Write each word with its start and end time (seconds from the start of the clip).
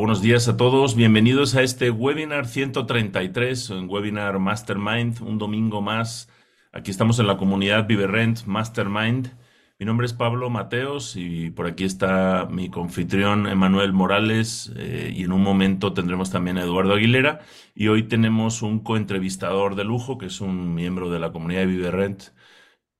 buenos 0.00 0.22
días 0.22 0.48
a 0.48 0.56
todos. 0.56 0.96
Bienvenidos 0.96 1.54
a 1.54 1.62
este 1.62 1.90
webinar 1.90 2.46
133, 2.46 3.68
en 3.70 3.90
webinar 3.90 4.38
Mastermind, 4.38 5.20
un 5.20 5.36
domingo 5.36 5.82
más. 5.82 6.30
Aquí 6.72 6.90
estamos 6.90 7.18
en 7.18 7.26
la 7.26 7.36
comunidad 7.36 7.86
Viverrent 7.86 8.46
Mastermind. 8.46 9.36
Mi 9.78 9.84
nombre 9.84 10.06
es 10.06 10.14
Pablo 10.14 10.48
Mateos 10.48 11.16
y 11.16 11.50
por 11.50 11.66
aquí 11.66 11.84
está 11.84 12.48
mi 12.50 12.70
confitrión 12.70 13.46
Emanuel 13.46 13.92
Morales 13.92 14.72
eh, 14.74 15.12
y 15.14 15.24
en 15.24 15.32
un 15.32 15.42
momento 15.42 15.92
tendremos 15.92 16.30
también 16.30 16.56
a 16.56 16.62
Eduardo 16.62 16.94
Aguilera 16.94 17.40
y 17.74 17.88
hoy 17.88 18.04
tenemos 18.04 18.62
un 18.62 18.80
coentrevistador 18.80 19.74
de 19.74 19.84
lujo 19.84 20.16
que 20.16 20.26
es 20.26 20.40
un 20.40 20.74
miembro 20.74 21.10
de 21.10 21.18
la 21.18 21.30
comunidad 21.30 21.60
de 21.60 21.66
Viverrent 21.66 22.22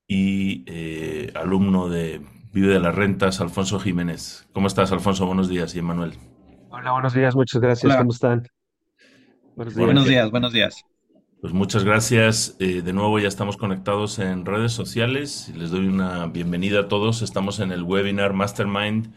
y 0.07 0.65
eh, 0.67 1.33
alumno 1.35 1.89
de 1.89 2.21
Vive 2.53 2.75
de 2.75 2.81
las 2.81 2.95
Rentas, 2.95 3.41
Alfonso 3.41 3.81
Jiménez. 3.81 4.49
¿Cómo 4.53 4.67
estás, 4.67 4.93
Alfonso? 4.93 5.25
Buenos 5.25 5.49
días 5.49 5.75
y 5.75 5.79
Emanuel. 5.79 6.30
Hola, 6.73 6.93
buenos 6.93 7.15
días, 7.15 7.35
muchas 7.35 7.61
gracias. 7.61 7.97
¿Cómo 7.97 8.13
están? 8.13 8.45
Buenos 9.57 9.75
días. 9.75 9.87
Buenos 9.87 10.07
días, 10.07 10.31
buenos 10.31 10.53
días. 10.53 10.85
Pues 11.41 11.53
muchas 11.53 11.83
gracias. 11.83 12.57
Eh, 12.61 12.83
de 12.83 12.93
nuevo 12.93 13.19
ya 13.19 13.27
estamos 13.27 13.57
conectados 13.57 14.21
en 14.21 14.47
redes 14.47 14.71
sociales. 14.71 15.53
Les 15.57 15.71
doy 15.71 15.89
una 15.89 16.29
bienvenida 16.29 16.81
a 16.81 16.89
todos. 16.89 17.23
Estamos 17.23 17.59
en 17.59 17.73
el 17.73 17.83
webinar 17.83 18.35
Mastermind 18.35 19.13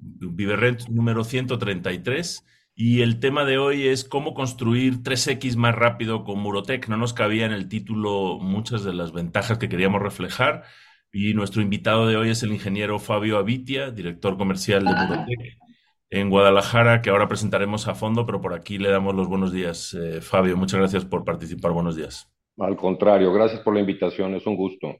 Viverrent 0.00 0.86
número 0.88 1.24
133 1.24 2.44
y 2.74 3.00
el 3.00 3.20
tema 3.20 3.46
de 3.46 3.56
hoy 3.56 3.88
es 3.88 4.04
cómo 4.04 4.34
construir 4.34 5.02
3X 5.02 5.56
más 5.56 5.74
rápido 5.74 6.24
con 6.24 6.40
Murotec. 6.40 6.88
No 6.88 6.98
nos 6.98 7.14
cabía 7.14 7.46
en 7.46 7.52
el 7.52 7.68
título 7.68 8.38
muchas 8.38 8.84
de 8.84 8.92
las 8.92 9.12
ventajas 9.12 9.56
que 9.56 9.70
queríamos 9.70 10.02
reflejar. 10.02 10.64
Y 11.10 11.32
nuestro 11.32 11.62
invitado 11.62 12.06
de 12.06 12.18
hoy 12.18 12.28
es 12.28 12.42
el 12.42 12.52
ingeniero 12.52 12.98
Fabio 12.98 13.38
Avitia, 13.38 13.90
director 13.90 14.36
comercial 14.36 14.84
de 14.84 14.90
Murotec 14.92 15.65
en 16.10 16.30
Guadalajara, 16.30 17.02
que 17.02 17.10
ahora 17.10 17.28
presentaremos 17.28 17.88
a 17.88 17.94
fondo, 17.94 18.26
pero 18.26 18.40
por 18.40 18.54
aquí 18.54 18.78
le 18.78 18.90
damos 18.90 19.14
los 19.14 19.28
buenos 19.28 19.52
días. 19.52 19.94
Eh, 19.94 20.20
Fabio, 20.20 20.56
muchas 20.56 20.80
gracias 20.80 21.04
por 21.04 21.24
participar. 21.24 21.72
Buenos 21.72 21.96
días. 21.96 22.30
Al 22.58 22.76
contrario, 22.76 23.32
gracias 23.32 23.60
por 23.60 23.74
la 23.74 23.80
invitación, 23.80 24.34
es 24.34 24.46
un 24.46 24.56
gusto. 24.56 24.96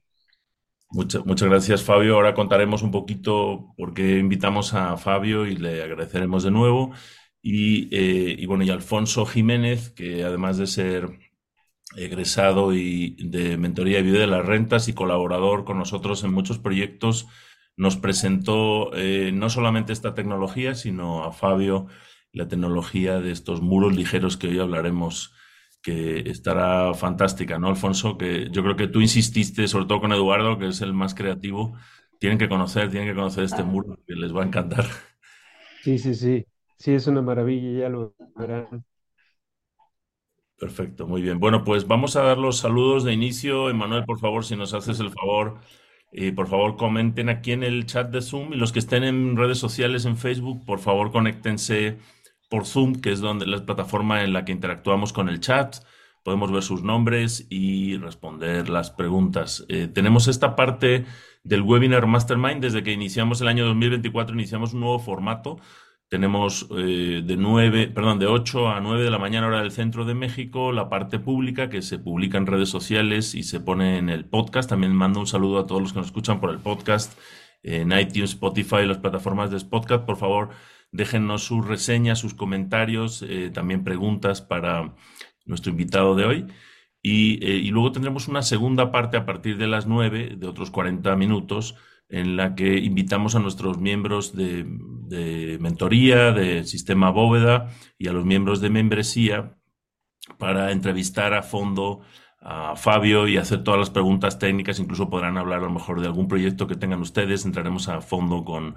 muchas 0.91 1.25
muchas 1.25 1.49
gracias, 1.49 1.83
Fabio. 1.83 2.17
Ahora 2.17 2.35
contaremos 2.35 2.83
un 2.83 2.91
poquito 2.91 3.73
por 3.77 3.95
qué 3.95 4.19
invitamos 4.19 4.75
a 4.75 4.97
Fabio 4.97 5.47
y 5.47 5.57
le 5.57 5.83
agradeceremos 5.83 6.43
de 6.43 6.51
nuevo. 6.51 6.93
Y, 7.41 7.89
eh, 7.97 8.35
y 8.39 8.47
bueno, 8.47 8.65
y 8.65 8.71
Alfonso 8.71 9.25
Jiménez, 9.25 9.91
que 9.91 10.25
además 10.25 10.59
de 10.59 10.67
ser 10.67 11.19
egresado 11.97 12.75
y 12.75 13.17
de 13.29 13.57
mentoría 13.57 13.99
de 13.99 14.03
vida 14.03 14.19
de 14.19 14.27
las 14.27 14.45
rentas 14.45 14.89
y 14.89 14.93
colaborador 14.93 15.65
con 15.65 15.79
nosotros 15.79 16.25
en 16.25 16.33
muchos 16.33 16.59
proyectos, 16.59 17.29
nos 17.77 17.97
presentó 17.97 18.95
eh, 18.95 19.31
no 19.33 19.51
solamente 19.51 19.93
esta 19.93 20.15
tecnología, 20.15 20.75
sino 20.75 21.25
a 21.25 21.33
Fabio 21.33 21.87
la 22.33 22.49
tecnología 22.49 23.21
de 23.21 23.31
estos 23.33 23.61
muros 23.61 23.95
ligeros 23.95 24.37
que 24.37 24.49
hoy 24.49 24.59
hablaremos, 24.59 25.33
que 25.83 26.29
estará 26.31 26.93
fantástica, 26.95 27.59
¿no, 27.59 27.69
Alfonso? 27.69 28.19
Que 28.19 28.49
yo 28.51 28.63
creo 28.63 28.77
que 28.77 28.89
tú 28.89 29.01
insististe, 29.01 29.69
sobre 29.69 29.87
todo 29.87 30.01
con 30.01 30.13
Eduardo, 30.13 30.59
que 30.59 30.69
es 30.69 30.81
el 30.81 30.93
más 30.93 31.15
creativo, 31.15 31.77
tienen 32.19 32.39
que 32.39 32.49
conocer, 32.49 32.91
tienen 32.91 33.09
que 33.09 33.15
conocer 33.15 33.45
este 33.45 33.63
muro, 33.63 33.99
que 34.07 34.15
les 34.15 34.35
va 34.35 34.43
a 34.43 34.47
encantar. 34.47 34.87
Sí, 35.83 35.99
sí, 35.99 36.15
sí, 36.15 36.45
sí, 36.79 36.93
es 36.93 37.07
una 37.07 37.23
maravilla, 37.23 37.83
ya 37.83 37.89
lo 37.89 38.15
verán. 38.37 38.85
Perfecto, 40.59 41.07
muy 41.07 41.21
bien. 41.21 41.39
Bueno, 41.39 41.65
pues 41.65 41.87
vamos 41.87 42.17
a 42.17 42.23
dar 42.23 42.39
los 42.39 42.59
saludos 42.59 43.05
de 43.05 43.13
inicio. 43.13 43.69
Emanuel, 43.69 44.05
por 44.05 44.19
favor, 44.19 44.45
si 44.45 44.57
nos 44.57 44.73
haces 44.73 45.01
el 45.01 45.11
favor, 45.11 45.59
eh, 46.19 46.33
por 46.33 46.49
favor, 46.49 46.77
comenten 46.77 47.29
aquí 47.29 47.53
en 47.53 47.63
el 47.63 47.85
chat 47.85 48.11
de 48.11 48.23
Zoom 48.23 48.55
y 48.55 48.57
los 48.57 48.73
que 48.73 48.79
estén 48.79 49.05
en 49.05 49.37
redes 49.37 49.59
sociales, 49.59 50.07
en 50.07 50.17
Facebook, 50.17 50.65
por 50.65 50.79
favor, 50.79 51.13
conéctense 51.13 51.99
por 52.49 52.65
Zoom, 52.65 52.95
que 53.03 53.13
es 53.13 53.21
donde 53.21 53.47
la 53.47 53.67
plataforma 53.67 54.25
en 54.25 54.33
la 54.33 54.47
que 54.47 54.53
interactuamos 54.53 55.13
con 55.13 55.29
el 55.29 55.41
chat. 55.41 55.77
Podemos 56.23 56.51
ver 56.51 56.63
sus 56.63 56.83
nombres 56.83 57.47
y 57.51 57.99
responder 57.99 58.71
las 58.71 58.91
preguntas. 58.91 59.67
Eh, 59.69 59.89
tenemos 59.89 60.27
esta 60.27 60.57
parte 60.57 61.05
del 61.45 61.61
webinar 61.61 62.07
Mastermind. 62.07 62.63
Desde 62.63 62.83
que 62.83 62.93
iniciamos 62.93 63.43
el 63.43 63.49
año 63.49 63.67
2024, 63.67 64.35
iniciamos 64.35 64.73
un 64.73 64.81
nuevo 64.81 64.99
formato 64.99 65.59
tenemos 66.09 66.69
eh, 66.77 67.23
de 67.25 67.37
9, 67.37 67.89
perdón, 67.89 68.19
de 68.19 68.27
8 68.27 68.69
a 68.69 68.81
9 68.81 69.03
de 69.03 69.11
la 69.11 69.19
mañana 69.19 69.49
hora 69.49 69.61
del 69.63 69.73
centro 69.73 70.05
de 70.05 70.15
México 70.15 70.71
la 70.73 70.89
parte 70.89 71.19
pública 71.19 71.69
que 71.69 71.83
se 71.83 71.99
publica 71.99 72.39
en 72.39 72.47
redes 72.47 72.69
sociales 72.69 73.35
y 73.35 73.43
se 73.43 73.61
pone 73.61 73.99
en 73.99 74.09
el 74.09 74.25
podcast. 74.25 74.69
También 74.69 74.95
mando 74.95 75.21
un 75.21 75.27
saludo 75.27 75.59
a 75.59 75.67
todos 75.67 75.83
los 75.83 75.93
que 75.93 75.99
nos 75.99 76.07
escuchan 76.07 76.41
por 76.41 76.51
el 76.51 76.59
podcast 76.59 77.19
en 77.63 77.91
iTunes, 77.93 78.31
Spotify, 78.31 78.87
las 78.87 78.99
plataformas 78.99 79.51
de 79.51 79.59
podcast. 79.69 80.05
Por 80.05 80.17
favor, 80.17 80.51
déjennos 80.93 81.43
sus 81.43 81.67
reseñas, 81.67 82.21
sus 82.21 82.35
comentarios, 82.35 83.23
eh, 83.29 83.51
también 83.53 83.83
preguntas 83.83 84.41
para 84.43 84.95
nuestro 85.45 85.73
invitado 85.73 86.15
de 86.15 86.25
hoy. 86.25 86.47
Y, 87.03 87.45
eh, 87.45 87.57
y 87.57 87.71
luego 87.71 87.93
tendremos 87.93 88.29
una 88.29 88.43
segunda 88.43 88.93
parte 88.93 89.17
a 89.17 89.27
partir 89.27 89.59
de 89.59 89.67
las 89.67 89.87
9, 89.87 90.35
de 90.37 90.47
otros 90.47 90.71
40 90.71 91.15
minutos, 91.17 91.77
en 92.09 92.37
la 92.37 92.55
que 92.55 92.79
invitamos 92.79 93.35
a 93.35 93.41
nuestros 93.41 93.79
miembros 93.79 94.35
de, 94.35 95.59
mentoría, 95.61 96.33
del 96.33 96.67
sistema 96.67 97.11
bóveda 97.11 97.71
y 97.99 98.09
a 98.09 98.13
los 98.13 98.25
miembros 98.25 98.61
de 98.61 98.71
membresía 98.71 99.57
para 100.39 100.73
entrevistar 100.73 101.35
a 101.35 101.43
fondo 101.43 102.01
a 102.41 102.77
Fabio 102.77 103.27
y 103.27 103.39
hacer 103.39 103.65
todas 103.65 103.81
las 103.81 103.91
preguntas 103.91 104.39
técnicas. 104.39 104.79
Incluso 104.79 105.11
podrán 105.11 105.37
hablar 105.37 105.61
a 105.61 105.67
lo 105.67 105.73
mejor 105.73 106.01
de 106.01 106.07
algún 106.07 106.29
proyecto 106.29 106.67
que 106.67 106.77
tengan 106.77 107.01
ustedes. 107.01 107.45
Entraremos 107.45 107.89
a 107.89 108.01
fondo 108.01 108.45
con 108.45 108.77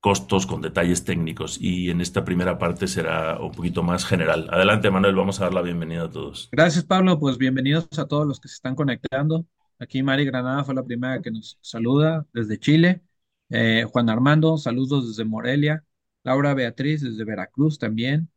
costos, 0.00 0.46
con 0.46 0.62
detalles 0.62 1.04
técnicos. 1.04 1.58
Y 1.60 1.90
en 1.90 2.00
esta 2.00 2.24
primera 2.24 2.58
parte 2.58 2.86
será 2.86 3.38
un 3.38 3.52
poquito 3.52 3.82
más 3.82 4.06
general. 4.06 4.48
Adelante, 4.50 4.90
Manuel, 4.90 5.14
vamos 5.14 5.40
a 5.40 5.44
dar 5.44 5.54
la 5.54 5.62
bienvenida 5.62 6.04
a 6.04 6.10
todos. 6.10 6.48
Gracias, 6.52 6.84
Pablo. 6.84 7.18
Pues 7.18 7.36
bienvenidos 7.36 7.86
a 7.98 8.06
todos 8.06 8.26
los 8.26 8.40
que 8.40 8.48
se 8.48 8.54
están 8.54 8.74
conectando. 8.74 9.44
Aquí 9.80 10.02
Mari 10.02 10.26
Granada 10.26 10.62
fue 10.64 10.74
la 10.74 10.84
primera 10.84 11.22
que 11.22 11.30
nos 11.30 11.58
saluda 11.62 12.26
desde 12.34 12.58
Chile. 12.58 13.02
Eh, 13.48 13.84
Juan 13.90 14.10
Armando, 14.10 14.58
saludos 14.58 15.08
desde 15.08 15.24
Morelia. 15.24 15.84
Laura 16.22 16.54
Beatriz 16.54 17.00
desde 17.02 17.24
Veracruz 17.24 17.78
también. 17.78 18.30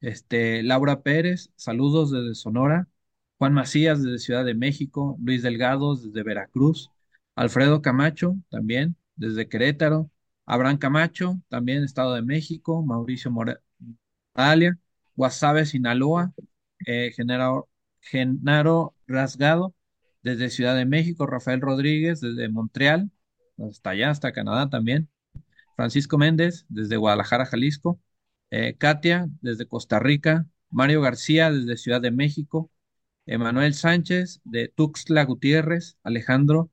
Este, 0.00 0.62
Laura 0.62 1.02
Pérez, 1.02 1.50
saludos 1.56 2.10
desde 2.12 2.34
Sonora. 2.34 2.88
Juan 3.38 3.54
Macías 3.54 4.02
desde 4.02 4.18
Ciudad 4.18 4.44
de 4.44 4.54
México. 4.54 5.18
Luis 5.22 5.42
Delgado 5.42 5.96
desde 5.96 6.22
Veracruz. 6.22 6.90
Alfredo 7.36 7.82
Camacho 7.82 8.36
también 8.50 8.96
desde 9.16 9.48
Querétaro. 9.48 10.10
Abraham 10.46 10.78
Camacho, 10.78 11.40
también 11.48 11.84
Estado 11.84 12.14
de 12.14 12.22
México. 12.22 12.84
Mauricio 12.84 13.30
Moralia. 13.30 14.78
Guasave, 15.16 15.66
Sinaloa. 15.66 16.32
Eh, 16.86 17.12
Genaro, 17.16 17.68
Genaro 18.00 18.94
Rasgado 19.06 19.74
desde 20.26 20.50
Ciudad 20.50 20.74
de 20.76 20.86
México, 20.86 21.24
Rafael 21.26 21.60
Rodríguez, 21.60 22.20
desde 22.20 22.48
Montreal, 22.48 23.10
hasta 23.58 23.90
allá, 23.90 24.10
hasta 24.10 24.32
Canadá 24.32 24.68
también, 24.68 25.08
Francisco 25.76 26.18
Méndez, 26.18 26.66
desde 26.68 26.96
Guadalajara, 26.96 27.46
Jalisco, 27.46 28.00
eh, 28.50 28.76
Katia, 28.76 29.28
desde 29.40 29.68
Costa 29.68 30.00
Rica, 30.00 30.46
Mario 30.70 31.00
García, 31.00 31.52
desde 31.52 31.76
Ciudad 31.76 32.00
de 32.00 32.10
México, 32.10 32.72
Emanuel 33.26 33.74
Sánchez, 33.74 34.40
de 34.44 34.68
Tuxtla 34.68 35.24
Gutiérrez, 35.24 35.96
Alejandro 36.02 36.70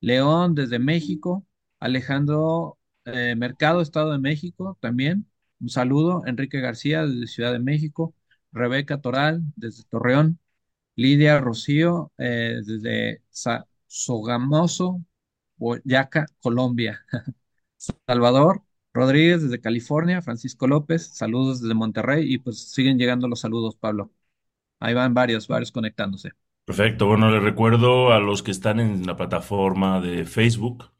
León, 0.00 0.54
desde 0.54 0.78
México, 0.78 1.46
Alejandro 1.80 2.78
eh, 3.04 3.34
Mercado, 3.36 3.82
Estado 3.82 4.12
de 4.12 4.18
México, 4.18 4.78
también, 4.80 5.26
un 5.60 5.68
saludo, 5.68 6.22
Enrique 6.26 6.60
García, 6.60 7.04
desde 7.06 7.26
Ciudad 7.26 7.52
de 7.52 7.58
México, 7.60 8.14
Rebeca 8.52 9.00
Toral, 9.02 9.42
desde 9.56 9.84
Torreón, 9.84 10.38
Lidia 10.96 11.40
Rocío, 11.40 12.12
eh, 12.18 12.60
desde 12.64 13.22
Sogamoso, 13.86 15.02
Boyaca, 15.56 16.26
Colombia. 16.40 17.04
Salvador 18.06 18.62
Rodríguez, 18.92 19.42
desde 19.42 19.60
California. 19.60 20.22
Francisco 20.22 20.66
López, 20.66 21.08
saludos 21.08 21.60
desde 21.60 21.74
Monterrey. 21.74 22.32
Y 22.32 22.38
pues 22.38 22.70
siguen 22.70 22.98
llegando 22.98 23.28
los 23.28 23.40
saludos, 23.40 23.76
Pablo. 23.76 24.10
Ahí 24.80 24.94
van 24.94 25.14
varios, 25.14 25.48
varios 25.48 25.72
conectándose. 25.72 26.30
Perfecto. 26.64 27.06
Bueno, 27.06 27.30
les 27.30 27.42
recuerdo 27.42 28.12
a 28.12 28.20
los 28.20 28.42
que 28.42 28.50
están 28.50 28.80
en 28.80 29.06
la 29.06 29.16
plataforma 29.16 30.00
de 30.00 30.24
Facebook 30.24 30.90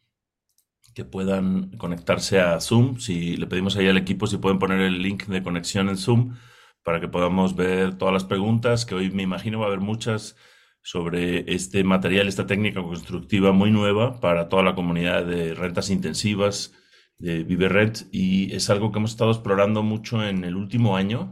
que 0.94 1.04
puedan 1.04 1.76
conectarse 1.76 2.40
a 2.40 2.60
Zoom. 2.60 2.98
Si 2.98 3.36
le 3.36 3.46
pedimos 3.46 3.76
ahí 3.76 3.88
al 3.88 3.96
equipo 3.96 4.26
si 4.26 4.36
pueden 4.36 4.58
poner 4.58 4.80
el 4.80 5.02
link 5.02 5.26
de 5.26 5.42
conexión 5.42 5.88
en 5.88 5.96
Zoom 5.96 6.36
para 6.84 7.00
que 7.00 7.08
podamos 7.08 7.56
ver 7.56 7.96
todas 7.96 8.14
las 8.14 8.24
preguntas, 8.24 8.86
que 8.86 8.94
hoy 8.94 9.10
me 9.10 9.22
imagino 9.22 9.58
va 9.58 9.66
a 9.66 9.68
haber 9.68 9.80
muchas 9.80 10.36
sobre 10.82 11.52
este 11.52 11.82
material, 11.82 12.28
esta 12.28 12.46
técnica 12.46 12.82
constructiva 12.82 13.52
muy 13.52 13.70
nueva 13.70 14.20
para 14.20 14.50
toda 14.50 14.62
la 14.62 14.74
comunidad 14.74 15.24
de 15.24 15.54
rentas 15.54 15.88
intensivas 15.88 16.74
de 17.18 17.42
ViveRent 17.42 18.02
y 18.12 18.54
es 18.54 18.68
algo 18.68 18.92
que 18.92 18.98
hemos 18.98 19.12
estado 19.12 19.30
explorando 19.30 19.82
mucho 19.82 20.22
en 20.22 20.44
el 20.44 20.56
último 20.56 20.96
año. 20.96 21.30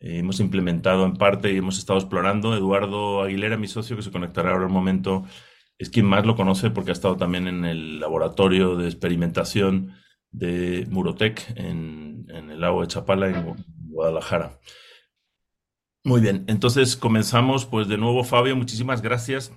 Eh, 0.00 0.18
hemos 0.18 0.40
implementado 0.40 1.04
en 1.04 1.14
parte 1.14 1.52
y 1.52 1.58
hemos 1.58 1.78
estado 1.78 1.98
explorando. 1.98 2.56
Eduardo 2.56 3.20
Aguilera, 3.22 3.58
mi 3.58 3.68
socio, 3.68 3.96
que 3.96 4.02
se 4.02 4.10
conectará 4.10 4.52
ahora 4.52 4.66
un 4.66 4.72
momento, 4.72 5.24
es 5.78 5.90
quien 5.90 6.06
más 6.06 6.24
lo 6.24 6.36
conoce 6.36 6.70
porque 6.70 6.90
ha 6.90 6.94
estado 6.94 7.18
también 7.18 7.48
en 7.48 7.66
el 7.66 8.00
laboratorio 8.00 8.76
de 8.76 8.86
experimentación 8.86 9.92
de 10.30 10.86
Murotec 10.88 11.52
en, 11.56 12.26
en 12.30 12.50
el 12.50 12.60
lago 12.60 12.80
de 12.80 12.88
Chapala, 12.88 13.28
en 13.28 13.56
Guadalajara. 13.90 14.58
Muy 16.06 16.20
bien, 16.20 16.44
entonces 16.46 16.96
comenzamos, 16.96 17.66
pues 17.66 17.88
de 17.88 17.98
nuevo, 17.98 18.22
Fabio, 18.22 18.54
muchísimas 18.54 19.02
gracias 19.02 19.52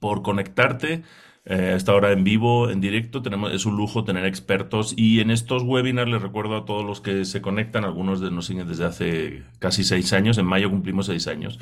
por 0.00 0.20
conectarte. 0.20 1.02
Eh, 1.46 1.70
a 1.72 1.76
esta 1.76 1.94
hora 1.94 2.12
en 2.12 2.24
vivo, 2.24 2.68
en 2.68 2.82
directo, 2.82 3.22
tenemos, 3.22 3.54
es 3.54 3.64
un 3.64 3.74
lujo 3.74 4.04
tener 4.04 4.26
expertos 4.26 4.92
y 4.98 5.20
en 5.20 5.30
estos 5.30 5.62
webinars 5.62 6.10
les 6.10 6.20
recuerdo 6.20 6.58
a 6.58 6.66
todos 6.66 6.84
los 6.84 7.00
que 7.00 7.24
se 7.24 7.40
conectan, 7.40 7.84
algunos 7.84 8.20
de 8.20 8.30
nos 8.30 8.44
siguen 8.44 8.68
desde 8.68 8.84
hace 8.84 9.44
casi 9.58 9.82
seis 9.82 10.12
años, 10.12 10.36
en 10.36 10.44
mayo 10.44 10.68
cumplimos 10.68 11.06
seis 11.06 11.26
años. 11.26 11.58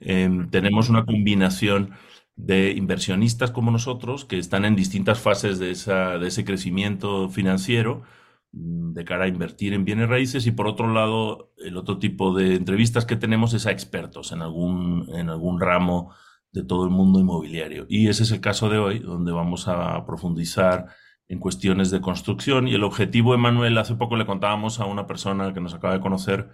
Em, 0.00 0.50
tenemos 0.50 0.88
una 0.88 1.04
combinación 1.04 1.92
de 2.34 2.72
inversionistas 2.72 3.52
como 3.52 3.70
nosotros 3.70 4.24
que 4.24 4.38
están 4.38 4.64
en 4.64 4.74
distintas 4.74 5.20
fases 5.20 5.60
de, 5.60 5.70
esa, 5.70 6.18
de 6.18 6.26
ese 6.26 6.44
crecimiento 6.44 7.28
financiero 7.28 8.02
de 8.50 9.04
cara 9.04 9.24
a 9.24 9.28
invertir 9.28 9.74
en 9.74 9.84
bienes 9.84 10.08
raíces 10.08 10.46
y 10.46 10.52
por 10.52 10.66
otro 10.66 10.92
lado 10.92 11.52
el 11.58 11.76
otro 11.76 11.98
tipo 11.98 12.34
de 12.34 12.54
entrevistas 12.54 13.04
que 13.04 13.16
tenemos 13.16 13.52
es 13.54 13.66
a 13.66 13.70
expertos 13.70 14.32
en 14.32 14.40
algún, 14.40 15.08
en 15.14 15.28
algún 15.28 15.60
ramo 15.60 16.12
de 16.52 16.64
todo 16.64 16.84
el 16.84 16.90
mundo 16.90 17.20
inmobiliario. 17.20 17.86
Y 17.88 18.08
ese 18.08 18.22
es 18.22 18.30
el 18.30 18.40
caso 18.40 18.68
de 18.68 18.78
hoy, 18.78 18.98
donde 19.00 19.32
vamos 19.32 19.68
a 19.68 20.04
profundizar 20.06 20.86
en 21.28 21.38
cuestiones 21.38 21.90
de 21.90 22.00
construcción. 22.00 22.68
Y 22.68 22.74
el 22.74 22.84
objetivo, 22.84 23.34
Emanuel, 23.34 23.76
hace 23.76 23.94
poco 23.94 24.16
le 24.16 24.26
contábamos 24.26 24.80
a 24.80 24.86
una 24.86 25.06
persona 25.06 25.52
que 25.52 25.60
nos 25.60 25.74
acaba 25.74 25.94
de 25.94 26.00
conocer 26.00 26.48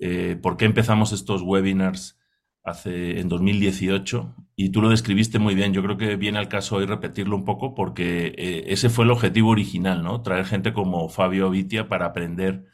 eh, 0.00 0.38
por 0.40 0.56
qué 0.56 0.64
empezamos 0.64 1.12
estos 1.12 1.42
webinars 1.42 2.18
hace 2.62 3.20
en 3.20 3.28
2018 3.28 4.34
y 4.60 4.70
tú 4.70 4.82
lo 4.82 4.90
describiste 4.90 5.38
muy 5.38 5.54
bien. 5.54 5.72
Yo 5.72 5.82
creo 5.84 5.96
que 5.98 6.16
viene 6.16 6.38
al 6.40 6.48
caso 6.48 6.76
hoy 6.76 6.86
repetirlo 6.86 7.36
un 7.36 7.44
poco 7.46 7.74
porque 7.76 8.34
eh, 8.38 8.64
ese 8.68 8.90
fue 8.90 9.04
el 9.06 9.12
objetivo 9.12 9.50
original, 9.50 10.02
¿no? 10.04 10.22
Traer 10.22 10.46
gente 10.46 10.72
como 10.74 11.08
Fabio 11.10 11.50
Vitia 11.50 11.88
para 11.88 12.06
aprender 12.06 12.66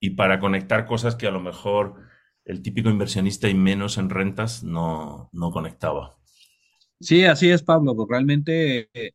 y 0.00 0.10
para 0.10 0.40
conectar 0.40 0.86
cosas 0.86 1.16
que 1.16 1.26
a 1.28 1.32
lo 1.32 1.40
mejor 1.40 1.96
el 2.44 2.62
típico 2.62 2.90
inversionista 2.90 3.48
y 3.48 3.54
menos 3.54 3.98
en 3.98 4.10
rentas 4.10 4.64
no, 4.64 5.30
no 5.32 5.50
conectaba. 5.52 6.18
Sí, 7.00 7.24
así 7.24 7.50
es, 7.50 7.62
Pablo, 7.64 7.96
porque 7.96 8.12
realmente 8.12 8.88
eh, 8.94 9.12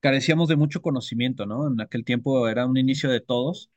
carecíamos 0.00 0.48
de 0.48 0.56
mucho 0.56 0.82
conocimiento, 0.82 1.46
¿no? 1.46 1.68
En 1.68 1.80
aquel 1.80 2.04
tiempo 2.04 2.48
era 2.48 2.66
un 2.66 2.76
inicio 2.78 3.10
de 3.10 3.20
todos 3.20 3.70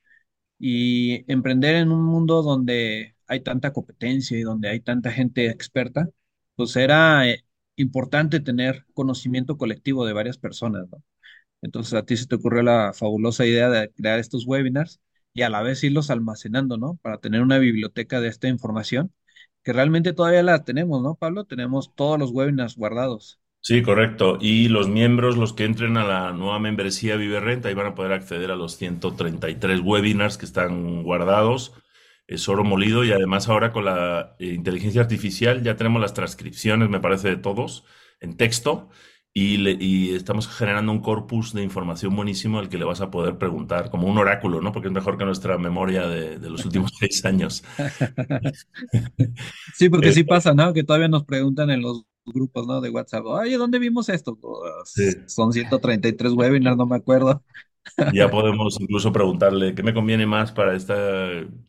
y 0.60 1.32
emprender 1.32 1.76
en 1.76 1.92
un 1.92 2.04
mundo 2.06 2.44
donde 2.44 3.16
hay 3.28 3.42
tanta 3.42 3.74
competencia 3.74 4.38
y 4.40 4.44
donde 4.44 4.70
hay 4.70 4.82
tanta 4.82 5.12
gente 5.12 5.48
experta, 5.50 6.10
pues 6.56 6.76
era 6.78 7.28
eh, 7.30 7.46
importante 7.82 8.40
tener 8.40 8.86
conocimiento 8.94 9.58
colectivo 9.58 10.06
de 10.06 10.14
varias 10.14 10.38
personas, 10.38 10.88
¿no? 10.92 11.04
Entonces 11.62 11.94
a 11.94 12.04
ti 12.06 12.18
se 12.18 12.28
te 12.28 12.36
ocurrió 12.36 12.64
la 12.64 12.94
fabulosa 12.94 13.46
idea 13.46 13.70
de 13.70 13.92
crear 13.92 14.20
estos 14.20 14.46
webinars 14.48 15.00
y 15.34 15.42
a 15.44 15.50
la 15.50 15.62
vez 15.62 15.84
irlos 15.84 16.10
almacenando, 16.10 16.78
¿no? 16.78 17.00
Para 17.02 17.20
tener 17.20 17.42
una 17.42 17.58
biblioteca 17.60 18.22
de 18.22 18.30
esta 18.30 18.48
información, 18.48 19.14
que 19.64 19.74
realmente 19.74 20.14
todavía 20.14 20.44
la 20.44 20.64
tenemos, 20.64 21.02
¿no, 21.02 21.16
Pablo? 21.16 21.46
Tenemos 21.46 21.94
todos 21.96 22.20
los 22.20 22.32
webinars 22.32 22.76
guardados. 22.76 23.40
Sí, 23.62 23.82
correcto. 23.84 24.38
Y 24.40 24.70
los 24.70 24.88
miembros, 24.88 25.38
los 25.38 25.54
que 25.54 25.66
entren 25.66 25.98
a 25.98 26.06
la 26.06 26.32
nueva 26.32 26.60
membresía 26.60 27.18
Vive 27.18 27.40
Renta, 27.42 27.68
ahí 27.68 27.76
van 27.76 27.88
a 27.88 27.96
poder 27.96 28.14
acceder 28.14 28.52
a 28.52 28.56
los 28.56 28.78
133 28.78 29.82
webinars 29.82 30.38
que 30.38 30.46
están 30.46 31.04
guardados. 31.04 31.74
Es 32.30 32.48
oro 32.48 32.64
molido 32.64 33.04
y 33.04 33.12
además 33.12 33.50
ahora 33.50 33.72
con 33.72 33.86
la 33.86 34.36
eh, 34.40 34.54
inteligencia 34.54 35.02
artificial 35.02 35.64
ya 35.64 35.76
tenemos 35.76 36.00
las 36.00 36.14
transcripciones, 36.14 36.90
me 36.90 37.00
parece, 37.00 37.30
de 37.30 37.38
todos 37.38 37.86
en 38.20 38.38
texto 38.38 38.90
y, 39.34 40.16
estamos 40.16 40.48
generando 40.48 40.92
un 40.92 41.02
corpus 41.02 41.54
de 41.54 41.64
información 41.64 42.16
buenísimo 42.16 42.60
al 42.60 42.70
que 42.70 42.78
le 42.78 42.86
vas 42.86 43.02
a 43.02 43.10
poder 43.10 43.38
preguntar, 43.38 43.90
como 43.90 44.08
un 44.08 44.18
oráculo, 44.18 44.62
¿no? 44.62 44.72
Porque 44.72 44.88
es 44.88 44.94
mejor 44.94 45.18
que 45.18 45.26
nuestra 45.26 45.58
memoria 45.58 46.08
de, 46.08 46.38
los 46.50 46.66
últimos 46.66 46.92
seis 47.00 47.24
años. 47.26 47.64
sí, 49.76 49.90
porque 49.90 50.12
sí 50.12 50.24
pasa, 50.24 50.54
¿no? 50.54 50.74
Que 50.74 50.84
todavía 50.84 51.08
nos 51.08 51.24
preguntan 51.24 51.70
en 51.70 51.82
los 51.82 52.04
grupos, 52.26 52.68
¿no? 52.68 52.82
De 52.82 52.90
WhatsApp, 52.90 53.26
oye, 53.26 53.58
¿dónde 53.58 53.80
vimos 53.80 54.10
esto? 54.10 54.38
Pues, 54.38 55.18
son 55.28 55.54
133 55.54 56.34
webinars, 56.34 56.78
no 56.78 56.86
me 56.86 56.98
acuerdo. 56.98 57.44
Ya 58.14 58.30
podemos 58.30 58.80
incluso 58.80 59.12
preguntarle 59.12 59.76
qué 59.76 59.84
me 59.84 59.94
conviene 59.94 60.26
más 60.26 60.52
para 60.52 60.76
esta 60.76 60.96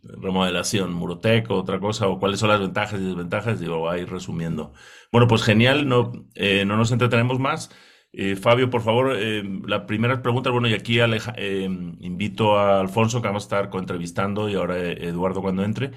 remodelación, 0.03 0.93
Murotec 0.93 1.51
o 1.51 1.57
otra 1.57 1.81
cosa, 1.81 2.09
o 2.09 2.19
cuáles 2.19 2.41
son 2.41 2.49
las 2.51 2.61
ventajas 2.61 3.01
y 3.01 3.05
desventajas, 3.05 3.61
digo, 3.61 3.89
ahí 3.89 4.05
resumiendo. 4.05 4.73
Bueno, 5.13 5.27
pues 5.27 5.43
genial, 5.43 5.89
no, 5.89 6.13
eh, 6.35 6.65
no 6.65 6.77
nos 6.77 6.93
entretenemos 6.93 7.39
más. 7.39 7.71
Eh, 8.13 8.37
Fabio, 8.37 8.71
por 8.71 8.83
favor, 8.83 9.15
eh, 9.17 9.43
la 9.67 9.87
primera 9.87 10.23
pregunta, 10.23 10.51
bueno, 10.51 10.69
y 10.69 10.75
aquí 10.75 10.99
invito 12.01 12.59
a 12.59 12.81
Alfonso, 12.81 13.21
que 13.21 13.29
vamos 13.29 13.45
a 13.45 13.47
estar 13.47 13.71
coentrevistando, 13.71 14.49
y 14.49 14.55
ahora 14.55 14.79
Eduardo 14.79 15.43
cuando 15.43 15.65
entre. 15.65 15.93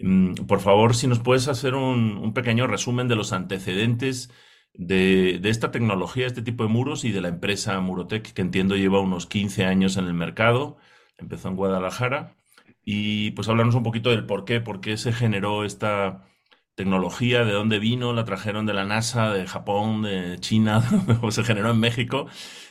Mm, 0.00 0.34
por 0.46 0.60
favor, 0.60 0.94
si 0.94 1.06
nos 1.06 1.20
puedes 1.20 1.48
hacer 1.48 1.74
un 1.74 2.32
pequeño 2.34 2.66
resumen 2.66 3.08
de 3.08 3.16
los 3.16 3.32
antecedentes 3.32 4.30
de, 4.78 5.40
esta 5.44 5.70
tecnología, 5.70 6.26
este 6.26 6.42
tipo 6.42 6.64
de 6.64 6.68
muros 6.70 7.04
y 7.04 7.12
de 7.12 7.20
la 7.20 7.28
empresa 7.28 7.80
Murotec, 7.80 8.32
que 8.32 8.42
entiendo 8.42 8.76
lleva 8.76 9.00
unos 9.00 9.26
15 9.26 9.64
años 9.64 9.96
en 9.96 10.06
el 10.06 10.14
mercado, 10.14 10.76
empezó 11.18 11.48
en 11.48 11.56
Guadalajara, 11.56 12.36
y 12.84 13.32
pues 13.32 13.48
hablarnos 13.48 13.74
un 13.74 13.82
poquito 13.82 14.10
del 14.10 14.26
por 14.26 14.44
qué, 14.44 14.60
por 14.60 14.80
qué 14.80 14.96
se 14.96 15.12
generó 15.12 15.64
esta 15.64 16.26
tecnología, 16.74 17.44
de 17.44 17.52
dónde 17.52 17.78
vino, 17.78 18.12
la 18.12 18.24
trajeron 18.24 18.66
de 18.66 18.74
la 18.74 18.84
NASA, 18.84 19.32
de 19.32 19.46
Japón, 19.46 20.02
de 20.02 20.38
China, 20.40 20.82
se 21.30 21.44
generó 21.44 21.70
en 21.70 21.80
México, 21.80 22.26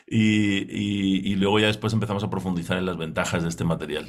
y, 0.07 1.31
y 1.31 1.35
luego 1.35 1.59
ya 1.59 1.67
después 1.67 1.93
empezamos 1.93 2.23
a 2.23 2.29
profundizar 2.29 2.77
en 2.77 2.85
las 2.85 2.97
ventajas 2.97 3.43
de 3.43 3.49
este 3.49 3.63
material. 3.65 4.07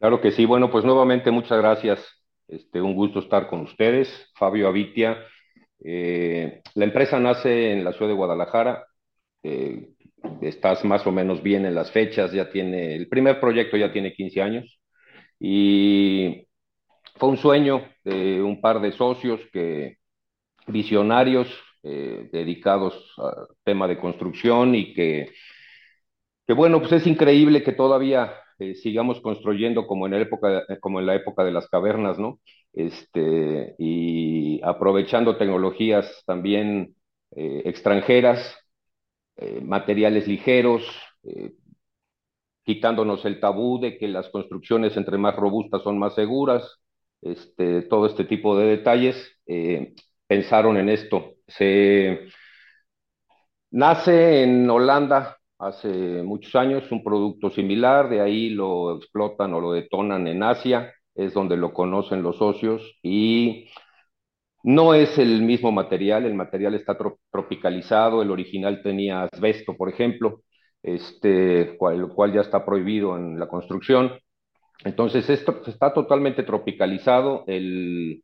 Claro 0.00 0.22
que 0.22 0.30
sí, 0.30 0.46
bueno, 0.46 0.70
pues 0.70 0.84
nuevamente 0.84 1.30
muchas 1.30 1.58
gracias. 1.58 2.00
Este, 2.48 2.80
un 2.80 2.94
gusto 2.94 3.18
estar 3.20 3.48
con 3.48 3.60
ustedes. 3.60 4.30
Fabio 4.34 4.66
Avitia, 4.68 5.18
eh, 5.84 6.62
la 6.74 6.84
empresa 6.84 7.18
nace 7.18 7.72
en 7.72 7.84
la 7.84 7.92
ciudad 7.92 8.08
de 8.08 8.16
Guadalajara. 8.16 8.86
Eh, 9.42 9.88
estás 10.42 10.84
más 10.84 11.06
o 11.06 11.12
menos 11.12 11.42
bien 11.42 11.64
en 11.66 11.74
las 11.74 11.90
fechas, 11.90 12.32
ya 12.32 12.50
tiene, 12.50 12.94
el 12.94 13.08
primer 13.08 13.40
proyecto 13.40 13.76
ya 13.76 13.92
tiene 13.92 14.12
15 14.12 14.42
años 14.42 14.80
y 15.38 16.46
fue 17.16 17.30
un 17.30 17.38
sueño 17.38 17.86
de 18.04 18.42
un 18.42 18.60
par 18.60 18.80
de 18.80 18.92
socios 18.92 19.40
que 19.52 19.96
visionarios 20.66 21.48
eh, 21.82 22.28
dedicados 22.32 22.94
al 23.16 23.48
tema 23.64 23.88
de 23.88 23.98
construcción 23.98 24.74
y 24.74 24.92
que, 24.92 25.32
que 26.46 26.52
bueno, 26.52 26.80
pues 26.80 26.92
es 26.92 27.06
increíble 27.06 27.62
que 27.62 27.72
todavía 27.72 28.34
sigamos 28.82 29.20
construyendo 29.20 29.86
como 29.86 30.06
en, 30.06 30.12
la 30.12 30.20
época, 30.20 30.64
como 30.80 31.00
en 31.00 31.06
la 31.06 31.14
época 31.14 31.44
de 31.44 31.52
las 31.52 31.68
cavernas, 31.68 32.18
¿no? 32.18 32.38
este, 32.72 33.74
y 33.78 34.60
aprovechando 34.62 35.36
tecnologías 35.36 36.22
también 36.26 36.94
eh, 37.32 37.62
extranjeras, 37.64 38.56
eh, 39.36 39.60
materiales 39.62 40.26
ligeros, 40.28 40.82
eh, 41.24 41.52
quitándonos 42.64 43.24
el 43.24 43.40
tabú 43.40 43.80
de 43.80 43.98
que 43.98 44.08
las 44.08 44.28
construcciones 44.28 44.96
entre 44.96 45.18
más 45.18 45.34
robustas 45.36 45.82
son 45.82 45.98
más 45.98 46.14
seguras, 46.14 46.78
este, 47.22 47.82
todo 47.82 48.06
este 48.06 48.24
tipo 48.24 48.56
de 48.58 48.66
detalles, 48.66 49.16
pensaron 50.26 50.76
en 50.76 50.88
esto. 50.88 51.34
Se 51.48 52.28
nace 53.70 54.44
en 54.44 54.70
Holanda 54.70 55.39
hace 55.60 56.22
muchos 56.22 56.54
años 56.56 56.90
un 56.90 57.04
producto 57.04 57.50
similar, 57.50 58.08
de 58.08 58.20
ahí 58.20 58.50
lo 58.50 58.96
explotan 58.96 59.52
o 59.54 59.60
lo 59.60 59.72
detonan 59.72 60.26
en 60.26 60.42
Asia, 60.42 60.92
es 61.14 61.34
donde 61.34 61.56
lo 61.56 61.72
conocen 61.72 62.22
los 62.22 62.38
socios 62.38 62.98
y 63.02 63.68
no 64.62 64.94
es 64.94 65.18
el 65.18 65.42
mismo 65.42 65.72
material, 65.72 66.24
el 66.24 66.34
material 66.34 66.74
está 66.74 66.96
tropicalizado, 67.30 68.22
el 68.22 68.30
original 68.30 68.82
tenía 68.82 69.24
asbesto, 69.24 69.76
por 69.76 69.88
ejemplo, 69.88 70.42
este, 70.82 71.76
cual, 71.78 72.08
cual 72.14 72.32
ya 72.32 72.40
está 72.42 72.64
prohibido 72.64 73.16
en 73.16 73.38
la 73.38 73.48
construcción. 73.48 74.12
Entonces, 74.84 75.28
esto 75.30 75.62
está 75.66 75.92
totalmente 75.92 76.42
tropicalizado, 76.42 77.44
el, 77.46 78.22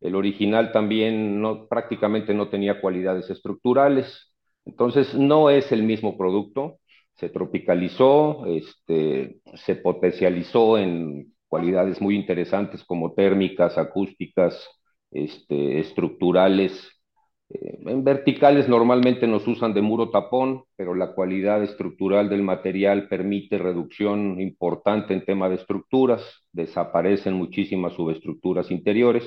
el 0.00 0.14
original 0.16 0.72
también 0.72 1.40
no, 1.40 1.66
prácticamente 1.68 2.34
no 2.34 2.48
tenía 2.48 2.80
cualidades 2.80 3.30
estructurales, 3.30 4.31
entonces 4.64 5.14
no 5.14 5.50
es 5.50 5.70
el 5.72 5.82
mismo 5.82 6.16
producto, 6.16 6.78
se 7.14 7.28
tropicalizó, 7.28 8.46
este, 8.46 9.40
se 9.54 9.76
potencializó 9.76 10.78
en 10.78 11.32
cualidades 11.48 12.00
muy 12.00 12.16
interesantes 12.16 12.82
como 12.84 13.12
térmicas, 13.12 13.76
acústicas, 13.76 14.66
este, 15.10 15.78
estructurales. 15.80 16.72
Eh, 17.50 17.78
en 17.84 18.02
verticales 18.02 18.68
normalmente 18.68 19.26
nos 19.26 19.46
usan 19.46 19.74
de 19.74 19.82
muro 19.82 20.10
tapón, 20.10 20.64
pero 20.76 20.94
la 20.94 21.14
cualidad 21.14 21.62
estructural 21.62 22.30
del 22.30 22.42
material 22.42 23.08
permite 23.08 23.58
reducción 23.58 24.40
importante 24.40 25.12
en 25.12 25.24
tema 25.24 25.48
de 25.50 25.56
estructuras, 25.56 26.22
desaparecen 26.52 27.34
muchísimas 27.34 27.92
subestructuras 27.92 28.70
interiores. 28.70 29.24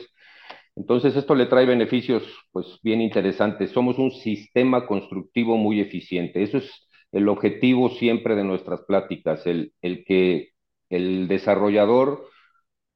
Entonces 0.76 1.16
esto 1.16 1.36
le 1.36 1.46
trae 1.46 1.66
beneficios 1.66 2.24
pues 2.52 2.80
bien 2.84 3.02
interesantes. 3.02 3.72
Somos 3.72 3.98
un 3.98 4.12
sistema 4.12 4.86
constructivo 4.86 5.58
muy 5.58 5.80
eficiente. 5.80 6.44
Eso 6.44 6.58
es 6.58 6.70
el 7.12 7.30
objetivo 7.30 7.90
siempre 7.90 8.36
de 8.36 8.44
nuestras 8.44 8.82
pláticas, 8.82 9.46
el, 9.48 9.72
que 9.82 10.50
el 10.90 11.28
desarrollador 11.30 12.28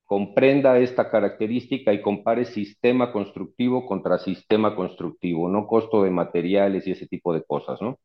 comprenda 0.03 0.77
esta 0.79 1.09
característica 1.09 1.93
y 1.93 2.01
compare 2.01 2.45
sistema 2.45 3.11
constructivo 3.13 3.85
contra 3.85 4.17
sistema 4.17 4.75
constructivo, 4.75 5.47
no 5.47 5.67
costo 5.67 6.03
de 6.03 6.09
materiales 6.09 6.85
y 6.87 6.91
ese 6.91 7.07
tipo 7.07 7.33
de 7.33 7.43
cosas, 7.43 7.81
¿no? 7.81 7.97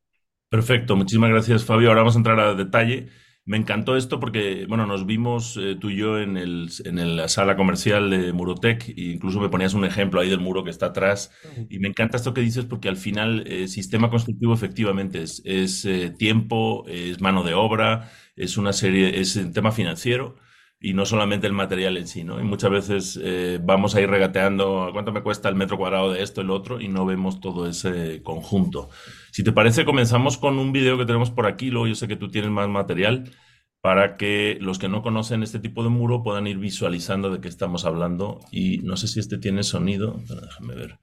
Perfecto, 0.50 0.94
muchísimas 0.94 1.30
gracias 1.30 1.64
Fabio. 1.64 1.88
Ahora 1.88 2.02
vamos 2.02 2.14
a 2.14 2.18
entrar 2.18 2.38
a 2.38 2.54
detalle. 2.54 3.08
Me 3.46 3.58
encantó 3.58 3.94
esto 3.98 4.20
porque, 4.20 4.64
bueno, 4.66 4.86
nos 4.86 5.04
vimos 5.04 5.58
eh, 5.60 5.76
tú 5.78 5.90
y 5.90 5.96
yo 5.96 6.18
en, 6.18 6.38
el, 6.38 6.70
en 6.86 7.16
la 7.16 7.28
sala 7.28 7.56
comercial 7.56 8.08
de 8.08 8.32
Murotec 8.32 8.88
e 8.88 8.94
incluso 9.12 9.38
me 9.38 9.50
ponías 9.50 9.74
un 9.74 9.84
ejemplo 9.84 10.18
ahí 10.20 10.30
del 10.30 10.40
muro 10.40 10.64
que 10.64 10.70
está 10.70 10.86
atrás 10.86 11.30
y 11.68 11.78
me 11.78 11.88
encanta 11.88 12.16
esto 12.16 12.32
que 12.32 12.40
dices 12.40 12.64
porque 12.64 12.88
al 12.88 12.96
final 12.96 13.44
eh, 13.46 13.68
sistema 13.68 14.08
constructivo 14.08 14.54
efectivamente 14.54 15.22
es, 15.22 15.42
es 15.44 15.84
eh, 15.84 16.08
tiempo, 16.08 16.86
es 16.88 17.20
mano 17.20 17.42
de 17.42 17.52
obra, 17.52 18.10
es 18.34 18.56
una 18.56 18.72
serie, 18.72 19.20
es 19.20 19.36
un 19.36 19.52
tema 19.52 19.72
financiero 19.72 20.36
y 20.80 20.94
no 20.94 21.04
solamente 21.04 21.46
el 21.46 21.52
material 21.52 21.98
en 21.98 22.06
sí, 22.08 22.24
¿no? 22.24 22.40
Y 22.40 22.44
muchas 22.44 22.70
veces 22.70 23.20
vamos 23.62 23.94
a 23.94 24.02
ir 24.02 24.10
regateando 24.10 24.90
cuánto 24.92 25.12
me 25.12 25.22
cuesta 25.22 25.48
el 25.48 25.54
metro 25.54 25.78
cuadrado 25.78 26.12
de 26.12 26.22
esto, 26.22 26.42
el 26.42 26.50
otro 26.50 26.78
y 26.80 26.88
no 26.88 27.06
vemos 27.06 27.40
todo 27.40 27.66
ese 27.66 28.22
conjunto. 28.22 28.90
Si 29.34 29.42
te 29.42 29.50
parece, 29.50 29.84
comenzamos 29.84 30.38
con 30.38 30.60
un 30.60 30.70
video 30.70 30.96
que 30.96 31.06
tenemos 31.06 31.32
por 31.32 31.46
aquí, 31.46 31.68
luego 31.68 31.88
yo 31.88 31.96
sé 31.96 32.06
que 32.06 32.14
tú 32.14 32.30
tienes 32.30 32.52
más 32.52 32.68
material 32.68 33.32
para 33.80 34.16
que 34.16 34.58
los 34.60 34.78
que 34.78 34.88
no 34.88 35.02
conocen 35.02 35.42
este 35.42 35.58
tipo 35.58 35.82
de 35.82 35.88
muro 35.88 36.22
puedan 36.22 36.46
ir 36.46 36.58
visualizando 36.58 37.32
de 37.32 37.40
qué 37.40 37.48
estamos 37.48 37.84
hablando. 37.84 38.38
Y 38.52 38.78
no 38.84 38.96
sé 38.96 39.08
si 39.08 39.18
este 39.18 39.38
tiene 39.38 39.64
sonido, 39.64 40.22
déjame 40.40 40.76
ver. 40.76 41.00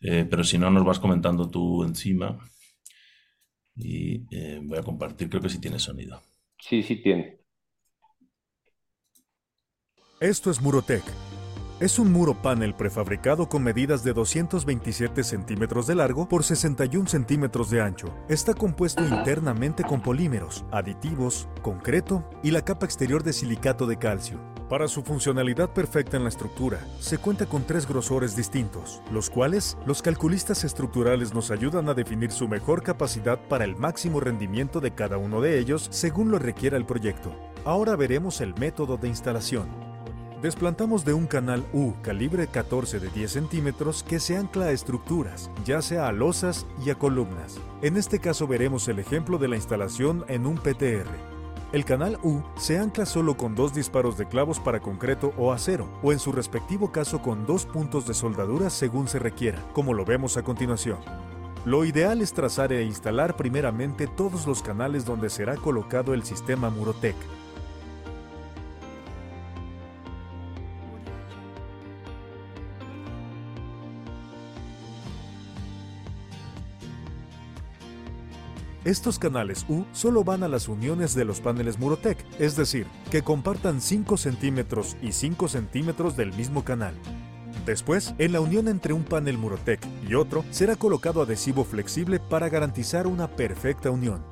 Eh, 0.00 0.26
pero 0.30 0.44
si 0.44 0.56
no, 0.56 0.70
nos 0.70 0.82
vas 0.82 0.98
comentando 0.98 1.50
tú 1.50 1.84
encima. 1.84 2.38
Y 3.76 4.24
eh, 4.34 4.60
voy 4.62 4.78
a 4.78 4.82
compartir, 4.82 5.28
creo 5.28 5.42
que 5.42 5.50
sí 5.50 5.60
tiene 5.60 5.78
sonido. 5.78 6.22
Sí, 6.58 6.82
sí 6.82 7.02
tiene. 7.02 7.38
Esto 10.20 10.50
es 10.50 10.62
Murotec 10.62 11.04
es 11.80 12.00
un 12.00 12.10
muro 12.10 12.34
panel 12.34 12.74
prefabricado 12.74 13.48
con 13.48 13.62
medidas 13.62 14.02
de 14.02 14.12
227 14.12 15.22
centímetros 15.22 15.86
de 15.86 15.94
largo 15.94 16.28
por 16.28 16.42
61 16.42 17.06
centímetros 17.06 17.70
de 17.70 17.80
ancho. 17.80 18.12
Está 18.28 18.52
compuesto 18.52 19.04
internamente 19.04 19.84
con 19.84 20.00
polímeros, 20.00 20.64
aditivos, 20.72 21.48
concreto 21.62 22.28
y 22.42 22.50
la 22.50 22.64
capa 22.64 22.84
exterior 22.84 23.22
de 23.22 23.32
silicato 23.32 23.86
de 23.86 23.96
calcio. 23.96 24.40
Para 24.68 24.88
su 24.88 25.02
funcionalidad 25.02 25.70
perfecta 25.70 26.16
en 26.16 26.24
la 26.24 26.28
estructura, 26.28 26.80
se 26.98 27.16
cuenta 27.16 27.46
con 27.46 27.62
tres 27.62 27.86
grosores 27.86 28.34
distintos, 28.34 29.00
los 29.12 29.30
cuales 29.30 29.78
los 29.86 30.02
calculistas 30.02 30.64
estructurales 30.64 31.32
nos 31.32 31.50
ayudan 31.52 31.88
a 31.88 31.94
definir 31.94 32.32
su 32.32 32.48
mejor 32.48 32.82
capacidad 32.82 33.38
para 33.48 33.64
el 33.64 33.76
máximo 33.76 34.18
rendimiento 34.18 34.80
de 34.80 34.90
cada 34.90 35.16
uno 35.16 35.40
de 35.40 35.58
ellos 35.58 35.86
según 35.90 36.32
lo 36.32 36.40
requiera 36.40 36.76
el 36.76 36.84
proyecto. 36.84 37.32
Ahora 37.64 37.94
veremos 37.94 38.40
el 38.40 38.54
método 38.56 38.96
de 38.96 39.08
instalación. 39.08 39.87
Desplantamos 40.42 41.04
de 41.04 41.14
un 41.14 41.26
canal 41.26 41.66
U 41.72 41.94
calibre 42.00 42.46
14 42.46 43.00
de 43.00 43.08
10 43.10 43.32
centímetros 43.32 44.04
que 44.04 44.20
se 44.20 44.36
ancla 44.36 44.66
a 44.66 44.70
estructuras, 44.70 45.50
ya 45.64 45.82
sea 45.82 46.06
a 46.06 46.12
losas 46.12 46.64
y 46.86 46.90
a 46.90 46.94
columnas. 46.94 47.58
En 47.82 47.96
este 47.96 48.20
caso 48.20 48.46
veremos 48.46 48.86
el 48.86 49.00
ejemplo 49.00 49.38
de 49.38 49.48
la 49.48 49.56
instalación 49.56 50.24
en 50.28 50.46
un 50.46 50.54
PTR. 50.54 51.08
El 51.72 51.84
canal 51.84 52.20
U 52.22 52.40
se 52.56 52.78
ancla 52.78 53.04
solo 53.04 53.36
con 53.36 53.56
dos 53.56 53.74
disparos 53.74 54.16
de 54.16 54.26
clavos 54.26 54.60
para 54.60 54.78
concreto 54.78 55.34
o 55.36 55.52
acero, 55.52 55.88
o 56.04 56.12
en 56.12 56.20
su 56.20 56.30
respectivo 56.30 56.92
caso 56.92 57.20
con 57.20 57.44
dos 57.44 57.66
puntos 57.66 58.06
de 58.06 58.14
soldadura 58.14 58.70
según 58.70 59.08
se 59.08 59.18
requiera, 59.18 59.60
como 59.72 59.92
lo 59.92 60.04
vemos 60.04 60.36
a 60.36 60.44
continuación. 60.44 60.98
Lo 61.64 61.84
ideal 61.84 62.22
es 62.22 62.32
trazar 62.32 62.72
e 62.72 62.84
instalar 62.84 63.36
primeramente 63.36 64.06
todos 64.06 64.46
los 64.46 64.62
canales 64.62 65.04
donde 65.04 65.30
será 65.30 65.56
colocado 65.56 66.14
el 66.14 66.22
sistema 66.22 66.70
Murotec, 66.70 67.16
Estos 78.88 79.18
canales 79.18 79.66
U 79.68 79.84
solo 79.92 80.24
van 80.24 80.42
a 80.42 80.48
las 80.48 80.66
uniones 80.66 81.14
de 81.14 81.26
los 81.26 81.42
paneles 81.42 81.78
Murotec, 81.78 82.24
es 82.38 82.56
decir, 82.56 82.86
que 83.10 83.20
compartan 83.20 83.82
5 83.82 84.16
centímetros 84.16 84.96
y 85.02 85.12
5 85.12 85.46
centímetros 85.48 86.16
del 86.16 86.32
mismo 86.32 86.64
canal. 86.64 86.94
Después, 87.66 88.14
en 88.16 88.32
la 88.32 88.40
unión 88.40 88.66
entre 88.66 88.94
un 88.94 89.04
panel 89.04 89.36
Murotec 89.36 89.86
y 90.08 90.14
otro, 90.14 90.42
será 90.50 90.74
colocado 90.74 91.20
adhesivo 91.20 91.64
flexible 91.64 92.18
para 92.18 92.48
garantizar 92.48 93.06
una 93.06 93.28
perfecta 93.28 93.90
unión. 93.90 94.24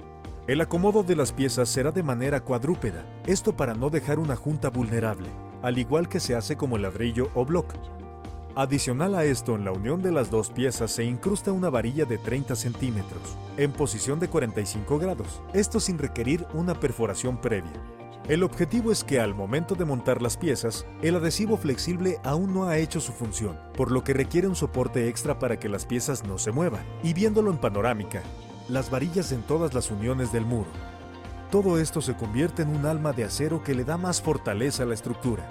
El 0.47 0.63
acomodo 0.63 1.03
de 1.03 1.17
las 1.17 1.33
piezas 1.33 1.69
será 1.69 1.93
de 1.93 2.03
manera 2.03 2.41
cuadrúpeda, 2.41 3.05
esto 3.27 3.55
para 3.59 3.75
no 3.75 3.91
dejar 3.91 4.19
una 4.19 4.37
junta 4.37 4.71
vulnerable, 4.71 5.29
al 5.61 5.77
igual 5.77 6.09
que 6.09 6.19
se 6.19 6.35
hace 6.35 6.57
como 6.57 6.77
el 6.77 6.83
ladrillo 6.85 7.29
o 7.35 7.45
block. 7.45 7.75
Adicional 8.59 9.15
a 9.15 9.25
esto, 9.25 9.55
en 9.55 9.67
la 9.67 9.73
unión 9.73 10.01
de 10.01 10.11
las 10.11 10.31
dos 10.31 10.49
piezas 10.49 10.91
se 10.91 11.05
incrusta 11.05 11.53
una 11.53 11.69
varilla 11.69 12.07
de 12.07 12.17
30 12.17 12.57
centímetros, 12.57 13.37
en 13.59 13.71
posición 13.71 14.19
de 14.19 14.29
45 14.29 14.99
grados, 14.99 15.43
esto 15.53 15.79
sin 15.79 15.99
requerir 15.99 16.47
una 16.55 16.73
perforación 16.81 17.39
previa. 17.39 17.75
El 18.31 18.43
objetivo 18.43 18.91
es 18.93 19.05
que 19.05 19.21
al 19.21 19.35
momento 19.35 19.75
de 19.75 19.85
montar 19.85 20.23
las 20.23 20.39
piezas, 20.39 20.87
el 21.03 21.17
adhesivo 21.17 21.59
flexible 21.59 22.19
aún 22.25 22.55
no 22.55 22.65
ha 22.65 22.79
hecho 22.79 22.99
su 22.99 23.13
función, 23.13 23.59
por 23.77 23.93
lo 23.93 24.03
que 24.03 24.15
requiere 24.15 24.49
un 24.49 24.57
soporte 24.57 25.07
extra 25.07 25.39
para 25.39 25.59
que 25.59 25.69
las 25.69 25.85
piezas 25.85 26.25
no 26.25 26.39
se 26.39 26.51
muevan. 26.51 26.87
Y 27.03 27.13
viéndolo 27.13 27.51
en 27.51 27.59
panorámica, 27.59 28.23
las 28.71 28.89
varillas 28.89 29.33
en 29.33 29.43
todas 29.43 29.75
las 29.75 29.91
uniones 29.91 30.33
del 30.33 30.47
muro. 30.47 30.71
Todo 31.51 31.79
esto 31.79 32.01
se 32.01 32.17
convierte 32.17 32.63
en 32.63 32.75
un 32.75 32.87
alma 32.87 33.13
de 33.13 33.25
acero 33.25 33.63
que 33.63 33.75
le 33.75 33.85
da 33.85 33.99
más 33.99 34.23
fortaleza 34.23 34.85
a 34.85 34.87
la 34.87 34.95
estructura. 34.95 35.47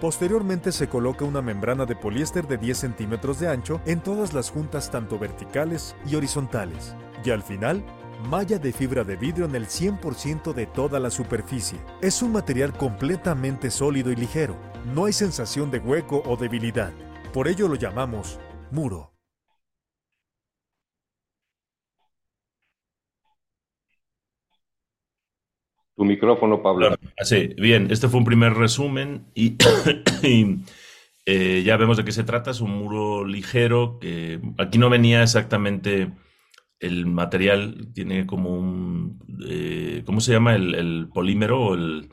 Posteriormente 0.00 0.72
se 0.72 0.88
coloca 0.88 1.24
una 1.24 1.40
membrana 1.40 1.86
de 1.86 1.96
poliéster 1.96 2.46
de 2.46 2.58
10 2.58 2.76
centímetros 2.76 3.40
de 3.40 3.48
ancho 3.48 3.80
en 3.86 4.00
todas 4.00 4.34
las 4.34 4.50
juntas 4.50 4.90
tanto 4.90 5.18
verticales 5.18 5.96
y 6.06 6.16
horizontales. 6.16 6.94
Y 7.24 7.30
al 7.30 7.42
final, 7.42 7.82
malla 8.28 8.58
de 8.58 8.72
fibra 8.72 9.04
de 9.04 9.16
vidrio 9.16 9.46
en 9.46 9.54
el 9.54 9.66
100% 9.66 10.52
de 10.52 10.66
toda 10.66 11.00
la 11.00 11.10
superficie. 11.10 11.78
Es 12.02 12.20
un 12.20 12.32
material 12.32 12.74
completamente 12.74 13.70
sólido 13.70 14.12
y 14.12 14.16
ligero. 14.16 14.56
No 14.94 15.06
hay 15.06 15.14
sensación 15.14 15.70
de 15.70 15.78
hueco 15.78 16.22
o 16.26 16.36
debilidad. 16.36 16.92
Por 17.32 17.48
ello 17.48 17.66
lo 17.66 17.74
llamamos 17.74 18.38
muro. 18.70 19.15
Tu 25.96 26.04
micrófono, 26.04 26.62
Pablo. 26.62 26.94
sí, 27.22 27.54
bien, 27.56 27.88
este 27.90 28.08
fue 28.08 28.18
un 28.18 28.26
primer 28.26 28.52
resumen 28.52 29.26
y, 29.34 29.56
eh, 31.24 31.62
ya 31.64 31.76
vemos 31.78 31.96
de 31.96 32.04
qué 32.04 32.12
se 32.12 32.24
trata. 32.24 32.50
Es 32.50 32.60
un 32.60 32.72
muro 32.72 33.24
ligero 33.24 33.98
que 33.98 34.38
aquí 34.58 34.76
no 34.78 34.90
venía 34.90 35.22
exactamente 35.22 36.12
el 36.78 37.06
material, 37.06 37.88
tiene 37.94 38.26
como 38.26 38.50
un, 38.50 39.18
eh, 39.48 40.02
¿cómo 40.04 40.20
se 40.20 40.32
llama? 40.32 40.54
El, 40.54 41.08
polímero 41.12 41.60
o 41.60 41.74
el, 41.74 42.10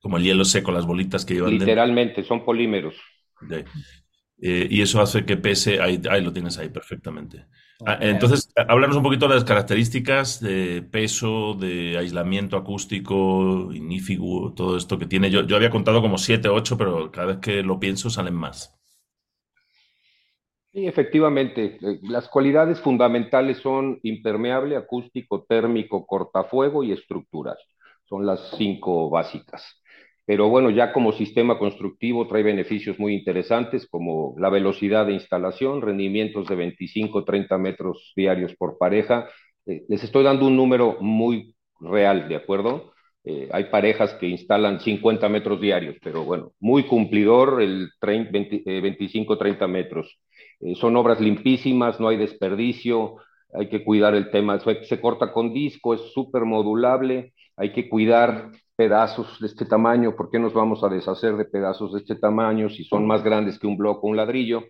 como 0.00 0.16
el 0.16 0.24
hielo 0.24 0.46
seco, 0.46 0.72
las 0.72 0.86
bolitas 0.86 1.26
que 1.26 1.34
llevan. 1.34 1.58
Literalmente, 1.58 2.24
son 2.24 2.42
polímeros. 2.42 2.94
Eh, 4.40 4.66
y 4.70 4.80
eso 4.80 5.02
hace 5.02 5.26
que 5.26 5.36
pese, 5.36 5.80
ahí, 5.80 6.00
ahí 6.10 6.22
lo 6.22 6.32
tienes 6.32 6.56
ahí 6.56 6.70
perfectamente. 6.70 7.46
Ah, 7.84 7.98
entonces, 8.00 8.50
háblanos 8.56 8.96
un 8.96 9.02
poquito 9.02 9.28
de 9.28 9.34
las 9.34 9.44
características 9.44 10.40
de 10.40 10.82
peso, 10.82 11.54
de 11.54 11.98
aislamiento 11.98 12.56
acústico, 12.56 13.70
ignífugo, 13.72 14.54
todo 14.54 14.76
esto 14.78 14.98
que 14.98 15.06
tiene. 15.06 15.30
Yo, 15.30 15.42
yo 15.46 15.56
había 15.56 15.70
contado 15.70 16.00
como 16.00 16.16
7, 16.16 16.48
8, 16.48 16.78
pero 16.78 17.12
cada 17.12 17.26
vez 17.26 17.38
que 17.38 17.62
lo 17.62 17.78
pienso 17.78 18.08
salen 18.08 18.34
más. 18.34 18.74
Sí, 20.72 20.86
efectivamente. 20.86 21.78
Eh, 21.80 21.98
las 22.02 22.28
cualidades 22.28 22.80
fundamentales 22.80 23.58
son 23.58 23.98
impermeable, 24.02 24.76
acústico, 24.76 25.44
térmico, 25.48 26.06
cortafuego 26.06 26.84
y 26.84 26.92
estructuras. 26.92 27.56
Son 28.08 28.26
las 28.26 28.50
cinco 28.56 29.10
básicas 29.10 29.64
pero 30.26 30.48
bueno, 30.48 30.70
ya 30.70 30.92
como 30.92 31.12
sistema 31.12 31.56
constructivo 31.56 32.26
trae 32.26 32.42
beneficios 32.42 32.98
muy 32.98 33.14
interesantes 33.14 33.86
como 33.88 34.34
la 34.38 34.50
velocidad 34.50 35.06
de 35.06 35.12
instalación, 35.12 35.80
rendimientos 35.80 36.48
de 36.48 36.56
25, 36.56 37.24
30 37.24 37.56
metros 37.58 38.12
diarios 38.16 38.54
por 38.56 38.76
pareja. 38.76 39.28
Eh, 39.66 39.84
les 39.88 40.02
estoy 40.02 40.24
dando 40.24 40.48
un 40.48 40.56
número 40.56 40.96
muy 41.00 41.54
real, 41.78 42.28
¿de 42.28 42.34
acuerdo? 42.34 42.92
Eh, 43.24 43.48
hay 43.52 43.64
parejas 43.64 44.14
que 44.14 44.26
instalan 44.26 44.80
50 44.80 45.28
metros 45.28 45.60
diarios, 45.60 45.96
pero 46.02 46.24
bueno, 46.24 46.52
muy 46.58 46.84
cumplidor 46.86 47.62
el 47.62 47.90
25, 48.00 49.38
30 49.38 49.64
eh, 49.64 49.68
metros. 49.68 50.18
son 50.74 50.96
obras 50.96 51.20
limpísimas, 51.20 52.00
no 52.00 52.08
hay 52.08 52.16
desperdicio, 52.16 53.16
hay 53.52 53.68
que 53.68 53.84
cuidar 53.84 54.14
el 54.16 54.30
tema, 54.30 54.58
se 54.58 55.00
corta 55.00 55.32
con 55.32 55.52
disco, 55.52 55.94
es 55.94 56.00
súper 56.12 56.44
modulable, 56.44 57.32
hay 57.56 57.72
que 57.72 57.88
cuidar 57.88 58.50
pedazos 58.76 59.40
de 59.40 59.46
este 59.46 59.64
tamaño, 59.64 60.14
¿por 60.14 60.30
qué 60.30 60.38
nos 60.38 60.52
vamos 60.52 60.84
a 60.84 60.88
deshacer 60.88 61.36
de 61.36 61.46
pedazos 61.46 61.92
de 61.94 62.00
este 62.00 62.14
tamaño 62.14 62.68
si 62.68 62.84
son 62.84 63.06
más 63.06 63.22
grandes 63.22 63.58
que 63.58 63.66
un 63.66 63.76
bloque 63.76 64.00
o 64.02 64.10
un 64.10 64.16
ladrillo? 64.16 64.62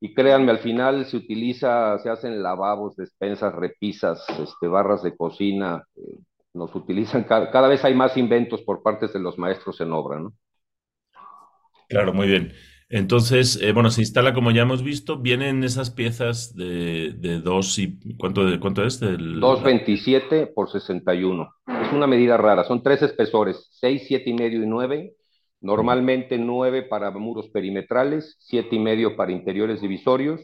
Y 0.00 0.14
créanme, 0.14 0.50
al 0.50 0.58
final 0.58 1.06
se 1.06 1.16
utiliza, 1.16 1.98
se 2.00 2.10
hacen 2.10 2.42
lavabos, 2.42 2.96
despensas, 2.96 3.54
repisas, 3.54 4.24
este, 4.38 4.68
barras 4.68 5.02
de 5.02 5.16
cocina, 5.16 5.84
eh, 5.96 6.00
nos 6.54 6.74
utilizan, 6.74 7.24
cada, 7.24 7.50
cada, 7.50 7.68
vez 7.68 7.84
hay 7.84 7.94
más 7.94 8.16
inventos 8.16 8.62
por 8.62 8.82
parte 8.82 9.06
de 9.06 9.20
los 9.20 9.38
maestros 9.38 9.80
en 9.80 9.92
obra, 9.92 10.18
¿no? 10.18 10.32
Claro, 11.88 12.12
muy 12.12 12.26
bien. 12.26 12.52
Entonces, 12.94 13.58
eh, 13.62 13.72
bueno, 13.72 13.90
se 13.90 14.02
instala 14.02 14.34
como 14.34 14.50
ya 14.50 14.62
hemos 14.62 14.82
visto, 14.82 15.16
vienen 15.16 15.64
esas 15.64 15.90
piezas 15.90 16.54
de, 16.54 17.14
de 17.16 17.40
dos 17.40 17.78
y 17.78 17.98
¿cuánto, 18.18 18.44
de, 18.44 18.60
cuánto 18.60 18.84
es? 18.84 19.00
Del, 19.00 19.40
227 19.40 20.48
por 20.48 20.70
61. 20.70 21.48
Es 21.68 21.90
una 21.90 22.06
medida 22.06 22.36
rara, 22.36 22.64
son 22.64 22.82
tres 22.82 23.00
espesores, 23.00 23.66
6, 23.80 24.02
7 24.08 24.28
y 24.28 24.34
medio 24.34 24.62
y 24.62 24.66
9. 24.66 25.14
Normalmente 25.62 26.36
9 26.36 26.82
para 26.82 27.10
muros 27.12 27.48
perimetrales, 27.48 28.36
7 28.40 28.76
y 28.76 28.78
medio 28.78 29.16
para 29.16 29.32
interiores 29.32 29.80
divisorios. 29.80 30.42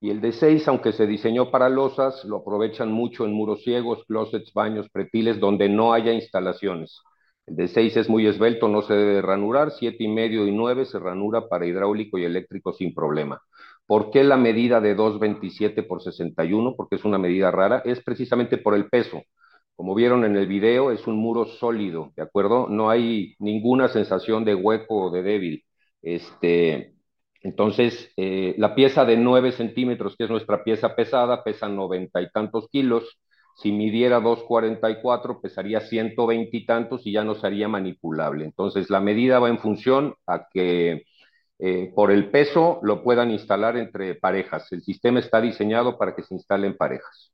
Y 0.00 0.10
el 0.10 0.20
de 0.20 0.30
6, 0.30 0.68
aunque 0.68 0.92
se 0.92 1.08
diseñó 1.08 1.50
para 1.50 1.68
losas, 1.68 2.24
lo 2.24 2.36
aprovechan 2.36 2.92
mucho 2.92 3.24
en 3.24 3.32
muros 3.32 3.64
ciegos, 3.64 4.04
closets, 4.06 4.52
baños, 4.52 4.88
pretiles, 4.92 5.40
donde 5.40 5.68
no 5.68 5.92
haya 5.92 6.12
instalaciones. 6.12 7.00
El 7.46 7.56
de 7.56 7.68
6 7.68 7.96
es 7.96 8.08
muy 8.08 8.26
esbelto, 8.26 8.68
no 8.68 8.82
se 8.82 8.94
debe 8.94 9.22
ranurar, 9.22 9.72
siete 9.72 10.04
y 10.04 10.08
medio 10.08 10.46
y 10.46 10.52
9 10.52 10.84
se 10.84 10.98
ranura 10.98 11.48
para 11.48 11.66
hidráulico 11.66 12.18
y 12.18 12.24
eléctrico 12.24 12.72
sin 12.72 12.94
problema. 12.94 13.40
¿Por 13.86 14.10
qué 14.10 14.22
la 14.24 14.36
medida 14.36 14.80
de 14.80 14.94
227 14.94 15.82
por 15.82 16.00
61? 16.02 16.74
Porque 16.76 16.96
es 16.96 17.04
una 17.04 17.18
medida 17.18 17.50
rara, 17.50 17.82
es 17.84 18.02
precisamente 18.02 18.56
por 18.58 18.74
el 18.74 18.88
peso. 18.88 19.22
Como 19.74 19.94
vieron 19.94 20.24
en 20.24 20.36
el 20.36 20.46
video, 20.46 20.92
es 20.92 21.06
un 21.06 21.16
muro 21.16 21.46
sólido, 21.46 22.12
¿de 22.16 22.22
acuerdo? 22.22 22.68
No 22.68 22.90
hay 22.90 23.34
ninguna 23.38 23.88
sensación 23.88 24.44
de 24.44 24.54
hueco 24.54 25.06
o 25.06 25.10
de 25.10 25.22
débil. 25.22 25.64
Este, 26.02 26.94
entonces, 27.42 28.12
eh, 28.16 28.54
la 28.58 28.74
pieza 28.74 29.04
de 29.04 29.16
9 29.16 29.52
centímetros, 29.52 30.16
que 30.16 30.24
es 30.24 30.30
nuestra 30.30 30.62
pieza 30.62 30.94
pesada, 30.94 31.42
pesa 31.42 31.68
noventa 31.68 32.20
y 32.22 32.30
tantos 32.30 32.68
kilos 32.70 33.18
si 33.60 33.72
midiera 33.72 34.20
244, 34.20 35.40
pesaría 35.40 35.80
120 35.80 36.56
y 36.56 36.66
tantos 36.66 37.06
y 37.06 37.12
ya 37.12 37.24
no 37.24 37.34
sería 37.34 37.68
manipulable. 37.68 38.44
Entonces, 38.44 38.88
la 38.88 39.00
medida 39.00 39.38
va 39.38 39.50
en 39.50 39.58
función 39.58 40.14
a 40.26 40.46
que 40.52 41.04
eh, 41.58 41.92
por 41.94 42.10
el 42.10 42.30
peso 42.30 42.80
lo 42.82 43.02
puedan 43.02 43.30
instalar 43.30 43.76
entre 43.76 44.14
parejas. 44.14 44.72
El 44.72 44.80
sistema 44.82 45.20
está 45.20 45.42
diseñado 45.42 45.98
para 45.98 46.14
que 46.14 46.22
se 46.22 46.34
instalen 46.34 46.74
parejas. 46.76 47.32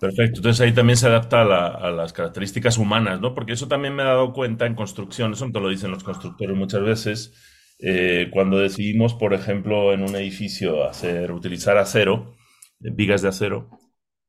Perfecto. 0.00 0.40
Entonces 0.40 0.60
ahí 0.60 0.74
también 0.74 0.96
se 0.96 1.06
adapta 1.06 1.42
a, 1.42 1.90
las 1.92 2.12
características 2.12 2.76
humanas, 2.76 3.20
¿no? 3.20 3.34
Porque 3.34 3.52
eso 3.52 3.68
también 3.68 3.94
me 3.94 4.02
he 4.02 4.06
dado 4.06 4.32
cuenta 4.32 4.66
en 4.66 4.74
construcción, 4.74 5.32
eso 5.32 5.48
te 5.52 5.60
lo 5.60 5.68
dicen 5.68 5.92
los 5.92 6.02
constructores 6.02 6.56
muchas 6.56 6.82
veces, 6.82 7.32
eh, 7.78 8.28
cuando 8.32 8.58
decidimos, 8.58 9.14
por 9.14 9.32
ejemplo, 9.32 9.92
en 9.92 10.02
un 10.02 10.16
edificio 10.16 10.84
hacer, 10.84 11.30
utilizar 11.30 11.78
acero, 11.78 12.34
vigas 12.80 13.22
de 13.22 13.28
acero, 13.28 13.70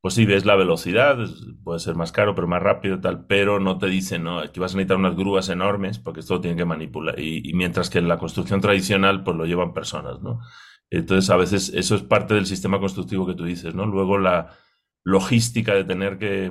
pues 0.04 0.12
sí, 0.12 0.26
ves 0.26 0.44
la 0.44 0.54
velocidad, 0.54 1.16
puede 1.62 1.78
ser 1.78 1.94
más 1.94 2.12
caro, 2.12 2.34
pero 2.34 2.46
más 2.46 2.62
rápido, 2.62 3.00
tal, 3.00 3.24
pero 3.24 3.58
no 3.58 3.78
te 3.78 3.86
dicen, 3.86 4.24
¿no? 4.24 4.42
Que 4.52 4.60
vas 4.60 4.74
a 4.74 4.76
necesitar 4.76 4.98
unas 4.98 5.16
grúas 5.16 5.48
enormes 5.48 5.98
porque 5.98 6.20
esto 6.20 6.42
tiene 6.42 6.58
que 6.58 6.66
manipular. 6.66 7.18
Y, 7.18 7.54
mientras 7.54 7.88
que 7.88 8.00
en 8.00 8.08
la 8.08 8.18
construcción 8.18 8.60
tradicional, 8.60 9.24
pues 9.24 9.34
lo 9.34 9.46
llevan 9.46 9.72
personas, 9.72 10.20
¿no? 10.20 10.40
Entonces, 10.90 11.30
a 11.30 11.38
veces 11.38 11.72
eso 11.74 11.94
es 11.94 12.02
parte 12.02 12.34
del 12.34 12.44
sistema 12.44 12.80
constructivo 12.80 13.26
que 13.26 13.32
tú 13.32 13.46
dices, 13.46 13.74
¿no? 13.74 13.86
Luego 13.86 14.18
la 14.18 14.50
logística 15.04 15.72
de 15.72 15.84
tener 15.84 16.18
que, 16.18 16.50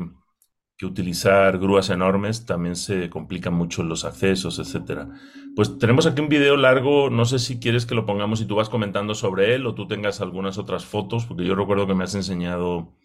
que 0.76 0.88
utilizar 0.88 1.60
grúas 1.60 1.92
enormes 1.92 2.48
también 2.48 2.76
se 2.76 3.12
complican 3.12 3.54
mucho 3.54 3.84
los 3.84 4.04
accesos, 4.04 4.58
etcétera. 4.58 5.10
Pues 5.56 5.78
tenemos 5.78 6.08
aquí 6.08 6.22
un 6.22 6.28
video 6.28 6.58
largo, 6.58 7.12
no 7.12 7.26
sé 7.26 7.38
si 7.38 7.60
quieres 7.60 7.86
que 7.86 7.94
lo 7.94 8.08
pongamos 8.08 8.42
y 8.42 8.48
tú 8.48 8.56
vas 8.56 8.70
comentando 8.70 9.14
sobre 9.14 9.54
él 9.54 9.68
o 9.68 9.76
tú 9.76 9.88
tengas 9.88 10.22
algunas 10.22 10.58
otras 10.58 10.86
fotos, 10.86 11.28
porque 11.28 11.46
yo 11.46 11.54
recuerdo 11.54 11.86
que 11.86 11.94
me 11.94 12.06
has 12.06 12.16
enseñado 12.16 12.96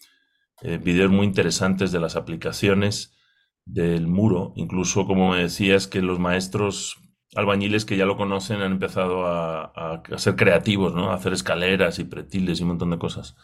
eh, 0.63 0.79
videos 0.79 1.11
muy 1.11 1.27
interesantes 1.27 1.93
de 1.93 2.01
las 2.01 2.17
aplicaciones 2.17 3.17
del 3.65 4.07
muro, 4.07 4.53
incluso 4.57 5.07
como 5.07 5.31
me 5.31 5.43
decías 5.43 5.87
que 5.87 6.03
los 6.03 6.19
maestros 6.19 6.97
albañiles 7.37 7.85
que 7.85 7.97
ya 7.97 8.07
lo 8.07 8.17
conocen 8.17 8.63
han 8.63 8.73
empezado 8.73 9.27
a, 9.27 10.03
ser 10.17 10.35
creativos, 10.35 10.95
¿no? 10.95 11.11
A 11.11 11.15
hacer 11.15 11.33
escaleras 11.33 11.99
y 11.99 12.05
pretiles 12.05 12.59
y 12.59 12.63
un 12.63 12.71
montón 12.71 12.91
de 12.91 12.99
cosas. 12.99 13.37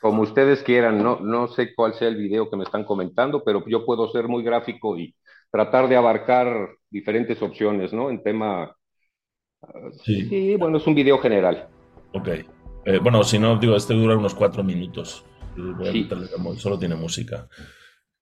Como 0.00 0.22
ustedes 0.22 0.62
quieran, 0.62 1.02
no, 1.02 1.18
no 1.20 1.48
sé 1.48 1.74
cuál 1.74 1.94
sea 1.94 2.08
el 2.08 2.16
video 2.16 2.48
que 2.48 2.56
me 2.56 2.64
están 2.64 2.84
comentando, 2.84 3.42
pero 3.42 3.64
yo 3.66 3.84
puedo 3.84 4.08
ser 4.10 4.28
muy 4.28 4.42
gráfico 4.42 4.96
y 4.98 5.14
tratar 5.50 5.88
de 5.88 5.96
abarcar 5.96 6.68
diferentes 6.90 7.42
opciones, 7.42 7.92
¿no? 7.92 8.10
En 8.10 8.22
tema... 8.22 8.76
Sí, 10.04 10.56
bueno, 10.56 10.78
es 10.78 10.86
un 10.86 10.94
video 10.94 11.18
general. 11.18 11.68
Ok. 12.14 12.28
Eh, 12.86 12.98
bueno, 13.02 13.22
si 13.24 13.38
no, 13.38 13.56
digo, 13.58 13.76
este 13.76 13.92
dura 13.92 14.16
unos 14.16 14.34
cuatro 14.34 14.64
minutos 14.64 15.24
solo 16.58 16.78
tiene 16.78 16.94
música. 16.94 17.48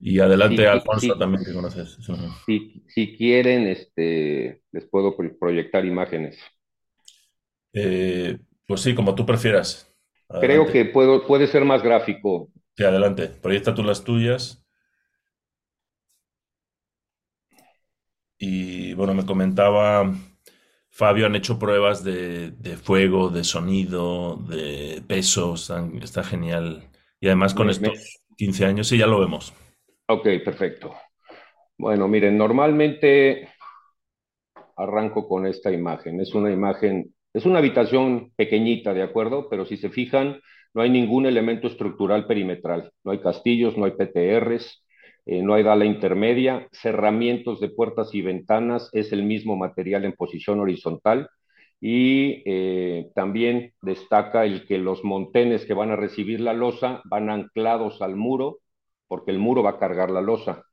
Y 0.01 0.21
adelante, 0.21 0.67
Alfonso, 0.67 1.19
también 1.19 1.45
que 1.45 1.53
conoces. 1.53 1.99
Si, 2.47 2.85
si 2.87 3.17
quieren, 3.17 3.67
este, 3.67 4.63
les 4.71 4.87
puedo 4.89 5.17
proyectar 5.39 5.85
imágenes. 5.85 6.39
Eh, 7.73 8.39
pues 8.67 8.81
sí, 8.81 8.95
como 8.95 9.15
tú 9.15 9.27
prefieras. 9.27 9.93
Creo 10.41 10.67
que 10.71 10.85
puedo, 10.85 11.27
puede 11.27 11.47
ser 11.47 11.65
más 11.65 11.83
gráfico. 11.83 12.51
Sí, 12.77 12.85
adelante. 12.85 13.29
Proyecta 13.29 13.75
tú 13.75 13.83
las 13.83 14.05
tuyas. 14.05 14.65
Y 18.39 18.95
bueno, 18.95 19.15
me 19.15 19.27
comentaba 19.27 20.15
Fabio, 20.91 21.27
han 21.27 21.35
hecho 21.35 21.59
pruebas 21.59 22.05
de, 22.05 22.53
de 22.53 22.77
fuego, 22.77 23.31
de 23.31 23.43
sonido, 23.43 24.37
de 24.49 25.03
pesos. 25.07 25.73
Está 26.01 26.23
genial. 26.23 26.88
Y 27.21 27.27
además 27.27 27.55
con 27.55 27.71
estos 27.71 28.21
15 28.37 28.65
años, 28.65 28.89
sí, 28.89 28.99
ya 28.99 29.07
lo 29.07 29.21
vemos. 29.21 29.53
Ok, 30.09 30.27
perfecto. 30.45 30.95
Bueno, 31.77 32.09
miren, 32.09 32.39
normalmente 32.39 33.49
arranco 34.77 35.29
con 35.29 35.47
esta 35.47 35.73
imagen. 35.73 36.21
Es 36.21 36.35
una 36.35 36.51
imagen, 36.51 37.15
es 37.33 37.45
una 37.45 37.59
habitación 37.59 38.33
pequeñita, 38.37 38.95
¿de 38.95 39.03
acuerdo? 39.03 39.49
Pero 39.49 39.67
si 39.67 39.77
se 39.77 39.91
fijan, 39.91 40.41
no 40.75 40.83
hay 40.83 40.91
ningún 40.91 41.27
elemento 41.27 41.67
estructural 41.67 42.27
perimetral. 42.27 42.93
No 43.05 43.13
hay 43.13 43.21
castillos, 43.21 43.77
no 43.77 43.85
hay 43.85 43.93
PTRs, 43.93 44.85
eh, 45.27 45.43
no 45.43 45.55
hay 45.55 45.63
dala 45.63 45.85
intermedia, 45.85 46.69
cerramientos 46.73 47.61
de 47.61 47.69
puertas 47.69 48.15
y 48.15 48.23
ventanas, 48.23 48.89
es 48.93 49.13
el 49.13 49.25
mismo 49.25 49.57
material 49.57 50.05
en 50.05 50.13
posición 50.13 50.61
horizontal 50.61 51.29
y 51.81 52.43
eh, 52.47 53.11
también 53.15 53.73
destaca 53.83 54.45
el 54.45 54.67
que 54.67 54.79
los 54.79 55.05
montenes 55.05 55.65
que 55.65 55.75
van 55.75 55.91
a 55.91 55.97
recibir 55.97 56.41
la 56.41 56.53
losa 56.53 57.03
van 57.05 57.31
anclados 57.31 58.03
al 58.03 58.17
muro 58.17 58.59
porque 59.07 59.31
el 59.31 59.39
muro 59.39 59.63
va 59.63 59.71
a 59.71 59.79
cargar 59.79 60.11
la 60.11 60.21
losa. 60.21 60.65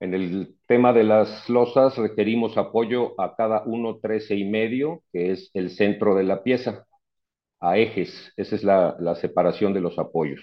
En 0.00 0.14
el 0.14 0.56
tema 0.66 0.92
de 0.92 1.04
las 1.04 1.48
losas 1.48 1.96
requerimos 1.96 2.56
apoyo 2.56 3.20
a 3.20 3.36
cada 3.36 3.62
uno 3.66 3.98
trece 4.00 4.34
y 4.34 4.44
medio, 4.44 5.02
que 5.12 5.30
es 5.32 5.50
el 5.54 5.70
centro 5.70 6.14
de 6.14 6.24
la 6.24 6.42
pieza, 6.42 6.86
a 7.60 7.78
ejes. 7.78 8.32
Esa 8.36 8.56
es 8.56 8.64
la, 8.64 8.96
la 9.00 9.14
separación 9.16 9.74
de 9.74 9.80
los 9.82 9.98
apoyos. 9.98 10.42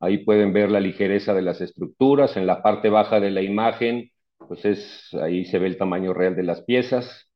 Ahí 0.00 0.18
pueden 0.24 0.52
ver 0.52 0.70
la 0.70 0.80
ligereza 0.80 1.34
de 1.34 1.42
las 1.42 1.60
estructuras. 1.60 2.36
En 2.36 2.46
la 2.46 2.62
parte 2.62 2.88
baja 2.90 3.20
de 3.20 3.30
la 3.30 3.42
imagen, 3.42 4.10
pues 4.46 4.64
es, 4.64 5.08
ahí 5.14 5.44
se 5.44 5.58
ve 5.58 5.66
el 5.66 5.78
tamaño 5.78 6.14
real 6.14 6.36
de 6.36 6.44
las 6.44 6.62
piezas 6.62 7.27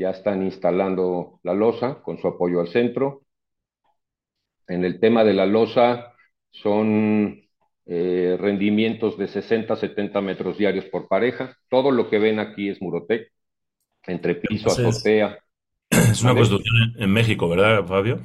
ya 0.00 0.10
están 0.10 0.42
instalando 0.42 1.40
la 1.42 1.52
losa 1.52 2.00
con 2.02 2.18
su 2.18 2.26
apoyo 2.26 2.60
al 2.60 2.68
centro. 2.68 3.22
En 4.66 4.84
el 4.84 4.98
tema 4.98 5.24
de 5.24 5.34
la 5.34 5.44
losa 5.44 6.14
son 6.50 7.42
eh, 7.84 8.36
rendimientos 8.40 9.18
de 9.18 9.28
60 9.28 9.76
70 9.76 10.20
metros 10.22 10.56
diarios 10.56 10.86
por 10.86 11.06
pareja. 11.06 11.54
Todo 11.68 11.90
lo 11.90 12.08
que 12.08 12.18
ven 12.18 12.38
aquí 12.38 12.70
es 12.70 12.80
Murotec, 12.80 13.30
entre 14.06 14.36
piso, 14.36 14.70
azotea. 14.70 15.38
Es 15.90 16.22
una 16.22 16.34
construcción 16.34 16.94
en 16.98 17.10
México, 17.12 17.48
¿verdad, 17.48 17.84
Fabio? 17.86 18.20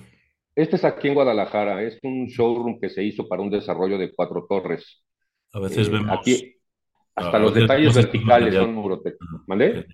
Este 0.56 0.78
es 0.78 0.86
aquí 0.86 1.10
en 1.10 1.16
Guadalajara, 1.16 1.84
es 1.84 2.00
un 2.04 2.28
showroom 2.28 2.80
que 2.80 2.90
se 2.90 3.04
hizo 3.04 3.28
para 3.28 3.42
un 3.42 3.50
desarrollo 3.50 3.98
de 3.98 4.14
cuatro 4.16 4.46
torres. 4.48 5.04
A 5.52 5.60
veces 5.60 5.90
eh, 5.90 5.92
vemos. 5.92 6.18
Aquí, 6.18 6.56
hasta 7.16 7.38
los 7.38 7.54
detalles 7.54 7.94
verticales 7.94 8.56
son 8.56 8.74
Murotec. 8.76 9.18
¿Vale? 9.46 9.86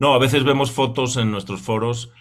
No, 0.00 0.14
a 0.14 0.18
veces 0.18 0.44
vemos 0.44 0.70
fotos 0.70 1.16
en 1.16 1.30
nuestros 1.30 1.60
foros 1.60 2.12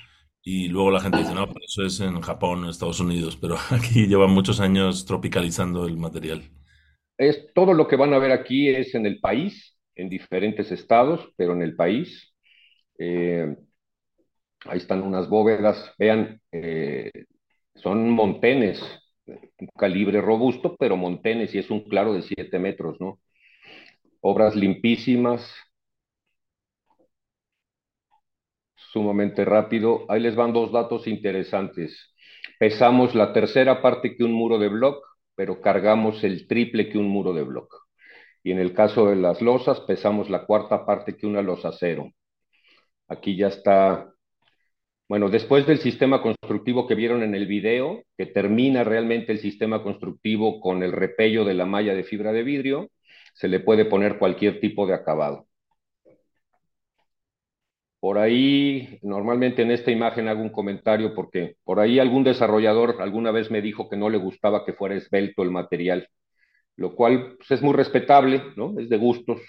y 0.43 0.67
luego 0.67 0.89
la 0.89 0.99
gente 0.99 1.19
dice, 1.19 1.35
no, 1.35 1.45
pero 1.47 1.59
eso 1.63 1.83
es 1.83 1.99
en 1.99 2.21
Japón, 2.21 2.63
en 2.63 2.69
Estados 2.69 2.99
Unidos, 2.99 3.37
pero 3.39 3.55
aquí 3.69 4.07
llevan 4.07 4.31
muchos 4.31 4.59
años 4.59 5.05
tropicalizando 5.05 5.85
el 5.85 5.97
material. 5.97 6.41
Es, 7.17 7.53
todo 7.53 7.73
lo 7.73 7.87
que 7.87 7.95
van 7.95 8.13
a 8.13 8.19
ver 8.19 8.31
aquí 8.31 8.69
es 8.69 8.95
en 8.95 9.05
el 9.05 9.19
país, 9.19 9.77
en 9.95 10.09
diferentes 10.09 10.71
estados, 10.71 11.31
pero 11.35 11.53
en 11.53 11.61
el 11.61 11.75
país. 11.75 12.33
Eh, 12.97 13.55
ahí 14.65 14.77
están 14.77 15.03
unas 15.03 15.29
bóvedas, 15.29 15.93
vean, 15.99 16.41
eh, 16.51 17.11
son 17.75 18.09
montenes, 18.09 18.81
calibre 19.77 20.21
robusto, 20.21 20.75
pero 20.79 20.97
montenes, 20.97 21.53
y 21.53 21.59
es 21.59 21.69
un 21.69 21.81
claro 21.81 22.13
de 22.13 22.23
7 22.23 22.57
metros, 22.57 22.99
¿no? 22.99 23.19
Obras 24.21 24.55
limpísimas, 24.55 25.47
sumamente 28.97 29.45
rápido. 29.45 30.05
Ahí 30.09 30.19
les 30.21 30.35
van 30.35 30.53
dos 30.53 30.71
datos 30.71 31.07
interesantes. 31.07 32.13
Pesamos 32.59 33.13
la 33.15 33.31
tercera 33.33 33.81
parte 33.81 34.15
que 34.15 34.23
un 34.23 34.33
muro 34.33 34.57
de 34.59 34.69
block, 34.69 35.05
pero 35.35 35.61
cargamos 35.61 36.23
el 36.23 36.47
triple 36.47 36.89
que 36.89 36.97
un 36.97 37.07
muro 37.07 37.33
de 37.33 37.43
block. 37.43 37.71
y 38.43 38.51
en 38.51 38.59
el 38.59 38.73
caso 38.73 39.07
de 39.09 39.15
las 39.17 39.41
losas 39.41 39.81
pesamos 39.81 40.29
la 40.29 40.45
cuarta 40.45 40.85
parte 40.85 41.15
que 41.17 41.27
una 41.27 41.41
losa 41.41 41.71
cero. 41.73 42.11
Aquí 43.07 43.35
ya 43.37 43.47
está, 43.47 44.13
bueno, 45.09 45.29
después 45.29 45.65
del 45.67 45.79
sistema 45.79 46.21
constructivo 46.21 46.87
que 46.87 46.95
vieron 46.95 47.23
en 47.23 47.35
el 47.35 47.47
video, 47.47 48.03
que 48.17 48.25
termina 48.25 48.83
realmente 48.83 49.31
el 49.33 49.39
sistema 49.39 49.83
constructivo 49.83 50.59
con 50.61 50.83
el 50.83 50.91
repello 50.91 51.45
de 51.45 51.53
la 51.55 51.65
malla 51.65 51.93
de 51.95 52.03
fibra 52.03 52.31
de 52.33 52.43
vidrio, 52.43 52.89
se 53.33 53.47
le 53.47 53.59
puede 53.59 53.85
poner 53.85 54.17
cualquier 54.19 54.59
tipo 54.59 54.87
de 54.87 54.93
acabado. 54.95 55.46
Por 57.99 58.19
ahí, 58.19 58.99
normalmente 59.01 59.63
en 59.63 59.71
esta 59.71 59.91
imagen 59.91 60.27
hago 60.27 60.41
un 60.41 60.51
comentario 60.51 61.15
porque 61.15 61.55
por 61.63 61.79
ahí 61.79 61.97
algún 61.99 62.23
desarrollador 62.23 62.97
alguna 63.01 63.31
vez 63.31 63.49
me 63.49 63.61
dijo 63.61 63.89
que 63.89 63.97
no 63.97 64.09
le 64.09 64.19
gustaba 64.19 64.65
que 64.65 64.73
fuera 64.73 64.95
esbelto 64.95 65.41
el 65.41 65.49
material, 65.51 66.07
lo 66.77 66.95
cual 66.95 67.35
pues, 67.37 67.51
es 67.51 67.61
muy 67.63 67.73
respetable, 67.73 68.43
¿no? 68.57 68.79
Es 68.79 68.89
de 68.89 68.97
gustos, 68.97 69.41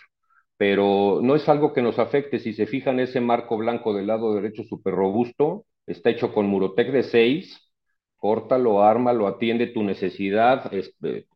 pero 0.56 1.20
no 1.22 1.36
es 1.36 1.48
algo 1.48 1.72
que 1.74 1.82
nos 1.82 1.98
afecte. 1.98 2.38
Si 2.40 2.54
se 2.54 2.66
fijan, 2.66 3.00
ese 3.00 3.20
marco 3.20 3.58
blanco 3.58 3.94
del 3.94 4.06
lado 4.08 4.34
derecho 4.34 4.64
súper 4.64 4.94
robusto, 4.94 5.66
está 5.86 6.10
hecho 6.10 6.32
con 6.34 6.46
Murotec 6.46 6.90
de 6.92 7.02
6, 7.04 7.72
córtalo, 8.16 8.82
ármalo, 8.82 9.26
atiende 9.28 9.68
tu 9.68 9.82
necesidad, 9.84 10.72
este, 10.74 11.26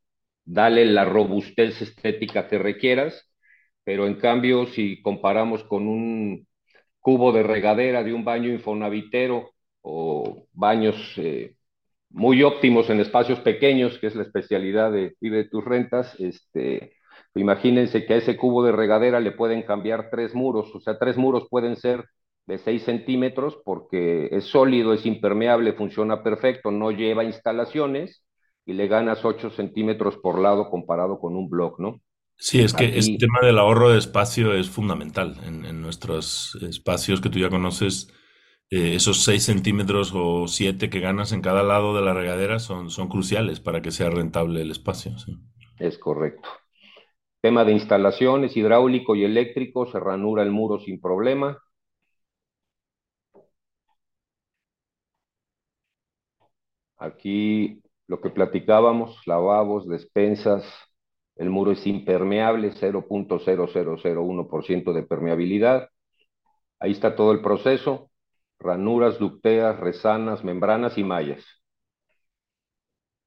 dale 0.45 0.87
la 0.87 1.05
robustez 1.05 1.81
estética 1.83 2.49
que 2.49 2.59
requieras, 2.59 3.31
pero 3.85 4.07
en 4.07 4.15
cambio, 4.17 4.67
si 4.67 5.03
comparamos 5.03 5.65
con 5.65 5.89
un 5.89 6.47
cubo 7.03 7.33
de 7.33 7.43
regadera 7.43 8.05
de 8.05 8.15
un 8.15 8.25
baño 8.25 8.51
infonavitero 8.51 9.51
o 9.83 10.47
baños 10.55 10.97
eh, 11.19 11.57
muy 12.11 12.43
óptimos 12.43 12.91
en 12.91 13.01
espacios 13.01 13.41
pequeños, 13.41 13.99
que 13.99 14.07
es 14.09 14.15
la 14.17 14.23
especialidad 14.23 14.93
de 14.93 15.17
Vive 15.21 15.45
tus 15.45 15.65
rentas, 15.65 16.15
este, 16.21 16.95
imagínense 17.35 18.07
que 18.07 18.15
a 18.15 18.17
ese 18.19 18.37
cubo 18.37 18.65
de 18.65 18.73
regadera 18.73 19.21
le 19.21 19.33
pueden 19.33 19.63
cambiar 19.63 20.11
tres 20.11 20.35
muros, 20.35 20.75
o 20.75 20.81
sea, 20.81 20.99
tres 20.99 21.17
muros 21.17 21.49
pueden 21.51 21.77
ser 21.77 22.05
de 22.47 22.59
6 22.59 22.83
centímetros 22.85 23.59
porque 23.65 24.29
es 24.33 24.45
sólido, 24.47 24.93
es 24.93 25.07
impermeable, 25.07 25.73
funciona 25.75 26.23
perfecto, 26.23 26.71
no 26.71 26.91
lleva 26.91 27.25
instalaciones 27.25 28.25
y 28.67 28.75
le 28.75 28.89
ganas 28.89 29.25
8 29.25 29.51
centímetros 29.51 30.17
por 30.19 30.39
lado 30.39 30.71
comparado 30.71 31.19
con 31.21 31.37
un 31.37 31.49
block, 31.49 31.79
¿no? 31.81 32.01
Sí, 32.37 32.61
es 32.61 32.75
que 32.75 32.99
este 32.99 33.19
tema 33.19 33.39
del 33.41 33.59
ahorro 33.59 33.91
de 33.91 33.99
espacio 33.99 34.55
es 34.55 34.69
fundamental 34.69 35.37
en, 35.45 35.81
nuestros 35.81 36.59
espacios 36.63 37.21
que 37.21 37.31
tú 37.31 37.39
ya 37.39 37.51
conoces. 37.51 38.13
Eh, 38.71 38.95
esos 38.95 39.23
6 39.23 39.45
centímetros 39.45 40.13
o 40.15 40.49
7 40.49 40.91
que 40.91 41.01
ganas 41.01 41.33
en 41.33 41.43
cada 41.43 41.63
lado 41.63 41.95
de 41.95 42.03
la 42.03 42.15
regadera 42.15 42.59
son, 42.59 42.91
son 42.91 43.09
cruciales 43.09 43.61
para 43.61 43.81
que 43.83 43.91
sea 43.91 44.11
rentable 44.11 44.63
el 44.63 44.71
espacio. 44.71 45.13
Es 45.79 45.99
correcto. 45.99 46.49
Tema 47.41 47.65
de 47.65 47.73
instalaciones, 47.73 48.57
hidráulico 48.57 49.15
y 49.17 49.25
eléctrico, 49.25 49.87
se 49.91 50.01
ranura 50.01 50.43
el 50.43 50.51
muro 50.51 50.79
sin 50.81 51.01
problema. 51.01 51.59
Aquí 56.99 57.83
lo 58.07 58.21
que 58.21 58.31
platicábamos, 58.31 59.27
lavabos, 59.27 59.89
despensas, 59.89 60.65
el 61.37 61.51
muro 61.51 61.73
es 61.73 61.87
impermeable, 61.87 62.73
0.0001% 62.73 64.93
de 64.93 65.03
permeabilidad. 65.03 65.89
Ahí 66.79 66.93
está 66.93 67.17
todo 67.17 67.33
el 67.33 67.41
proceso, 67.43 68.11
ranuras, 68.59 69.19
ducteas, 69.19 69.79
resanas, 69.81 70.45
membranas 70.45 70.99
y 70.99 71.05
mallas. 71.05 71.45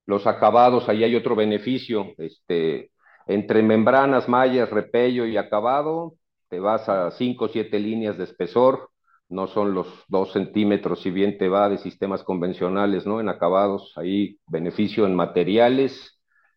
Los 0.06 0.28
acabados, 0.28 0.88
ahí 0.88 1.04
hay 1.04 1.16
otro 1.16 1.36
beneficio, 1.36 2.14
este, 2.18 2.92
entre 3.28 3.64
membranas, 3.64 4.30
mallas, 4.30 4.70
repello 4.70 5.26
y 5.26 5.38
acabado, 5.38 6.16
te 6.50 6.60
vas 6.60 6.88
a 6.90 7.12
5 7.12 7.46
o 7.46 7.48
7 7.48 7.80
líneas 7.80 8.18
de 8.18 8.26
espesor, 8.26 8.92
no 9.30 9.48
son 9.48 9.74
los 9.74 9.88
2 10.08 10.32
centímetros, 10.32 11.02
si 11.02 11.10
bien 11.10 11.38
te 11.38 11.50
va 11.50 11.70
de 11.70 11.80
sistemas 11.80 12.24
convencionales, 12.24 13.06
¿no? 13.08 13.20
En 13.20 13.30
acabados, 13.30 13.94
ahí 13.98 14.40
beneficio 14.48 15.08
en 15.08 15.16
materiales, 15.16 16.15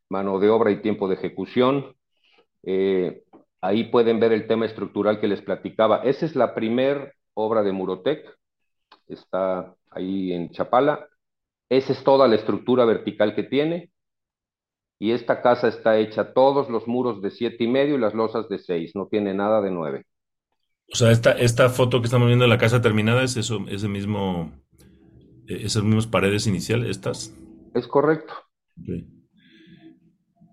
mano 0.09 0.38
de 0.38 0.49
obra 0.51 0.71
y 0.71 0.83
tiempo 0.83 1.09
de 1.09 1.14
ejecución. 1.14 1.94
Eh, 2.62 3.23
ahí 3.61 3.85
pueden 3.85 4.21
ver 4.21 4.33
el 4.33 4.47
tema 4.47 4.66
estructural 4.66 5.21
que 5.21 5.29
les 5.29 5.42
platicaba. 5.42 6.03
Esa 6.05 6.27
es 6.27 6.37
la 6.37 6.55
primer 6.55 7.14
obra 7.35 7.62
de 7.62 7.73
Murotec, 7.73 8.37
está 9.07 9.75
ahí 9.90 10.33
en 10.33 10.51
Chapala. 10.51 11.09
Esa 11.68 11.92
es 11.92 12.03
toda 12.03 12.27
la 12.29 12.37
estructura 12.37 12.85
vertical 12.85 13.35
que 13.35 13.44
tiene. 13.44 13.90
Y 14.99 15.12
esta 15.12 15.42
casa 15.42 15.68
está 15.68 15.99
hecha 15.99 16.33
todos 16.33 16.68
los 16.68 16.88
muros 16.88 17.23
de 17.23 17.31
siete 17.31 17.64
y 17.64 17.68
medio 17.68 17.94
y 17.94 18.01
las 18.01 18.14
losas 18.14 18.49
de 18.49 18.59
seis, 18.59 18.92
no 18.94 19.07
tiene 19.07 19.33
nada 19.33 19.61
de 19.61 19.71
nueve. 19.71 20.07
O 20.90 20.97
sea, 20.97 21.11
esta, 21.11 21.33
esta 21.33 21.68
foto 21.68 22.01
que 22.01 22.07
estamos 22.07 22.27
viendo 22.27 22.44
de 22.44 22.49
la 22.49 22.59
casa 22.59 22.81
terminada 22.81 23.23
es 23.23 23.37
eso, 23.37 23.61
ese 23.68 23.88
mismo, 23.88 24.51
eh, 25.47 25.61
esas 25.62 25.85
mismas 25.85 26.07
paredes 26.07 26.47
iniciales, 26.47 26.88
estas. 26.88 27.37
Es 27.75 27.87
correcto. 27.87 28.35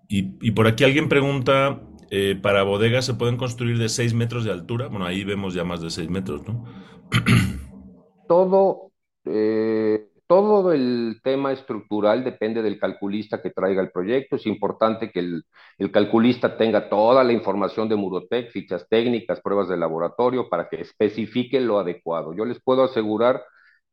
Y, 0.07 0.51
por 0.51 0.67
aquí 0.67 0.83
alguien 0.83 1.09
pregunta, 1.09 1.81
eh, 2.11 2.37
¿para 2.41 2.63
bodegas 2.63 3.05
se 3.05 3.15
pueden 3.15 3.37
construir 3.37 3.77
de 3.77 3.89
6 3.89 4.13
metros 4.13 4.43
de 4.43 4.51
altura? 4.51 4.87
Bueno, 4.87 5.05
ahí 5.05 5.23
vemos 5.23 5.53
ya 5.53 5.63
más 5.63 5.81
de 5.81 5.89
6 5.89 6.09
metros, 6.09 6.47
¿no? 6.47 6.63
todo, 8.27 8.91
eh, 9.25 10.07
todo 10.27 10.73
el 10.73 11.19
tema 11.23 11.51
estructural 11.51 12.23
depende 12.23 12.61
del 12.61 12.79
calculista 12.79 13.41
que 13.41 13.49
traiga 13.49 13.81
el 13.81 13.91
proyecto. 13.91 14.35
Es 14.35 14.45
importante 14.45 15.11
que 15.11 15.19
el, 15.19 15.43
el 15.77 15.91
calculista 15.91 16.57
tenga 16.57 16.87
toda 16.89 17.23
la 17.23 17.33
información 17.33 17.89
de 17.89 17.95
Murotec, 17.95 18.51
fichas 18.51 18.87
técnicas, 18.87 19.41
pruebas 19.41 19.69
de 19.69 19.77
laboratorio, 19.77 20.49
para 20.49 20.69
que 20.69 20.81
especifique 20.81 21.59
lo 21.59 21.79
adecuado. 21.79 22.33
Yo 22.33 22.45
les 22.45 22.61
puedo 22.61 22.83
asegurar 22.83 23.43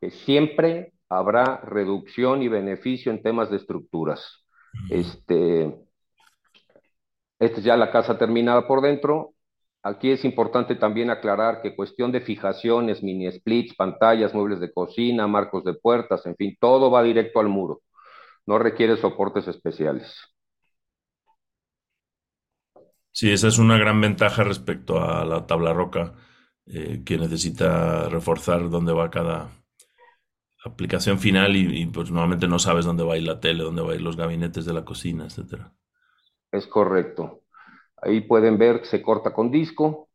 que 0.01 0.11
siempre 0.11 0.93
habrá 1.09 1.59
reducción 1.59 2.43
y 2.43 2.49
beneficio 2.49 3.13
en 3.13 3.23
temas 3.23 3.51
de 3.51 3.57
estructuras. 3.57 4.45
Este, 4.89 5.75
esta 7.43 7.59
es 7.59 7.65
ya 7.65 7.77
la 7.77 7.91
casa 7.91 8.17
terminada 8.19 8.69
por 8.69 8.81
dentro. 8.83 9.35
Aquí 9.83 10.13
es 10.13 10.25
importante 10.25 10.77
también 10.77 11.11
aclarar 11.11 11.61
que 11.61 11.75
cuestión 11.75 12.13
de 12.13 12.21
fijaciones, 12.21 13.03
mini 13.03 13.31
splits, 13.33 13.75
pantallas, 13.75 14.33
muebles 14.33 14.61
de 14.61 14.73
cocina, 14.73 15.27
marcos 15.27 15.65
de 15.65 15.75
puertas, 15.75 16.25
en 16.27 16.37
fin, 16.37 16.57
todo 16.61 16.89
va 16.89 17.03
directo 17.03 17.41
al 17.41 17.49
muro. 17.49 17.83
No 18.47 18.59
requiere 18.61 18.97
soportes 18.97 19.49
especiales. 19.49 20.15
Sí, 23.11 23.33
esa 23.33 23.49
es 23.49 23.59
una 23.59 23.77
gran 23.77 24.01
ventaja 24.01 24.45
respecto 24.45 25.03
a 25.03 25.25
la 25.25 25.45
tabla 25.47 25.73
roca, 25.73 26.13
eh, 26.67 27.03
que 27.05 27.19
necesita 27.19 28.09
reforzar 28.09 28.71
dónde 28.71 28.93
va 28.93 29.11
cada 29.11 29.51
aplicación 30.65 31.19
final 31.19 31.57
y, 31.57 31.83
y, 31.83 31.87
pues 31.87 32.11
normalmente 32.13 32.47
no 32.47 32.61
sabes 32.61 32.85
dónde 32.85 33.03
va 33.03 33.15
a 33.15 33.17
ir 33.19 33.25
la 33.25 33.41
tele, 33.41 33.65
dónde 33.65 33.83
va 33.83 33.93
a 33.93 33.95
ir 33.97 34.01
los 34.03 34.17
gabinetes 34.17 34.65
de 34.65 34.73
la 34.75 34.85
cocina, 34.85 35.25
etcétera. 35.25 35.73
Es 36.53 36.67
correcto. 36.69 37.43
Ahí 37.97 38.21
pueden 38.23 38.59
ver 38.59 38.81
que 38.81 38.87
se 38.87 39.03
corta 39.03 39.33
con 39.33 39.51
disco. 39.51 40.09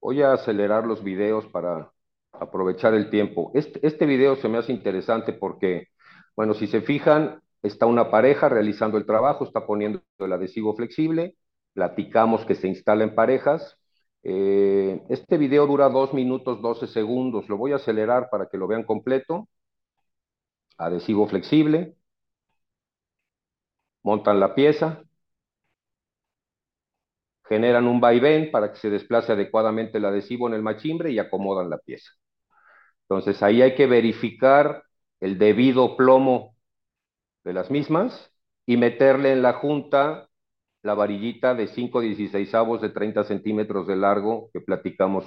Voy 0.00 0.22
a 0.22 0.32
acelerar 0.32 0.86
los 0.86 1.02
videos 1.02 1.46
para 1.46 1.92
aprovechar 2.32 2.94
el 2.94 3.10
tiempo. 3.10 3.50
Este, 3.54 3.84
este 3.86 4.06
video 4.06 4.36
se 4.36 4.48
me 4.48 4.58
hace 4.58 4.72
interesante 4.72 5.32
porque, 5.32 5.88
bueno, 6.36 6.54
si 6.54 6.66
se 6.66 6.80
fijan, 6.82 7.40
está 7.62 7.86
una 7.86 8.10
pareja 8.10 8.48
realizando 8.48 8.98
el 8.98 9.06
trabajo, 9.06 9.44
está 9.44 9.66
poniendo 9.66 10.02
el 10.18 10.32
adhesivo 10.32 10.74
flexible, 10.74 11.36
platicamos 11.72 12.44
que 12.44 12.54
se 12.56 12.68
instala 12.68 13.04
en 13.04 13.14
parejas. 13.14 13.78
Eh, 14.24 15.02
este 15.08 15.38
video 15.38 15.66
dura 15.66 15.88
2 15.88 16.14
minutos 16.14 16.60
12 16.62 16.86
segundos, 16.88 17.48
lo 17.48 17.56
voy 17.56 17.72
a 17.72 17.76
acelerar 17.76 18.28
para 18.30 18.46
que 18.48 18.58
lo 18.58 18.66
vean 18.66 18.84
completo. 18.84 19.48
Adhesivo 20.76 21.26
flexible, 21.28 21.96
montan 24.02 24.40
la 24.40 24.54
pieza, 24.54 25.02
generan 27.48 27.86
un 27.86 28.00
vaivén 28.00 28.50
para 28.50 28.70
que 28.72 28.78
se 28.78 28.90
desplace 28.90 29.32
adecuadamente 29.32 29.98
el 29.98 30.04
adhesivo 30.04 30.48
en 30.48 30.54
el 30.54 30.62
machimbre 30.62 31.10
y 31.10 31.18
acomodan 31.18 31.70
la 31.70 31.78
pieza. 31.78 32.10
Entonces 33.08 33.42
ahí 33.42 33.62
hay 33.62 33.74
que 33.74 33.86
verificar 33.86 34.84
el 35.20 35.38
debido 35.38 35.96
plomo 35.96 36.56
de 37.44 37.52
las 37.52 37.70
mismas 37.70 38.32
y 38.66 38.76
meterle 38.76 39.32
en 39.32 39.42
la 39.42 39.54
junta 39.54 40.28
la 40.82 40.94
varillita 40.94 41.54
de 41.54 41.68
5 41.68 42.00
16 42.00 42.54
avos 42.54 42.80
de 42.82 42.90
30 42.90 43.24
centímetros 43.24 43.86
de 43.86 43.96
largo 43.96 44.50
que 44.52 44.60
platicamos 44.60 45.26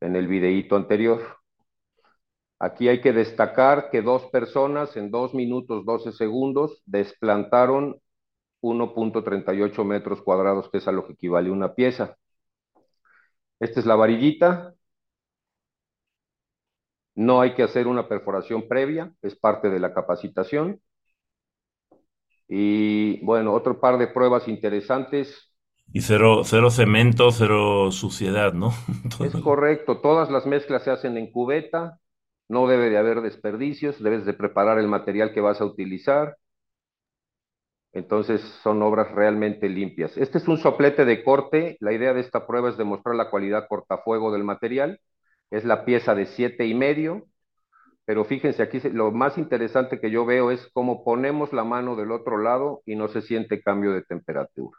en 0.00 0.16
el 0.16 0.28
videíto 0.28 0.76
anterior. 0.76 1.22
Aquí 2.58 2.88
hay 2.88 3.00
que 3.00 3.12
destacar 3.12 3.90
que 3.90 4.02
dos 4.02 4.26
personas 4.26 4.96
en 4.96 5.10
2 5.10 5.34
minutos 5.34 5.84
12 5.84 6.12
segundos 6.12 6.82
desplantaron 6.86 8.00
1.38 8.62 9.84
metros 9.84 10.22
cuadrados, 10.22 10.70
que 10.70 10.78
es 10.78 10.88
a 10.88 10.92
lo 10.92 11.06
que 11.06 11.14
equivale 11.14 11.50
una 11.50 11.74
pieza. 11.74 12.16
Esta 13.60 13.80
es 13.80 13.86
la 13.86 13.96
varillita. 13.96 14.74
No 17.14 17.40
hay 17.40 17.54
que 17.54 17.62
hacer 17.62 17.86
una 17.86 18.08
perforación 18.08 18.66
previa, 18.68 19.12
es 19.22 19.36
parte 19.36 19.70
de 19.70 19.78
la 19.80 19.94
capacitación. 19.94 20.80
Y 22.48 23.24
bueno, 23.24 23.52
otro 23.52 23.80
par 23.80 23.98
de 23.98 24.08
pruebas 24.08 24.48
interesantes. 24.48 25.52
Y 25.92 26.00
cero, 26.00 26.42
cero 26.44 26.70
cemento, 26.70 27.30
cero 27.30 27.90
suciedad, 27.92 28.52
¿no? 28.52 28.72
Es 29.20 29.36
correcto, 29.36 30.00
todas 30.00 30.30
las 30.30 30.46
mezclas 30.46 30.82
se 30.82 30.90
hacen 30.90 31.16
en 31.16 31.30
cubeta, 31.30 32.00
no 32.48 32.66
debe 32.68 32.90
de 32.90 32.98
haber 32.98 33.20
desperdicios, 33.22 34.02
debes 34.02 34.24
de 34.26 34.34
preparar 34.34 34.78
el 34.78 34.88
material 34.88 35.32
que 35.32 35.40
vas 35.40 35.60
a 35.60 35.64
utilizar. 35.64 36.36
Entonces 37.92 38.40
son 38.62 38.82
obras 38.82 39.10
realmente 39.12 39.68
limpias. 39.68 40.16
Este 40.16 40.38
es 40.38 40.48
un 40.48 40.58
soplete 40.58 41.04
de 41.04 41.22
corte. 41.22 41.76
La 41.80 41.92
idea 41.92 42.12
de 42.12 42.20
esta 42.20 42.46
prueba 42.46 42.68
es 42.70 42.76
demostrar 42.76 43.14
la 43.14 43.30
cualidad 43.30 43.66
cortafuego 43.68 44.32
del 44.32 44.44
material. 44.44 45.00
Es 45.50 45.64
la 45.64 45.84
pieza 45.84 46.14
de 46.14 46.26
siete 46.26 46.66
y 46.66 46.74
medio. 46.74 47.26
Pero 48.06 48.24
fíjense 48.24 48.62
aquí, 48.62 48.80
lo 48.90 49.12
más 49.12 49.38
interesante 49.38 50.00
que 50.00 50.10
yo 50.10 50.26
veo 50.26 50.50
es 50.50 50.68
cómo 50.74 51.04
ponemos 51.04 51.52
la 51.52 51.64
mano 51.64 51.96
del 51.96 52.12
otro 52.12 52.38
lado 52.38 52.82
y 52.86 52.96
no 52.96 53.08
se 53.08 53.22
siente 53.22 53.62
cambio 53.62 53.92
de 53.92 54.02
temperatura. 54.02 54.78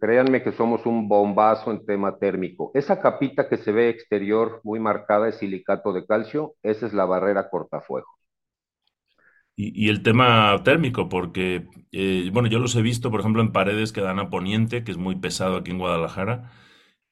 Créanme 0.00 0.42
que 0.42 0.52
somos 0.52 0.86
un 0.86 1.08
bombazo 1.08 1.70
en 1.70 1.84
tema 1.86 2.18
térmico. 2.18 2.70
Esa 2.74 3.00
capita 3.00 3.48
que 3.48 3.56
se 3.56 3.72
ve 3.72 3.88
exterior 3.88 4.60
muy 4.64 4.80
marcada 4.80 5.28
es 5.28 5.36
silicato 5.36 5.92
de 5.92 6.04
calcio. 6.06 6.54
Esa 6.62 6.86
es 6.86 6.92
la 6.92 7.04
barrera 7.04 7.48
cortafuego. 7.48 8.08
Y, 9.56 9.88
el 9.88 10.02
tema 10.02 10.60
térmico, 10.64 11.08
porque, 11.08 11.68
eh, 11.92 12.28
bueno, 12.32 12.48
yo 12.48 12.58
los 12.58 12.74
he 12.74 12.82
visto, 12.82 13.12
por 13.12 13.20
ejemplo, 13.20 13.40
en 13.40 13.52
paredes 13.52 13.92
que 13.92 14.00
dan 14.00 14.18
a 14.18 14.28
poniente, 14.28 14.82
que 14.82 14.90
es 14.90 14.98
muy 14.98 15.14
pesado 15.14 15.56
aquí 15.56 15.70
en 15.70 15.78
Guadalajara, 15.78 16.50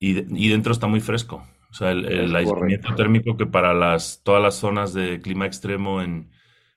y, 0.01 0.49
dentro 0.49 0.73
está 0.73 0.89
muy 0.89 1.01
fresco. 1.01 1.47
O 1.71 1.75
sea, 1.75 1.93
el, 1.93 2.35
aislamiento 2.35 2.95
térmico 2.97 3.37
que 3.37 3.47
para 3.47 3.73
las, 3.75 4.23
todas 4.25 4.43
las 4.43 4.57
zonas 4.57 4.93
de 4.93 5.21
clima 5.21 5.47
extremo 5.47 6.03
en 6.03 6.33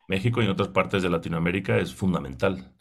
México 0.08 0.42
y 0.42 0.46
en 0.46 0.52
otras 0.52 0.70
partes 0.70 1.02
de 1.02 1.10
Latinoamérica 1.10 1.80
es 1.80 1.96
fundamental. 1.96 2.72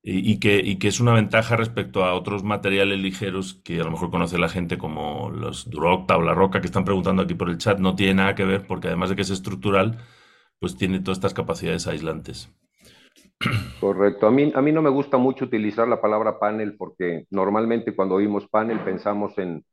Y, 0.00 0.38
que, 0.38 0.58
y 0.58 0.78
que 0.78 0.88
es 0.88 1.00
una 1.00 1.12
ventaja 1.12 1.56
respecto 1.56 2.04
a 2.04 2.14
otros 2.14 2.42
materiales 2.42 2.98
ligeros 2.98 3.60
que 3.64 3.80
a 3.80 3.84
lo 3.84 3.90
mejor 3.90 4.10
conoce 4.10 4.38
la 4.38 4.48
gente 4.48 4.78
como 4.78 5.28
los 5.30 5.68
Durocta 5.68 6.16
o 6.16 6.22
la 6.22 6.34
Roca 6.34 6.60
que 6.60 6.66
están 6.66 6.84
preguntando 6.84 7.22
aquí 7.22 7.34
por 7.34 7.50
el 7.50 7.58
chat, 7.58 7.78
no 7.78 7.94
tiene 7.94 8.14
nada 8.14 8.34
que 8.34 8.44
ver 8.44 8.66
porque 8.66 8.88
además 8.88 9.10
de 9.10 9.16
que 9.16 9.22
es 9.22 9.30
estructural, 9.30 9.98
pues 10.60 10.76
tiene 10.76 11.00
todas 11.00 11.18
estas 11.18 11.34
capacidades 11.34 11.86
aislantes. 11.88 12.48
Correcto. 13.80 14.26
A 14.26 14.30
mí, 14.30 14.50
a 14.54 14.62
mí 14.62 14.72
no 14.72 14.82
me 14.82 14.90
gusta 14.90 15.18
mucho 15.18 15.44
utilizar 15.44 15.86
la 15.86 16.00
palabra 16.00 16.38
panel 16.38 16.76
porque 16.76 17.26
normalmente 17.30 17.94
cuando 17.94 18.14
oímos 18.14 18.48
panel 18.48 18.80
pensamos 18.80 19.36
en, 19.38 19.64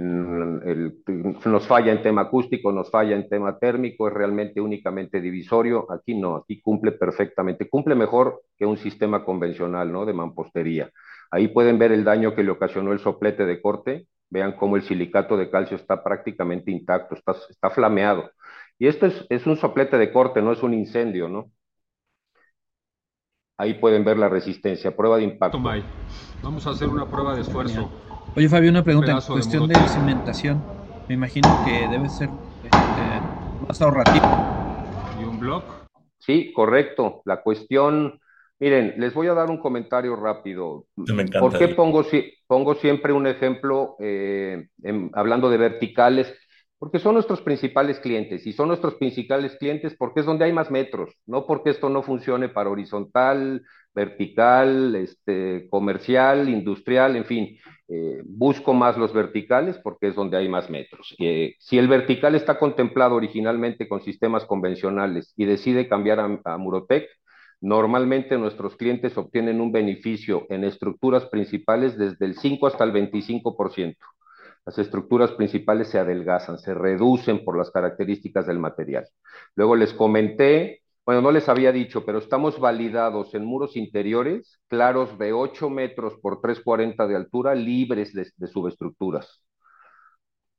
nos 0.00 1.66
falla 1.66 1.92
en 1.92 2.02
tema 2.02 2.22
acústico, 2.22 2.72
nos 2.72 2.90
falla 2.90 3.14
en 3.14 3.28
tema 3.28 3.58
térmico, 3.58 4.08
es 4.08 4.14
realmente 4.14 4.60
únicamente 4.60 5.20
divisorio. 5.20 5.90
Aquí 5.92 6.14
no, 6.14 6.36
aquí 6.36 6.60
cumple 6.60 6.92
perfectamente, 6.92 7.68
cumple 7.68 7.94
mejor 7.94 8.42
que 8.56 8.64
un 8.64 8.78
sistema 8.78 9.24
convencional, 9.24 9.92
¿no? 9.92 10.06
De 10.06 10.14
mampostería. 10.14 10.90
Ahí 11.30 11.48
pueden 11.48 11.78
ver 11.78 11.92
el 11.92 12.04
daño 12.04 12.34
que 12.34 12.42
le 12.42 12.50
ocasionó 12.50 12.92
el 12.92 13.00
soplete 13.00 13.44
de 13.44 13.60
corte. 13.60 14.06
Vean 14.30 14.52
cómo 14.52 14.76
el 14.76 14.82
silicato 14.82 15.36
de 15.36 15.50
calcio 15.50 15.76
está 15.76 16.02
prácticamente 16.02 16.70
intacto, 16.70 17.14
está, 17.14 17.70
flameado. 17.70 18.30
Y 18.78 18.86
esto 18.86 19.06
es, 19.06 19.46
un 19.46 19.56
soplete 19.56 19.98
de 19.98 20.10
corte, 20.10 20.40
no 20.40 20.52
es 20.52 20.62
un 20.62 20.72
incendio, 20.72 21.28
¿no? 21.28 21.50
Ahí 23.58 23.74
pueden 23.74 24.04
ver 24.04 24.16
la 24.16 24.28
resistencia, 24.28 24.96
prueba 24.96 25.18
de 25.18 25.24
impacto. 25.24 25.60
Vamos 26.42 26.66
a 26.66 26.70
hacer 26.70 26.88
una 26.88 27.06
prueba 27.06 27.34
de 27.34 27.42
esfuerzo. 27.42 27.90
Oye, 28.34 28.48
Fabio, 28.48 28.70
una 28.70 28.82
pregunta. 28.82 29.12
En 29.12 29.20
cuestión 29.20 29.68
de, 29.68 29.88
cimentación, 29.88 30.64
me 31.06 31.14
imagino 31.14 31.48
que 31.62 31.88
debe 31.88 32.08
ser 32.08 32.30
este, 32.62 33.20
más 33.60 33.82
ahorrativo. 33.82 34.22
¿Y 35.20 35.24
un 35.24 35.38
blog? 35.38 35.64
Sí, 36.18 36.52
correcto. 36.54 37.20
La 37.26 37.42
cuestión, 37.42 38.18
miren, 38.58 38.94
les 38.96 39.12
voy 39.12 39.26
a 39.26 39.34
dar 39.34 39.50
un 39.50 39.58
comentario 39.58 40.16
rápido. 40.16 40.86
Me 40.96 41.22
encanta. 41.22 41.40
¿Por 41.40 41.58
qué 41.58 41.68
pongo, 41.68 42.06
pongo 42.46 42.74
siempre 42.76 43.12
un 43.12 43.26
ejemplo 43.26 43.96
eh, 44.00 44.68
hablando 45.12 45.50
de 45.50 45.58
verticales? 45.58 46.32
porque 46.82 46.98
son 46.98 47.14
nuestros 47.14 47.40
principales 47.42 48.00
clientes 48.00 48.44
y 48.44 48.52
son 48.52 48.66
nuestros 48.66 48.96
principales 48.96 49.54
clientes 49.54 49.94
porque 49.96 50.18
es 50.18 50.26
donde 50.26 50.46
hay 50.46 50.52
más 50.52 50.68
metros, 50.68 51.14
no 51.26 51.46
porque 51.46 51.70
esto 51.70 51.88
no 51.88 52.02
funcione 52.02 52.48
para 52.48 52.70
horizontal, 52.70 53.62
vertical, 53.94 54.96
este, 54.96 55.68
comercial, 55.70 56.48
industrial, 56.48 57.14
en 57.14 57.24
fin, 57.24 57.56
eh, 57.88 58.22
busco 58.24 58.74
más 58.74 58.96
los 58.96 59.12
verticales 59.12 59.78
porque 59.78 60.08
es 60.08 60.14
donde 60.14 60.36
hay 60.36 60.48
más 60.48 60.70
metros. 60.70 61.14
Eh, 61.18 61.56
si 61.58 61.78
el 61.78 61.88
vertical 61.88 62.34
está 62.34 62.58
contemplado 62.58 63.16
originalmente 63.16 63.88
con 63.88 64.02
sistemas 64.02 64.44
convencionales 64.44 65.32
y 65.36 65.44
decide 65.44 65.88
cambiar 65.88 66.20
a, 66.20 66.40
a 66.44 66.56
Murotec, 66.56 67.08
normalmente 67.60 68.38
nuestros 68.38 68.76
clientes 68.76 69.16
obtienen 69.16 69.60
un 69.60 69.72
beneficio 69.72 70.46
en 70.48 70.64
estructuras 70.64 71.26
principales 71.26 71.96
desde 71.96 72.26
el 72.26 72.36
5 72.36 72.66
hasta 72.66 72.84
el 72.84 72.92
25% 72.92 73.96
las 74.64 74.78
estructuras 74.78 75.32
principales 75.32 75.88
se 75.88 75.98
adelgazan, 75.98 76.58
se 76.58 76.74
reducen 76.74 77.44
por 77.44 77.58
las 77.58 77.70
características 77.70 78.46
del 78.46 78.58
material. 78.58 79.06
Luego 79.56 79.76
les 79.76 79.92
comenté, 79.92 80.81
bueno, 81.04 81.20
no 81.20 81.32
les 81.32 81.48
había 81.48 81.72
dicho, 81.72 82.04
pero 82.04 82.18
estamos 82.18 82.60
validados 82.60 83.34
en 83.34 83.44
muros 83.44 83.76
interiores 83.76 84.60
claros 84.68 85.18
de 85.18 85.32
8 85.32 85.68
metros 85.68 86.14
por 86.22 86.40
340 86.40 87.06
de 87.08 87.16
altura, 87.16 87.54
libres 87.54 88.12
de, 88.14 88.46
subestructuras. 88.46 89.42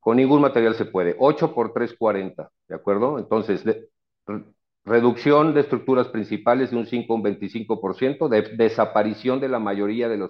Con 0.00 0.18
ningún 0.18 0.42
material 0.42 0.74
se 0.74 0.84
puede. 0.84 1.16
8 1.18 1.54
por 1.54 1.72
340, 1.72 2.50
¿de 2.68 2.74
acuerdo? 2.74 3.18
Entonces, 3.18 3.64
reducción 4.84 5.54
de 5.54 5.60
estructuras 5.60 6.08
principales 6.08 6.70
de 6.70 6.76
un 6.76 6.86
5 6.86 7.12
a 7.12 7.16
un 7.16 7.22
25%, 7.22 8.28
de, 8.28 8.42
desaparición 8.56 9.40
de 9.40 9.48
la 9.48 9.58
mayoría 9.58 10.08
de, 10.10 10.28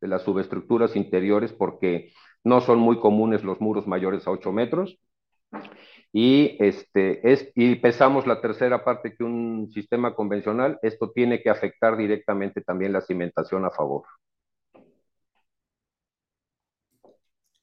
de 0.00 0.08
las 0.08 0.22
subestructuras 0.22 0.94
interiores 0.94 1.52
porque 1.52 2.12
no 2.44 2.60
son 2.60 2.78
muy 2.78 3.00
comunes 3.00 3.42
los 3.42 3.60
muros 3.60 3.88
mayores 3.88 4.26
a 4.26 4.30
8 4.30 4.52
metros. 4.52 4.98
Y, 6.12 6.56
este, 6.58 7.32
es, 7.32 7.50
y 7.54 7.76
pesamos 7.76 8.26
la 8.26 8.40
tercera 8.40 8.84
parte 8.84 9.14
que 9.14 9.24
un 9.24 9.70
sistema 9.72 10.14
convencional, 10.14 10.78
esto 10.82 11.10
tiene 11.12 11.42
que 11.42 11.50
afectar 11.50 11.96
directamente 11.96 12.62
también 12.62 12.92
la 12.92 13.02
cimentación 13.02 13.64
a 13.64 13.70
favor. 13.70 14.04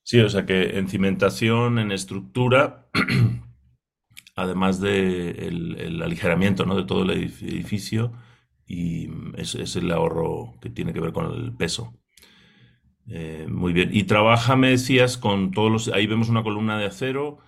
Sí, 0.04 0.20
o 0.20 0.30
sea 0.30 0.46
que 0.46 0.78
en 0.78 0.88
cimentación, 0.88 1.80
en 1.80 1.92
estructura, 1.92 2.86
además 4.36 4.80
de 4.80 5.32
el, 5.32 6.02
aligeramiento 6.04 6.66
¿no? 6.66 6.76
de 6.76 6.84
todo 6.84 7.04
el 7.04 7.10
edificio, 7.10 8.12
y 8.68 9.10
es, 9.38 9.56
es 9.56 9.76
el 9.76 9.92
ahorro 9.92 10.54
que 10.62 10.70
tiene 10.70 10.94
que 10.94 11.00
ver 11.00 11.12
con 11.12 11.32
el 11.34 11.54
peso. 11.56 11.94
Eh, 13.08 13.48
muy 13.50 13.74
bien. 13.74 13.90
Y 13.94 14.04
trabaja, 14.04 14.56
me 14.56 14.70
decías, 14.70 15.18
con 15.18 15.52
todos 15.52 15.72
los... 15.72 15.88
Ahí 15.90 16.08
vemos 16.08 16.30
una 16.30 16.44
columna 16.44 16.78
de 16.78 16.86
acero, 16.86 17.40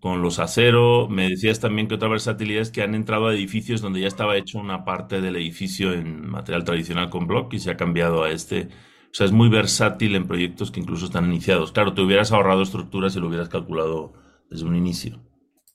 con 0.00 0.22
los 0.22 0.38
acero. 0.38 1.08
Me 1.08 1.28
decías 1.28 1.60
también 1.60 1.88
que 1.88 1.94
otra 1.94 2.08
versatilidad 2.08 2.62
es 2.62 2.70
que 2.70 2.82
han 2.82 2.94
entrado 2.94 3.28
a 3.28 3.34
edificios 3.34 3.80
donde 3.80 4.00
ya 4.00 4.08
estaba 4.08 4.36
hecho 4.36 4.58
una 4.58 4.84
parte 4.84 5.20
del 5.20 5.36
edificio 5.36 5.92
en 5.92 6.28
material 6.28 6.64
tradicional 6.64 7.10
con 7.10 7.26
block 7.26 7.52
y 7.54 7.58
se 7.58 7.70
ha 7.70 7.76
cambiado 7.76 8.24
a 8.24 8.30
este. 8.30 8.68
O 9.10 9.14
sea, 9.14 9.26
es 9.26 9.32
muy 9.32 9.48
versátil 9.48 10.14
en 10.16 10.26
proyectos 10.26 10.70
que 10.70 10.80
incluso 10.80 11.06
están 11.06 11.26
iniciados. 11.26 11.72
Claro, 11.72 11.94
te 11.94 12.02
hubieras 12.02 12.32
ahorrado 12.32 12.62
estructuras 12.62 13.12
si 13.12 13.20
lo 13.20 13.28
hubieras 13.28 13.48
calculado 13.48 14.12
desde 14.48 14.66
un 14.66 14.76
inicio. 14.76 15.20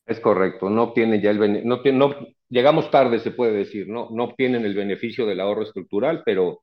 Es 0.05 0.19
correcto, 0.19 0.69
no 0.69 0.83
obtienen 0.83 1.21
ya 1.21 1.31
el 1.31 1.65
no, 1.65 1.81
no 1.83 2.15
llegamos 2.49 2.91
tarde 2.91 3.19
se 3.19 3.31
puede 3.31 3.53
decir, 3.53 3.87
no 3.87 4.09
no 4.11 4.25
obtienen 4.25 4.63
el 4.65 4.75
beneficio 4.75 5.25
del 5.25 5.39
ahorro 5.39 5.63
estructural, 5.63 6.21
pero 6.25 6.61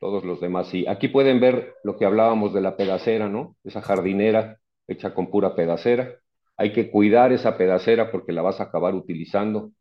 todos 0.00 0.24
los 0.24 0.40
demás 0.40 0.68
sí. 0.68 0.86
Aquí 0.88 1.08
pueden 1.08 1.40
ver 1.40 1.74
lo 1.84 1.96
que 1.96 2.06
hablábamos 2.06 2.52
de 2.54 2.62
la 2.62 2.76
pedacera, 2.76 3.28
¿no? 3.28 3.56
Esa 3.64 3.82
jardinera 3.82 4.58
hecha 4.88 5.14
con 5.14 5.30
pura 5.30 5.54
pedacera. 5.54 6.16
Hay 6.60 6.74
que 6.74 6.90
cuidar 6.90 7.32
esa 7.32 7.56
pedacera 7.56 8.10
porque 8.10 8.32
la 8.32 8.42
vas 8.42 8.60
a 8.60 8.64
acabar 8.64 8.94
utilizando. 8.94 9.72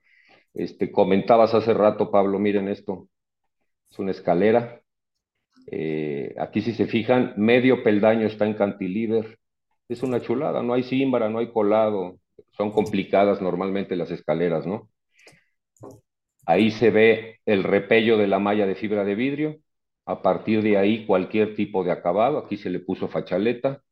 Este, 0.53 0.93
comentabas 0.93 1.53
hace 1.53 1.73
rato, 1.73 2.09
Pablo, 2.09 2.39
miren 2.39 2.69
esto. 2.69 3.09
Es 3.91 3.99
una 3.99 4.11
escalera. 4.11 4.81
Eh, 5.67 6.33
aquí 6.39 6.61
si 6.61 6.73
se 6.73 6.87
fijan, 6.87 7.33
medio 7.35 7.83
peldaño 7.83 8.27
está 8.27 8.45
en 8.45 8.53
cantilever. 8.53 9.39
Es 9.89 10.03
una 10.03 10.21
chulada, 10.21 10.63
no 10.63 10.73
hay 10.73 10.83
címbara, 10.83 11.27
no 11.27 11.39
hay 11.39 11.51
colado. 11.51 12.17
Son 12.51 12.71
complicadas 12.71 13.41
normalmente 13.41 13.97
las 13.97 14.11
escaleras, 14.11 14.65
¿no? 14.65 14.89
Ahí 16.45 16.71
se 16.71 16.91
ve 16.91 17.41
el 17.45 17.63
repello 17.63 18.17
de 18.17 18.27
la 18.27 18.39
malla 18.39 18.65
de 18.65 18.75
fibra 18.75 19.03
de 19.03 19.15
vidrio 19.15 19.57
a 20.05 20.21
partir 20.21 20.63
de 20.63 20.77
ahí, 20.77 21.05
cualquier 21.05 21.55
tipo 21.55 21.83
de 21.83 21.91
acabado. 21.91 22.37
Aquí 22.37 22.55
se 22.55 22.69
le 22.69 22.79
puso 22.79 23.09
fachaleta. 23.09 23.83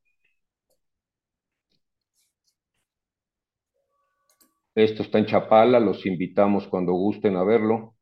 Esto 4.77 5.01
está 5.01 5.17
en 5.17 5.25
Chapala, 5.25 5.79
los 5.79 6.05
invitamos 6.05 6.67
cuando 6.67 6.93
gusten 6.93 7.35
a 7.35 7.43
verlo. 7.43 7.95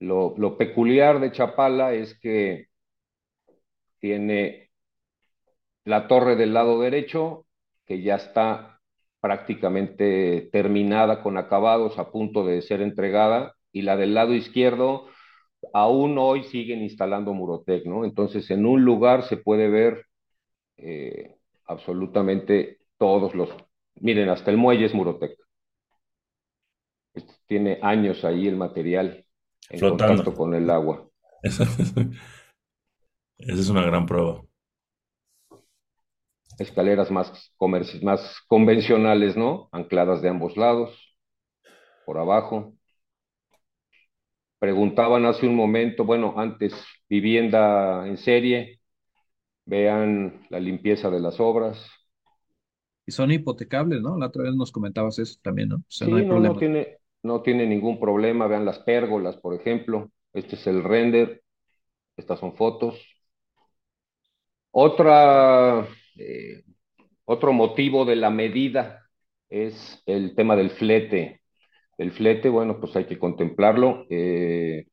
Lo, 0.00 0.58
peculiar 0.58 1.20
de 1.20 1.32
Chapala 1.32 1.94
es 1.94 2.18
que 2.20 2.66
tiene 3.98 4.70
la 5.84 6.06
torre 6.06 6.36
del 6.36 6.52
lado 6.52 6.80
derecho, 6.80 7.46
que 7.86 8.02
ya 8.02 8.16
está 8.16 8.80
prácticamente 9.20 10.50
terminada 10.52 11.22
con 11.22 11.38
acabados 11.38 11.98
a 11.98 12.10
punto 12.10 12.44
de 12.44 12.60
ser 12.60 12.82
entregada, 12.82 13.54
y 13.72 13.80
la 13.82 13.96
del 13.96 14.12
lado 14.12 14.34
izquierdo 14.34 15.08
aún 15.72 16.18
hoy 16.18 16.44
siguen 16.44 16.82
instalando 16.82 17.32
Murotec, 17.32 17.86
¿no? 17.86 18.04
Entonces, 18.04 18.50
en 18.50 18.66
un 18.66 18.84
lugar 18.84 19.22
se 19.22 19.38
puede 19.38 19.68
ver 19.70 20.04
eh, 20.76 21.36
absolutamente 21.66 22.80
todos 22.98 23.34
los... 23.34 23.48
Miren, 23.94 24.28
hasta 24.28 24.50
el 24.50 24.58
muelle 24.58 24.84
es 24.86 24.94
Murotec. 24.94 25.45
Este, 27.16 27.34
tiene 27.48 27.80
años 27.82 28.24
ahí 28.24 28.46
el 28.46 28.56
material 28.56 29.26
en 29.70 29.82
Flotando. 29.82 29.84
contacto 29.84 30.34
con 30.36 30.54
el 30.54 30.70
agua. 30.70 31.08
Esa 33.38 33.60
es 33.60 33.68
una 33.70 33.82
gran 33.82 34.04
prueba. 34.06 34.42
Escaleras 36.58 37.10
más, 37.10 37.32
más 38.02 38.40
convencionales, 38.46 39.36
¿no? 39.38 39.70
Ancladas 39.72 40.20
de 40.20 40.28
ambos 40.28 40.56
lados, 40.58 41.16
por 42.04 42.18
abajo. 42.18 42.74
Preguntaban 44.58 45.26
hace 45.26 45.46
un 45.46 45.54
momento, 45.54 46.04
bueno, 46.04 46.34
antes, 46.38 46.72
vivienda 47.08 48.06
en 48.06 48.16
serie, 48.16 48.80
vean 49.66 50.46
la 50.50 50.60
limpieza 50.60 51.10
de 51.10 51.20
las 51.20 51.40
obras. 51.40 51.78
Y 53.04 53.12
son 53.12 53.30
hipotecables, 53.32 54.00
¿no? 54.02 54.16
La 54.18 54.26
otra 54.26 54.44
vez 54.44 54.54
nos 54.54 54.70
comentabas 54.72 55.18
eso 55.18 55.38
también, 55.42 55.70
¿no? 55.70 55.76
O 55.76 55.84
sea, 55.88 56.06
Sí, 56.06 56.08
no 56.08 56.16
hay 56.16 56.24
no, 56.24 56.24
problema. 56.24 56.54
no 56.54 56.56
tiene, 56.56 56.98
no 57.26 57.42
tiene 57.42 57.66
ningún 57.66 58.00
problema. 58.00 58.46
Vean 58.46 58.64
las 58.64 58.78
pérgolas, 58.80 59.36
por 59.38 59.54
ejemplo. 59.54 60.10
Este 60.32 60.56
es 60.56 60.66
el 60.66 60.82
render. 60.84 61.42
Estas 62.16 62.40
son 62.40 62.56
fotos. 62.56 62.96
Otra, 64.70 65.86
eh, 66.18 66.62
otro 67.24 67.52
motivo 67.52 68.04
de 68.04 68.16
la 68.16 68.30
medida 68.30 69.02
es 69.48 70.02
el 70.06 70.34
tema 70.36 70.56
del 70.56 70.70
flete. 70.70 71.42
El 71.98 72.12
flete, 72.12 72.48
bueno, 72.50 72.80
pues 72.80 72.96
hay 72.96 73.06
que 73.06 73.18
contemplarlo. 73.18 74.06
Eh, 74.10 74.86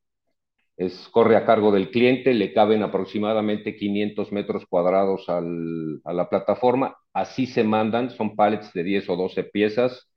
es, 0.76 1.08
corre 1.12 1.36
a 1.36 1.46
cargo 1.46 1.72
del 1.72 1.90
cliente, 1.90 2.34
le 2.34 2.52
caben 2.54 2.82
aproximadamente 2.82 3.76
500 3.76 4.32
metros 4.32 4.66
cuadrados 4.66 5.28
al- 5.30 6.00
a 6.04 6.12
la 6.14 6.28
plataforma. 6.30 6.96
Así 7.14 7.46
se 7.46 7.64
mandan, 7.64 8.10
son 8.10 8.36
pallets 8.36 8.72
de 8.74 8.84
10 8.84 9.08
o 9.10 9.16
12 9.16 9.44
piezas 9.44 10.10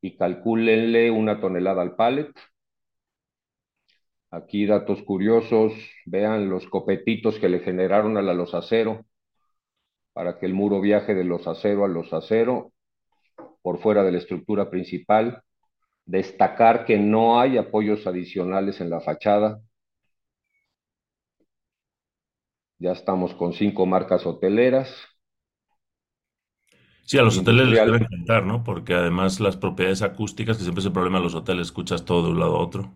y 0.00 0.16
calcúlenle 0.16 1.10
una 1.10 1.40
tonelada 1.40 1.82
al 1.82 1.96
pallet. 1.96 2.32
Aquí 4.30 4.66
datos 4.66 5.02
curiosos, 5.02 5.72
vean 6.06 6.50
los 6.50 6.66
copetitos 6.68 7.38
que 7.38 7.48
le 7.48 7.60
generaron 7.60 8.16
a 8.16 8.22
la 8.22 8.34
losacero 8.34 9.06
para 10.12 10.38
que 10.38 10.46
el 10.46 10.54
muro 10.54 10.80
viaje 10.80 11.14
de 11.14 11.24
losacero 11.24 11.84
a 11.84 11.88
losacero 11.88 12.72
por 13.62 13.78
fuera 13.80 14.02
de 14.04 14.12
la 14.12 14.18
estructura 14.18 14.70
principal. 14.70 15.42
Destacar 16.04 16.84
que 16.84 16.98
no 16.98 17.40
hay 17.40 17.58
apoyos 17.58 18.06
adicionales 18.06 18.80
en 18.80 18.90
la 18.90 19.00
fachada. 19.00 19.60
Ya 22.78 22.92
estamos 22.92 23.34
con 23.34 23.52
cinco 23.52 23.86
marcas 23.86 24.26
hoteleras. 24.26 24.92
Sí, 27.08 27.18
a 27.18 27.22
los 27.22 27.38
hoteles 27.38 27.66
les 27.68 27.84
debe 27.84 27.98
encantar, 27.98 28.44
¿no? 28.44 28.62
Porque 28.62 28.94
además 28.94 29.40
las 29.40 29.56
propiedades 29.56 30.02
acústicas, 30.02 30.56
que 30.58 30.62
siempre 30.62 30.80
es 30.80 30.86
el 30.86 30.92
problema 30.92 31.18
de 31.18 31.24
los 31.24 31.34
hoteles, 31.34 31.68
escuchas 31.68 32.04
todo 32.04 32.22
de 32.24 32.30
un 32.32 32.38
lado 32.40 32.56
a 32.56 32.60
otro. 32.60 32.94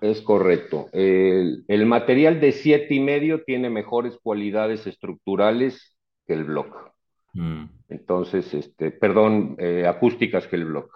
Es 0.00 0.20
correcto. 0.20 0.90
El, 0.92 1.64
el 1.66 1.86
material 1.86 2.40
de 2.40 2.52
siete 2.52 2.94
y 2.94 3.00
medio 3.00 3.42
tiene 3.44 3.70
mejores 3.70 4.18
cualidades 4.22 4.86
estructurales 4.86 5.96
que 6.26 6.34
el 6.34 6.44
block. 6.44 6.92
Mm. 7.34 7.68
Entonces, 7.88 8.52
este, 8.54 8.90
perdón, 8.90 9.56
eh, 9.58 9.86
acústicas 9.86 10.46
que 10.46 10.56
el 10.56 10.66
block. 10.66 10.92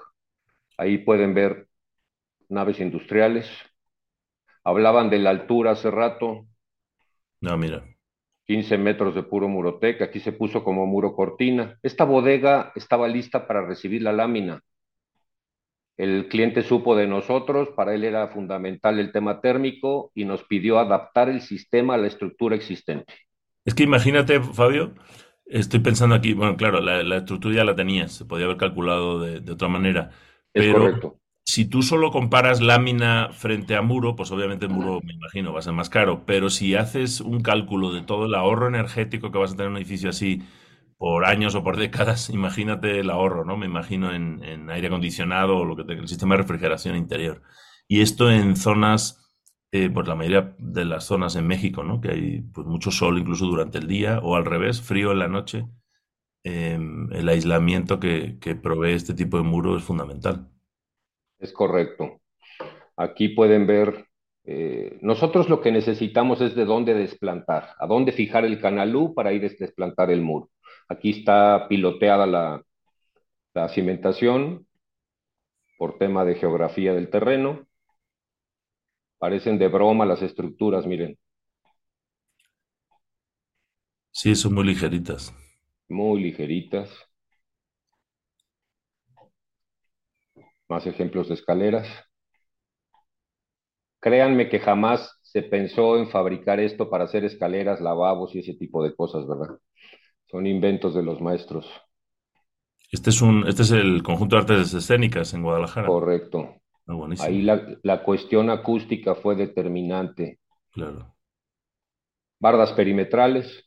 Ahí 0.79 0.99
pueden 0.99 1.35
ver 1.35 1.69
naves 2.49 2.81
industriales. 2.81 3.49
Hablaban 4.63 5.11
de 5.11 5.19
la 5.19 5.31
altura 5.31 5.73
hace 5.73 5.91
rato, 5.91 6.47
No, 7.41 7.57
mira. 7.57 7.85
15 8.49 8.79
metros 8.79 9.15
de 9.15 9.23
puro 9.23 9.47
murotec. 9.49 10.01
Aquí 10.01 10.21
se 10.21 10.33
puso 10.33 10.65
como 10.65 10.87
muro 10.87 11.15
cortina. 11.15 11.79
Esta 11.83 12.05
bodega 12.05 12.73
estaba 12.75 13.07
lista 13.07 13.47
para 13.47 13.65
recibir 13.65 14.03
la 14.03 14.13
lámina. 14.13 14.63
El 15.99 16.29
cliente 16.29 16.63
supo 16.63 16.97
de 16.97 17.07
nosotros, 17.07 17.69
para 17.77 17.95
él 17.95 18.05
era 18.05 18.29
fundamental 18.29 18.99
el 18.99 19.13
tema 19.13 19.41
térmico 19.41 20.13
y 20.15 20.25
nos 20.25 20.45
pidió 20.45 20.79
adaptar 20.79 21.29
el 21.29 21.43
sistema 21.43 21.95
a 21.95 21.99
la 21.99 22.07
estructura 22.07 22.57
existente. 22.57 23.13
Es 23.65 23.75
que 23.75 23.83
imagínate, 23.83 24.41
Fabio, 24.41 24.95
estoy 25.45 25.81
pensando 25.81 26.15
aquí, 26.15 26.33
bueno, 26.33 26.57
claro, 26.57 26.81
la, 26.81 27.03
la 27.03 27.19
estructura 27.19 27.57
ya 27.57 27.65
la 27.65 27.75
tenías, 27.75 28.13
se 28.13 28.25
podía 28.25 28.47
haber 28.47 28.57
calculado 28.57 29.21
de, 29.21 29.41
de 29.41 29.53
otra 29.53 29.69
manera, 29.69 30.11
Es 30.55 30.65
pero 30.65 30.79
correcto. 30.79 31.21
Si 31.49 31.65
tú 31.65 31.83
solo 31.83 32.11
comparas 32.11 32.61
lámina 32.61 33.31
frente 33.33 33.75
a 33.75 33.83
muro, 33.83 34.17
pues 34.17 34.31
obviamente 34.31 34.67
el 34.67 34.71
muro, 34.73 35.01
me 35.03 35.15
imagino, 35.15 35.53
va 35.53 35.61
a 35.61 35.63
ser 35.63 35.73
más 35.73 35.89
caro, 35.91 36.25
pero 36.27 36.51
si 36.51 36.75
haces 36.75 37.21
un 37.23 37.41
cálculo 37.43 37.93
de 37.93 38.03
todo 38.03 38.27
el 38.27 38.35
ahorro 38.35 38.69
energético 38.69 39.33
que 39.33 39.39
vas 39.39 39.53
a 39.53 39.57
tener 39.57 39.67
en 39.69 39.73
un 39.73 39.79
edificio 39.79 40.11
así 40.11 40.43
por 40.99 41.25
años 41.25 41.55
o 41.55 41.65
por 41.65 41.77
décadas, 41.79 42.31
imagínate 42.35 43.01
el 43.01 43.11
ahorro, 43.11 43.45
¿no? 43.45 43.57
Me 43.57 43.67
imagino 43.67 44.13
en, 44.15 44.43
en 44.45 44.71
aire 44.71 44.89
acondicionado 44.89 45.57
o 45.59 45.65
lo 45.65 45.77
que 45.77 45.85
te- 45.85 45.95
el 45.95 46.09
sistema 46.09 46.35
de 46.37 46.43
refrigeración 46.43 46.97
interior. 46.97 47.43
Y 47.89 48.01
esto 48.03 48.31
en 48.31 48.57
zonas, 48.57 49.19
eh, 49.73 49.91
pues 49.91 50.07
la 50.09 50.15
mayoría 50.15 50.55
de 50.59 50.85
las 50.85 51.05
zonas 51.05 51.37
en 51.37 51.47
México, 51.47 51.83
¿no? 51.85 52.01
Que 52.01 52.11
hay 52.11 52.41
pues 52.43 52.67
mucho 52.67 52.91
sol 52.91 53.19
incluso 53.19 53.47
durante 53.47 53.79
el 53.79 53.87
día 53.89 54.19
o 54.23 54.37
al 54.37 54.45
revés, 54.45 54.83
frío 54.83 55.13
en 55.13 55.19
la 55.21 55.29
noche. 55.29 55.67
Eh, 56.45 56.79
el 57.13 57.29
aislamiento 57.29 58.01
que, 58.01 58.39
que 58.41 58.55
provee 58.57 58.93
este 58.95 59.15
tipo 59.15 59.37
de 59.39 59.45
muro 59.45 59.77
es 59.79 59.85
fundamental. 59.85 60.51
Es 61.39 61.53
correcto. 61.53 62.21
Aquí 62.97 63.31
pueden 63.31 63.67
ver, 63.67 64.07
eh, 64.45 64.99
nosotros 65.03 65.49
lo 65.49 65.61
que 65.61 65.73
necesitamos 65.73 66.41
es 66.41 66.55
de 66.55 66.65
dónde 66.65 66.95
desplantar, 66.95 67.71
a 67.79 67.87
dónde 67.87 68.13
fijar 68.13 68.45
el 68.45 68.61
canalú 68.61 69.15
para 69.15 69.33
ir 69.33 69.45
a 69.45 69.49
desplantar 69.59 70.11
el 70.11 70.23
muro. 70.23 70.51
Aquí 70.89 71.11
está 71.11 71.69
piloteada 71.69 72.27
la, 72.27 72.63
la 73.55 73.69
cimentación 73.71 74.67
por 75.79 75.97
tema 75.97 76.27
de 76.27 76.35
geografía 76.35 76.93
del 76.93 77.09
terreno. 77.09 77.67
Parecen 79.19 79.61
de 79.61 79.69
broma 79.69 80.05
las 80.07 80.23
estructuras, 80.23 80.85
miren, 80.85 81.17
Sí, 84.11 84.35
son 84.37 84.53
muy 84.53 84.65
ligeritas. 84.67 85.33
muy 85.89 86.23
ligeritas. 86.23 86.89
Más 90.69 90.87
ejemplos 90.87 91.29
de 91.29 91.35
escaleras. 91.35 91.89
Créanme 94.01 94.49
que 94.49 94.61
jamás 94.61 95.19
se 95.23 95.43
pensó 95.43 95.99
en 95.99 96.09
fabricar 96.09 96.61
esto 96.61 96.89
para 96.89 97.05
hacer 97.05 97.25
escaleras, 97.25 97.81
lavabos 97.81 98.35
y 98.35 98.41
ese 98.41 98.55
tipo 98.55 98.83
de 98.83 98.95
cosas, 98.95 99.27
¿verdad? 99.27 99.59
Son 100.27 100.47
inventos 100.47 100.95
de 100.95 101.03
los 101.03 101.21
maestros. 101.21 101.67
Este 102.91 103.11
es 103.11 103.21
un, 103.21 103.47
este 103.47 103.63
es 103.63 103.71
el 103.73 104.03
conjunto 104.03 104.37
de 104.37 104.43
artes 104.43 104.73
escénicas 104.73 105.35
en 105.35 105.43
Guadalajara. 105.43 105.87
Correcto. 105.89 106.55
Ah. 106.87 107.09
Ahí 107.21 107.43
la, 107.43 107.63
la 107.83 108.03
cuestión 108.03 108.49
acústica 108.49 109.15
fue 109.15 109.37
determinante. 109.37 110.39
Claro. 110.73 111.15
Bardas 112.41 112.73
perimetrales. 112.73 113.65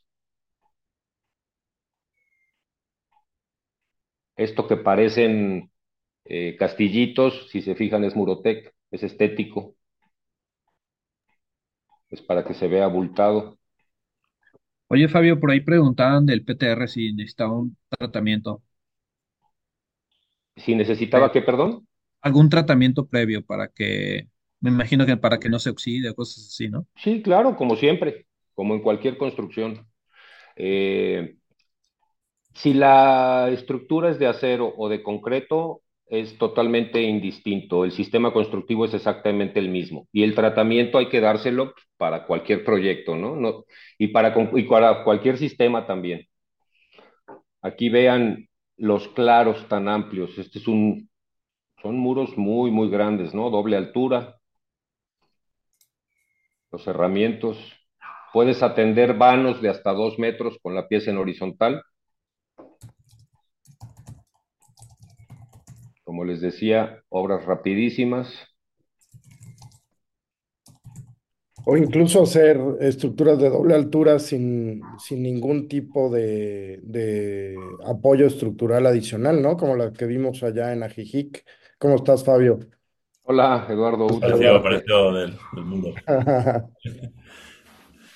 Esto 4.36 4.68
que 4.68 4.78
parecen 4.78 5.71
eh, 6.26 6.56
castillitos, 6.58 7.50
si 7.50 7.62
se 7.62 7.76
fijan, 7.76 8.04
es 8.04 8.16
Murotec, 8.16 8.74
es 8.92 9.04
estético. 9.04 9.76
Es 12.10 12.22
para 12.22 12.44
que 12.44 12.54
se 12.54 12.68
vea 12.68 12.86
abultado. 12.86 13.58
Oye, 14.88 15.08
Fabio, 15.08 15.40
por 15.40 15.52
ahí 15.52 15.62
preguntaban 15.62 16.26
del 16.26 16.44
PTR 16.44 16.88
si 16.88 17.14
necesitaba 17.14 17.58
un 17.58 17.78
tratamiento. 17.90 18.62
Si 20.58 20.76
necesitaba 20.76 21.32
que, 21.32 21.42
perdón, 21.42 21.88
Algún 22.22 22.50
tratamiento 22.50 23.08
previo 23.08 23.44
para 23.46 23.67
que, 23.69 24.28
me 24.60 24.69
imagino 24.69 25.06
que 25.06 25.17
para 25.17 25.40
que 25.40 25.50
no 25.50 25.60
se 25.60 25.69
oxide 25.72 26.10
o 26.10 26.15
cosas 26.15 26.46
así, 26.48 26.69
¿no? 26.69 26.86
sí, 26.96 27.22
claro, 27.22 27.56
como 27.56 27.76
siempre, 27.76 28.28
como 28.54 28.74
en 28.76 28.82
cualquier 28.82 29.17
construcción. 29.17 29.88
Eh, 30.56 31.38
si 32.54 32.74
la 32.74 33.50
estructura 33.52 34.10
es 34.10 34.19
de 34.19 34.28
acero 34.28 34.74
o 34.78 34.90
de 34.90 35.04
concreto, 35.04 35.82
es 36.12 36.38
totalmente 36.38 37.02
indistinto. 37.04 37.86
El 37.86 37.92
sistema 37.94 38.34
constructivo 38.34 38.86
es 38.86 38.94
exactamente 38.96 39.60
el 39.60 39.70
mismo. 39.70 40.08
Y 40.14 40.24
el 40.24 40.36
tratamiento 40.36 41.00
hay 41.00 41.10
que 41.10 41.22
dárselo 41.22 41.74
para 41.98 42.28
cualquier 42.28 42.66
proyecto, 42.66 43.16
¿no? 43.18 43.36
No- 43.38 43.66
y, 44.00 44.10
para, 44.10 44.36
y 44.56 44.64
para 44.66 45.04
cualquier 45.06 45.38
sistema 45.40 45.88
también. 45.88 46.28
Aquí 47.62 47.90
vean 47.90 48.48
los 48.78 49.08
claros 49.10 49.68
tan 49.68 49.88
amplios. 49.88 50.38
Este 50.38 50.60
es 50.60 50.68
un, 50.68 51.10
son 51.82 51.98
muros 51.98 52.38
muy, 52.38 52.72
muy 52.72 52.90
grandes, 52.90 53.34
¿no? 53.36 53.50
Doble 53.52 53.78
altura. 53.78 54.38
Los 56.72 56.84
cerramientos. 56.84 57.58
Puedes 58.34 58.64
atender 58.64 59.14
vanos 59.16 59.62
de 59.62 59.70
hasta 59.70 59.94
dos 59.94 60.18
metros 60.18 60.58
con 60.64 60.74
la 60.74 60.88
pieza 60.88 61.12
en 61.12 61.18
horizontal. 61.20 61.84
Como 66.12 66.26
les 66.26 66.42
decía, 66.42 67.02
obras 67.08 67.46
rapidísimas. 67.46 68.28
O 71.64 71.78
incluso 71.78 72.24
hacer 72.24 72.60
estructuras 72.82 73.40
de 73.40 73.50
doble 73.50 73.76
altura 73.76 74.20
sin, 74.20 74.82
sin 75.00 75.24
ningún 75.24 75.70
tipo 75.70 76.10
de, 76.10 76.82
de 76.84 77.56
apoyo 77.86 78.28
estructural 78.28 78.88
adicional, 78.88 79.42
¿no? 79.42 79.56
Como 79.56 79.78
la 79.78 79.94
que 79.94 80.06
vimos 80.06 80.44
allá 80.44 80.74
en 80.74 80.84
Ajijic. 80.84 81.46
¿Cómo 81.80 81.96
estás, 81.96 82.26
Fabio? 82.26 82.60
Hola, 83.24 83.66
Eduardo. 83.70 84.10
saludarte. 84.10 84.60
pareció 84.60 85.14
del, 85.14 85.38
del 85.54 85.64
mundo. 85.64 85.94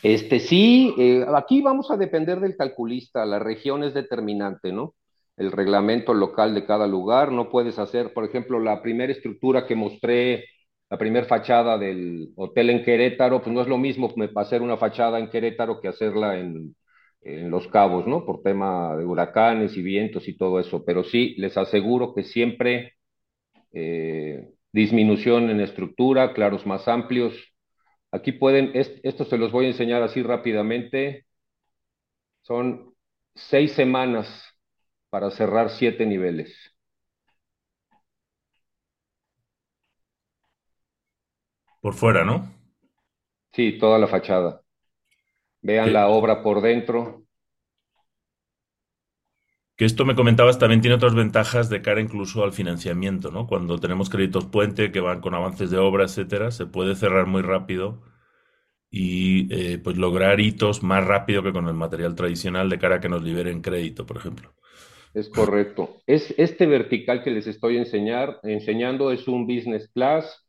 Este 0.04 0.42
sí, 0.42 0.94
eh, 1.00 1.26
aquí 1.34 1.62
vamos 1.62 1.90
a 1.92 1.96
depender 1.96 2.42
del 2.42 2.58
calculista, 2.58 3.26
la 3.26 3.40
región 3.40 3.86
es 3.86 3.94
determinante, 3.94 4.74
¿no? 4.74 4.96
El 5.38 5.52
reglamento 5.52 6.14
local 6.14 6.54
de 6.56 6.66
cada 6.66 6.88
lugar, 6.88 7.32
no 7.32 7.50
puedes 7.50 7.78
hacer, 7.80 8.14
por 8.14 8.26
ejemplo, 8.26 8.60
la 8.60 8.82
primera 8.82 9.12
estructura 9.12 9.68
que 9.68 9.76
mostré, 9.76 10.46
la 10.90 10.98
primera 10.98 11.26
fachada 11.28 11.78
del 11.78 12.30
hotel 12.36 12.70
en 12.70 12.84
Querétaro, 12.84 13.42
pues 13.42 13.54
no 13.54 13.62
es 13.62 13.68
lo 13.68 13.78
mismo 13.78 14.14
hacer 14.36 14.62
una 14.62 14.78
fachada 14.78 15.20
en 15.20 15.30
Querétaro 15.30 15.82
que 15.82 15.90
hacerla 15.90 16.40
en, 16.40 16.76
en 17.22 17.50
Los 17.52 17.68
Cabos, 17.68 18.08
¿no? 18.08 18.26
Por 18.26 18.44
tema 18.44 18.96
de 18.96 19.06
huracanes 19.06 19.76
y 19.78 19.82
vientos 19.82 20.28
y 20.28 20.38
todo 20.38 20.60
eso, 20.60 20.84
pero 20.86 21.04
sí, 21.04 21.36
les 21.38 21.58
aseguro 21.58 22.14
que 22.16 22.24
siempre 22.24 22.94
eh, 23.74 24.50
disminución 24.74 25.50
en 25.50 25.62
estructura, 25.62 26.34
claros 26.34 26.66
más 26.66 26.88
amplios, 26.88 27.34
Aquí 28.12 28.32
pueden, 28.32 28.72
esto 28.76 29.26
se 29.26 29.38
los 29.38 29.52
voy 29.52 29.66
a 29.66 29.70
enseñar 29.70 30.02
así 30.02 30.24
rápidamente. 30.24 31.26
Son 32.44 32.94
seis 33.36 33.74
semanas 33.74 34.28
para 35.16 35.32
cerrar 35.32 35.70
siete 35.70 36.06
niveles. 36.06 36.54
Por 41.80 41.94
fuera, 41.94 42.26
¿no? 42.26 42.52
Sí, 43.54 43.78
toda 43.80 43.98
la 43.98 44.08
fachada. 44.08 44.62
Vean 45.62 45.94
la 45.94 46.10
obra 46.10 46.44
por 46.44 46.60
dentro. 46.60 47.24
Que 49.78 49.86
esto 49.86 50.04
me 50.04 50.16
comentabas 50.16 50.60
también 50.60 50.82
tiene 50.82 50.98
otras 50.98 51.16
ventajas 51.16 51.70
de 51.70 51.82
cara 51.82 52.02
incluso 52.02 52.44
al 52.44 52.52
financiamiento, 52.52 53.32
¿no? 53.32 53.48
Cuando 53.48 53.80
tenemos 53.80 54.10
créditos 54.10 54.44
puente 54.44 54.92
que 54.92 55.00
van 55.00 55.22
con 55.22 55.34
avances 55.34 55.72
de 55.72 55.78
obra, 55.78 56.04
etcétera, 56.04 56.52
se 56.52 56.66
puede 56.66 56.94
cerrar 56.94 57.26
muy 57.26 57.42
rápido 57.42 58.04
y 58.90 59.48
eh, 59.54 59.78
pues 59.78 59.96
lograr 59.96 60.42
hitos 60.42 60.84
más 60.84 61.06
rápido 61.06 61.42
que 61.42 61.54
con 61.54 61.70
el 61.70 61.74
material 61.74 62.16
tradicional 62.16 62.70
de 62.70 62.80
cara 62.80 62.96
a 62.96 63.00
que 63.00 63.08
nos 63.08 63.24
liberen 63.24 63.62
crédito, 63.62 64.06
por 64.06 64.18
ejemplo. 64.18 64.54
Es 65.16 65.30
correcto. 65.30 66.02
Es 66.06 66.36
este 66.38 66.66
vertical 66.66 67.24
que 67.24 67.32
les 67.32 67.48
estoy 67.48 67.78
enseñando 67.78 69.12
es 69.12 69.28
un 69.30 69.48
business 69.48 69.90
class. 69.94 70.46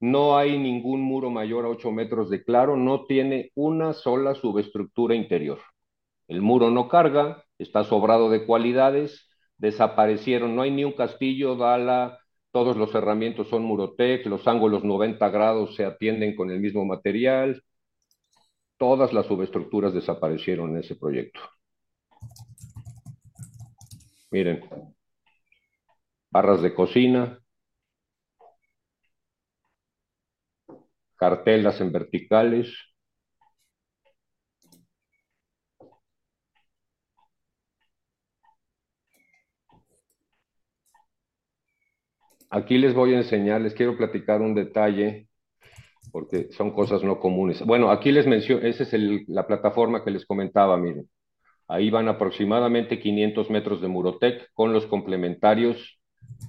No 0.00 0.38
hay 0.38 0.58
ningún 0.58 1.02
muro 1.02 1.28
mayor 1.30 1.66
a 1.66 1.68
8 1.68 1.92
metros 1.92 2.30
de 2.30 2.42
claro, 2.42 2.78
no 2.78 3.04
tiene 3.04 3.50
una 3.54 3.92
sola 3.92 4.34
subestructura 4.34 5.14
interior. 5.14 5.58
El 6.28 6.40
muro 6.40 6.70
no 6.70 6.88
carga, 6.88 7.44
está 7.58 7.84
sobrado 7.84 8.30
de 8.30 8.46
cualidades, 8.46 9.28
desaparecieron, 9.58 10.56
no 10.56 10.62
hay 10.62 10.70
ni 10.70 10.84
un 10.84 10.92
castillo, 10.92 11.54
Dala, 11.56 12.18
todos 12.52 12.78
los 12.78 12.94
herramientas 12.94 13.48
son 13.48 13.64
Murotec, 13.64 14.24
los 14.26 14.48
ángulos 14.48 14.82
90 14.82 15.28
grados 15.28 15.74
se 15.76 15.84
atienden 15.84 16.34
con 16.36 16.50
el 16.50 16.60
mismo 16.60 16.86
material, 16.86 17.62
todas 18.78 19.12
las 19.12 19.26
subestructuras 19.26 19.92
desaparecieron 19.92 20.70
en 20.70 20.78
ese 20.78 20.96
proyecto. 20.96 21.40
Miren, 24.36 24.60
barras 26.30 26.60
de 26.60 26.74
cocina, 26.74 27.40
cartelas 31.16 31.80
en 31.80 31.90
verticales. 31.90 32.68
Aquí 42.50 42.76
les 42.76 42.94
voy 42.94 43.14
a 43.14 43.18
enseñar, 43.18 43.62
les 43.62 43.72
quiero 43.72 43.96
platicar 43.96 44.42
un 44.42 44.54
detalle, 44.54 45.28
porque 46.12 46.48
son 46.52 46.72
cosas 46.72 47.02
no 47.02 47.20
comunes. 47.20 47.64
Bueno, 47.64 47.90
aquí 47.90 48.12
les 48.12 48.26
menciono, 48.26 48.66
esa 48.66 48.82
es 48.82 48.92
la 49.28 49.46
plataforma 49.46 50.04
que 50.04 50.10
les 50.10 50.26
comentaba, 50.26 50.76
miren. 50.76 51.08
Ahí 51.68 51.90
van 51.90 52.08
aproximadamente 52.08 53.00
500 53.00 53.50
metros 53.50 53.80
de 53.80 53.88
Murotec 53.88 54.50
con 54.52 54.72
los 54.72 54.86
complementarios 54.86 55.98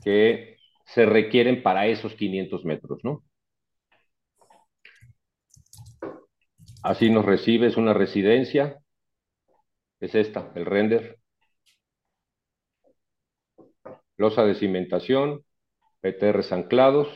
que 0.04 0.58
se 0.86 1.06
requieren 1.06 1.64
para 1.64 1.88
esos 1.88 2.14
500 2.14 2.66
metros, 2.66 3.00
¿no? 3.04 3.24
Así 6.84 7.10
nos 7.10 7.26
recibe, 7.26 7.68
es 7.68 7.78
una 7.78 7.94
residencia. 7.94 8.80
Es 10.00 10.16
esta, 10.16 10.52
el 10.56 10.66
render. 10.66 11.20
Losa 14.16 14.46
de 14.46 14.56
cimentación, 14.56 15.44
PTRs 16.02 16.52
anclados, 16.52 17.08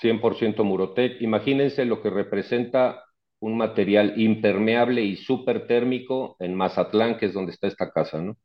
100% 0.00 0.64
Murotec. 0.64 1.20
Imagínense 1.20 1.84
lo 1.84 2.00
que 2.02 2.10
representa 2.10 3.04
un 3.40 3.56
material 3.56 4.14
impermeable 4.16 5.02
y 5.02 5.16
súper 5.16 5.66
térmico 5.66 6.36
en 6.40 6.54
Mazatlán, 6.54 7.18
que 7.18 7.26
es 7.26 7.34
donde 7.34 7.52
está 7.52 7.66
esta 7.66 7.90
casa, 7.90 8.20
¿no? 8.20 8.36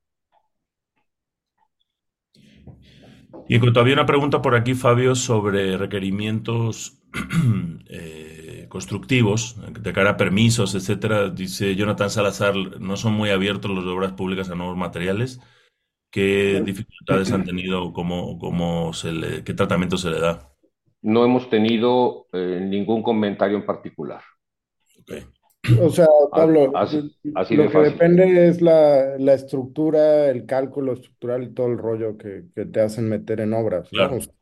Y 3.48 3.56
en 3.56 3.62
cuanto 3.62 3.80
había 3.80 3.96
una 3.96 4.06
pregunta 4.06 4.42
por 4.42 4.56
aquí, 4.56 4.74
Fabio, 4.74 5.16
sobre 5.16 5.78
requerimientos 5.78 7.02
eh, 7.90 8.68
constructivos, 8.70 9.58
de 9.72 9.94
cara 9.94 10.12
a 10.12 10.18
permisos, 10.18 10.76
etcétera, 10.76 11.30
dice 11.30 11.76
Jonathan 11.76 12.10
Salazar, 12.10 12.56
no 12.80 12.96
son 12.96 13.14
muy 13.14 13.32
abiertos 13.32 13.70
los 13.72 13.84
de 13.84 13.92
obras 13.92 14.14
públicas 14.14 14.50
a 14.50 14.56
nuevos 14.56 14.78
materiales. 14.78 15.42
¿Qué 16.10 16.62
dificultades 16.64 17.32
han 17.32 17.44
tenido? 17.44 17.92
¿Cómo, 17.92 18.38
cómo 18.38 18.94
se 18.94 19.12
le, 19.12 19.44
qué 19.44 19.54
tratamiento 19.56 19.98
se 19.98 20.12
le 20.12 20.20
da? 20.20 20.52
No 21.02 21.26
hemos 21.26 21.50
tenido 21.50 22.28
eh, 22.32 22.60
ningún 22.64 23.02
comentario 23.02 23.58
en 23.58 23.66
particular. 23.66 24.22
Ok. 25.04 25.26
O 25.82 25.90
sea, 25.90 26.08
Pablo, 26.34 26.72
Así- 26.76 27.16
así 27.36 27.56
lo 27.56 27.64
de 27.64 27.70
que 27.70 27.74
fácil. 27.74 27.94
depende 27.94 28.48
es 28.48 28.62
la, 28.62 29.18
la 29.18 29.34
estructura, 29.34 30.30
el 30.30 30.46
cálculo 30.46 30.94
estructural 30.94 31.44
y 31.44 31.54
todo 31.54 31.68
el 31.68 31.78
rollo 31.78 32.18
que, 32.18 32.46
que 32.56 32.66
te 32.66 32.82
hacen 32.82 33.08
meter 33.10 33.40
en 33.42 33.54
obras, 33.54 33.90
¿no? 33.94 34.00
Claro. 34.00 34.18
O 34.18 34.22
sea, 34.22 34.34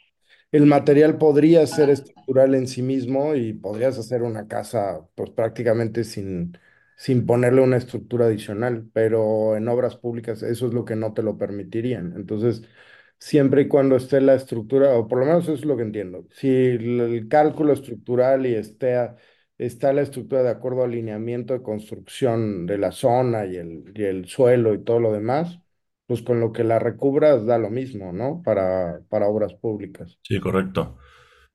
el 0.52 0.66
material 0.68 1.18
podría 1.18 1.66
ser 1.68 1.90
estructural 1.92 2.56
en 2.56 2.68
sí 2.68 2.82
mismo 2.82 3.36
y 3.36 3.54
podrías 3.54 3.98
hacer 4.00 4.24
una 4.24 4.48
casa, 4.48 5.08
pues 5.16 5.32
prácticamente 5.32 6.04
sin, 6.06 6.58
sin 6.98 7.26
ponerle 7.26 7.62
una 7.62 7.78
estructura 7.78 8.26
adicional, 8.28 8.90
pero 8.94 9.56
en 9.58 9.68
obras 9.70 9.98
públicas 9.98 10.44
eso 10.44 10.68
es 10.68 10.74
lo 10.74 10.86
que 10.86 10.96
no 10.98 11.14
te 11.14 11.24
lo 11.24 11.38
permitirían. 11.38 12.14
Entonces, 12.18 12.64
siempre 13.20 13.64
y 13.64 13.68
cuando 13.68 13.96
esté 13.96 14.22
la 14.22 14.36
estructura, 14.36 14.98
o 14.98 15.08
por 15.08 15.20
lo 15.20 15.26
menos 15.26 15.44
eso 15.44 15.54
es 15.54 15.66
lo 15.66 15.78
que 15.78 15.84
entiendo, 15.84 16.28
si 16.32 16.50
el, 16.50 17.00
el 17.02 17.28
cálculo 17.28 17.74
estructural 17.74 18.46
y 18.46 18.56
esté 18.56 18.96
a- 18.96 19.16
está 19.66 19.94
la 19.94 20.02
estructura 20.02 20.44
de 20.44 20.50
acuerdo 20.50 20.84
al 20.84 20.92
lineamiento 20.92 21.54
de 21.54 21.62
construcción 21.62 22.66
de 22.66 22.78
la 22.78 22.92
zona 22.92 23.46
y 23.46 23.58
el, 23.58 23.92
y 23.96 24.04
el 24.04 24.26
suelo 24.26 24.74
y 24.74 24.84
todo 24.84 25.00
lo 25.00 25.14
demás, 25.14 25.60
pues 26.08 26.22
con 26.24 26.40
lo 26.40 26.52
que 26.52 26.64
la 26.64 26.80
recubras 26.80 27.46
da 27.46 27.58
lo 27.58 27.70
mismo, 27.70 28.12
¿no? 28.12 28.42
Para, 28.44 29.02
para 29.10 29.28
obras 29.28 29.54
públicas. 29.54 30.20
Sí, 30.24 30.40
correcto. 30.40 30.98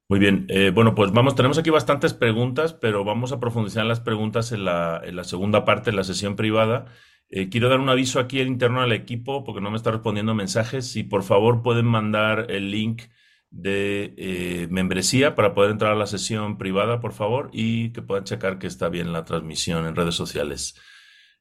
Muy 0.09 0.21
bien. 0.21 0.47
Eh, 0.49 0.71
bueno, 0.73 0.95
pues 0.95 1.11
vamos, 1.11 1.35
tenemos 1.35 1.59
aquí 1.59 1.71
bastantes 1.71 2.15
preguntas, 2.15 2.73
pero 2.75 3.05
vamos 3.05 3.33
a 3.33 3.41
profundizar 3.41 3.83
en 3.83 3.89
las 3.89 4.01
preguntas 4.01 4.53
en 4.53 4.65
la, 4.65 5.03
en 5.05 5.17
la 5.17 5.25
segunda 5.25 5.65
parte, 5.65 5.91
en 5.91 5.97
la 5.97 6.05
sesión 6.05 6.37
privada. 6.37 6.87
Eh, 7.29 7.49
quiero 7.49 7.69
dar 7.69 7.81
un 7.81 7.89
aviso 7.89 8.21
aquí 8.21 8.41
interno 8.41 8.83
al 8.83 8.93
equipo 8.93 9.43
porque 9.43 9.61
no 9.61 9.71
me 9.71 9.77
está 9.77 9.91
respondiendo 9.91 10.33
mensajes. 10.33 10.87
Si 10.87 11.03
por 11.03 11.25
favor 11.25 11.63
pueden 11.63 11.87
mandar 11.87 12.47
el 12.51 12.71
link 12.71 13.03
de 13.51 14.15
eh, 14.17 14.69
membresía 14.71 15.35
para 15.35 15.55
poder 15.55 15.71
entrar 15.71 15.93
a 15.93 15.97
la 15.97 16.07
sesión 16.07 16.59
privada, 16.59 17.01
por 17.01 17.13
favor, 17.13 17.51
y 17.53 17.93
que 17.93 18.03
puedan 18.03 18.25
checar 18.25 18.59
que 18.59 18.67
está 18.67 18.89
bien 18.89 19.13
la 19.13 19.25
transmisión 19.25 19.87
en 19.87 19.97
redes 19.97 20.15
sociales. 20.15 20.81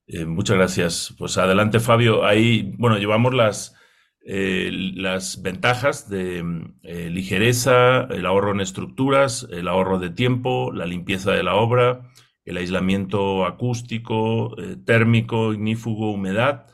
Eh, 0.08 0.26
muchas 0.26 0.58
gracias. 0.58 1.16
Pues 1.18 1.38
adelante, 1.38 1.80
Fabio. 1.80 2.26
Ahí, 2.26 2.74
bueno, 2.78 2.98
llevamos 2.98 3.34
las, 3.34 3.76
eh, 4.26 4.70
las 4.72 5.42
ventajas 5.42 6.10
de 6.10 6.44
ligereza, 6.84 8.04
el 8.04 8.26
ahorro 8.26 8.52
en 8.52 8.62
estructuras, 8.62 9.48
el 9.52 9.68
ahorro 9.68 10.00
de 10.00 10.10
tiempo, 10.10 10.72
la 10.72 10.86
limpieza 10.86 11.32
de 11.32 11.44
la 11.44 11.56
obra, 11.56 12.12
el 12.46 12.58
aislamiento 12.58 13.46
acústico, 13.46 14.56
térmico, 14.86 15.54
ignífugo, 15.54 16.12
humedad 16.12 16.68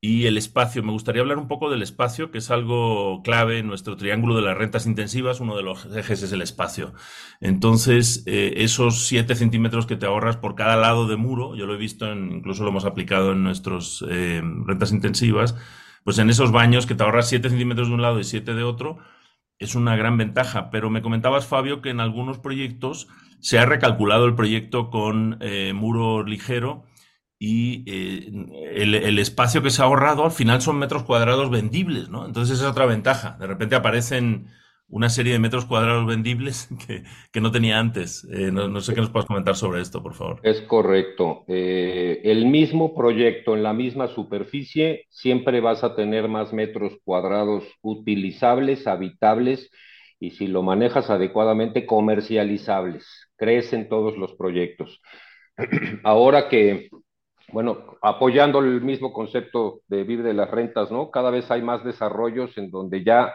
y 0.00 0.26
el 0.26 0.38
espacio. 0.38 0.82
Me 0.82 0.92
gustaría 0.92 1.22
hablar 1.22 1.38
un 1.38 1.48
poco 1.48 1.70
del 1.70 1.82
espacio, 1.82 2.30
que 2.30 2.38
es 2.38 2.50
algo 2.50 3.22
clave 3.22 3.58
en 3.58 3.66
nuestro 3.66 3.96
triángulo 3.96 4.36
de 4.36 4.42
las 4.42 4.56
rentas 4.56 4.86
intensivas. 4.86 5.40
Uno 5.40 5.56
de 5.56 5.62
los 5.62 5.86
ejes 5.96 6.22
es 6.22 6.32
el 6.32 6.42
espacio. 6.42 6.94
Entonces, 7.40 8.22
eh, 8.26 8.54
esos 8.58 9.06
7 9.06 9.34
centímetros 9.34 9.86
que 9.86 9.96
te 9.96 10.06
ahorras 10.06 10.36
por 10.36 10.54
cada 10.54 10.76
lado 10.76 11.08
de 11.08 11.16
muro, 11.16 11.56
yo 11.56 11.66
lo 11.66 11.74
he 11.74 11.78
visto, 11.78 12.10
en, 12.12 12.32
incluso 12.32 12.62
lo 12.62 12.70
hemos 12.70 12.84
aplicado 12.84 13.32
en 13.32 13.42
nuestras 13.42 14.04
eh, 14.08 14.42
rentas 14.66 14.92
intensivas, 14.92 15.56
pues 16.04 16.18
en 16.18 16.30
esos 16.30 16.52
baños 16.52 16.86
que 16.86 16.94
te 16.94 17.02
ahorras 17.02 17.28
7 17.28 17.48
centímetros 17.50 17.88
de 17.88 17.94
un 17.94 18.02
lado 18.02 18.20
y 18.20 18.24
7 18.24 18.54
de 18.54 18.62
otro, 18.62 18.98
es 19.58 19.74
una 19.74 19.96
gran 19.96 20.16
ventaja, 20.16 20.70
pero 20.70 20.88
me 20.88 21.02
comentabas, 21.02 21.46
Fabio, 21.46 21.82
que 21.82 21.90
en 21.90 22.00
algunos 22.00 22.38
proyectos 22.38 23.08
se 23.40 23.58
ha 23.58 23.66
recalculado 23.66 24.26
el 24.26 24.36
proyecto 24.36 24.90
con 24.90 25.38
eh, 25.40 25.72
muro 25.74 26.22
ligero 26.22 26.84
y 27.38 27.84
eh, 27.86 28.32
el, 28.74 29.18
espacio 29.18 29.62
que 29.62 29.70
se 29.70 29.80
ha 29.80 29.84
ahorrado 29.84 30.24
al 30.24 30.32
final 30.32 30.60
son 30.60 30.78
metros 30.78 31.04
cuadrados 31.04 31.50
vendibles, 31.50 32.08
¿no? 32.08 32.26
Entonces 32.26 32.56
esa 32.56 32.66
es 32.66 32.72
otra 32.72 32.86
ventaja. 32.86 33.36
De 33.38 33.46
repente 33.46 33.76
aparecen 33.76 34.48
una 34.88 35.08
serie 35.08 35.34
de 35.34 35.38
metros 35.38 35.66
cuadrados 35.66 36.06
vendibles 36.06 36.68
que, 36.86 37.04
que 37.32 37.40
no 37.40 37.52
tenía 37.52 37.78
antes. 37.78 38.26
Eh, 38.32 38.50
no, 38.50 38.68
no, 38.68 38.80
sé 38.80 38.94
qué 38.94 39.00
nos 39.00 39.10
puedes 39.10 39.26
comentar 39.26 39.54
sobre 39.54 39.80
esto, 39.80 40.02
por 40.02 40.14
favor. 40.14 40.40
Es 40.42 40.60
correcto. 40.62 41.44
Eh, 41.46 42.20
el 42.24 42.46
mismo 42.46 42.94
proyecto 42.94 43.54
en 43.54 43.62
la 43.62 43.72
misma 43.72 44.08
superficie, 44.08 45.06
siempre 45.10 45.60
vas 45.60 45.84
a 45.84 45.94
tener 45.94 46.28
más 46.28 46.52
metros 46.52 46.94
cuadrados 47.04 47.64
utilizables, 47.82 48.86
habitables 48.86 49.70
y 50.20 50.30
si 50.30 50.48
lo 50.48 50.62
manejas 50.62 51.10
adecuadamente, 51.10 51.86
comercializables. 51.86 53.06
Crecen 53.36 53.88
todos 53.88 54.16
los 54.16 54.34
proyectos. 54.34 55.00
Ahora 56.02 56.48
que, 56.48 56.88
bueno, 57.52 57.96
apoyando 58.02 58.60
el 58.60 58.82
mismo 58.82 59.12
concepto 59.12 59.80
de 59.88 59.98
vivir 59.98 60.22
de 60.22 60.34
las 60.34 60.50
rentas, 60.50 60.90
¿no? 60.90 61.10
Cada 61.10 61.30
vez 61.30 61.50
hay 61.50 61.62
más 61.62 61.84
desarrollos 61.84 62.56
en 62.58 62.70
donde 62.70 63.04
ya 63.04 63.34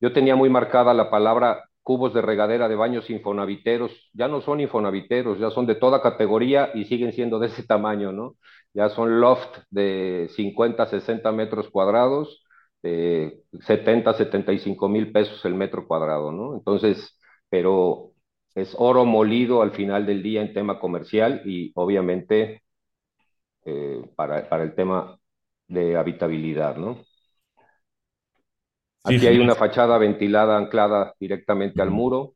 yo 0.00 0.12
tenía 0.12 0.36
muy 0.36 0.50
marcada 0.50 0.92
la 0.94 1.10
palabra 1.10 1.64
cubos 1.82 2.14
de 2.14 2.22
regadera 2.22 2.68
de 2.68 2.76
baños 2.76 3.10
infonaviteros. 3.10 3.92
Ya 4.14 4.28
no 4.28 4.40
son 4.40 4.60
infonaviteros, 4.60 5.38
ya 5.38 5.50
son 5.50 5.66
de 5.66 5.76
toda 5.76 6.02
categoría 6.02 6.70
y 6.74 6.84
siguen 6.86 7.12
siendo 7.12 7.38
de 7.38 7.48
ese 7.48 7.62
tamaño, 7.66 8.12
¿no? 8.12 8.36
Ya 8.74 8.88
son 8.90 9.20
loft 9.20 9.58
de 9.70 10.28
50, 10.36 10.86
60 10.86 11.32
metros 11.32 11.70
cuadrados, 11.70 12.42
de 12.82 13.42
70, 13.60 14.14
75 14.14 14.88
mil 14.88 15.12
pesos 15.12 15.44
el 15.44 15.54
metro 15.54 15.86
cuadrado, 15.86 16.32
¿no? 16.32 16.54
Entonces, 16.56 17.18
pero 17.48 18.12
es 18.54 18.74
oro 18.78 19.04
molido 19.04 19.62
al 19.62 19.72
final 19.72 20.06
del 20.06 20.22
día 20.22 20.42
en 20.42 20.52
tema 20.54 20.78
comercial 20.80 21.42
y 21.44 21.72
obviamente 21.76 22.62
eh, 23.64 24.02
para, 24.16 24.48
para 24.48 24.62
el 24.64 24.74
tema 24.74 25.18
de 25.68 25.96
habitabilidad, 25.96 26.76
¿no? 26.76 27.00
Aquí 29.02 29.26
Sí, 29.26 29.28
hay 29.28 29.38
una 29.38 29.54
fachada 29.54 29.96
ventilada 29.98 30.56
anclada 30.58 31.14
directamente 31.18 31.80
al 31.80 31.90
muro. 31.90 32.34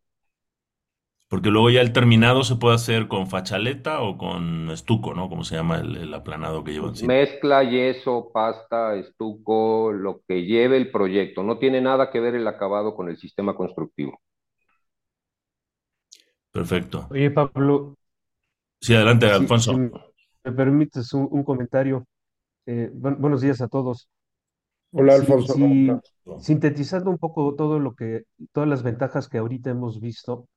Porque 1.28 1.48
luego 1.48 1.70
ya 1.70 1.80
el 1.80 1.94
terminado 1.94 2.44
se 2.44 2.56
puede 2.56 2.74
hacer 2.74 3.08
con 3.08 3.28
fachaleta 3.28 4.02
o 4.02 4.18
con 4.18 4.70
estuco, 4.70 5.14
¿no? 5.14 5.30
Como 5.30 5.42
se 5.44 5.54
llama 5.56 5.78
el, 5.78 5.96
el 5.96 6.12
aplanado 6.12 6.64
que 6.64 6.72
lleva 6.72 6.88
encima. 6.88 7.10
Mezcla, 7.10 7.62
yeso, 7.62 8.30
pasta, 8.32 8.94
estuco, 8.96 9.92
lo 9.92 10.22
que 10.26 10.42
lleve 10.44 10.76
el 10.76 10.90
proyecto. 10.90 11.42
No 11.42 11.58
tiene 11.58 11.80
nada 11.80 12.10
que 12.10 12.20
ver 12.20 12.34
el 12.34 12.46
acabado 12.48 12.94
con 12.94 13.08
el 13.08 13.16
sistema 13.18 13.54
constructivo. 13.54 14.20
Perfecto. 16.52 17.08
Oye, 17.10 17.30
Pablo, 17.30 17.96
Sí, 18.80 18.94
adelante, 18.94 19.26
Alfonso. 19.30 19.72
Me 20.50 20.52
permites 20.56 21.12
un, 21.14 21.28
un 21.30 21.44
comentario. 21.44 22.06
Eh, 22.66 22.90
buen- 22.94 23.20
buenos 23.20 23.40
días 23.42 23.60
a 23.62 23.68
todos. 23.68 24.08
Hola 24.92 25.14
Alfonso, 25.14 25.58
¿cómo 25.58 25.74
si 25.74 25.88
estás? 25.92 26.14
sintetizando 26.36 27.10
un 27.10 27.18
poco 27.18 27.54
todo 27.56 27.78
lo 27.80 27.94
que, 27.94 28.24
todas 28.52 28.68
las 28.68 28.82
ventajas 28.82 29.28
que 29.28 29.38
ahorita 29.38 29.70
hemos 29.70 30.00
visto, 30.00 30.48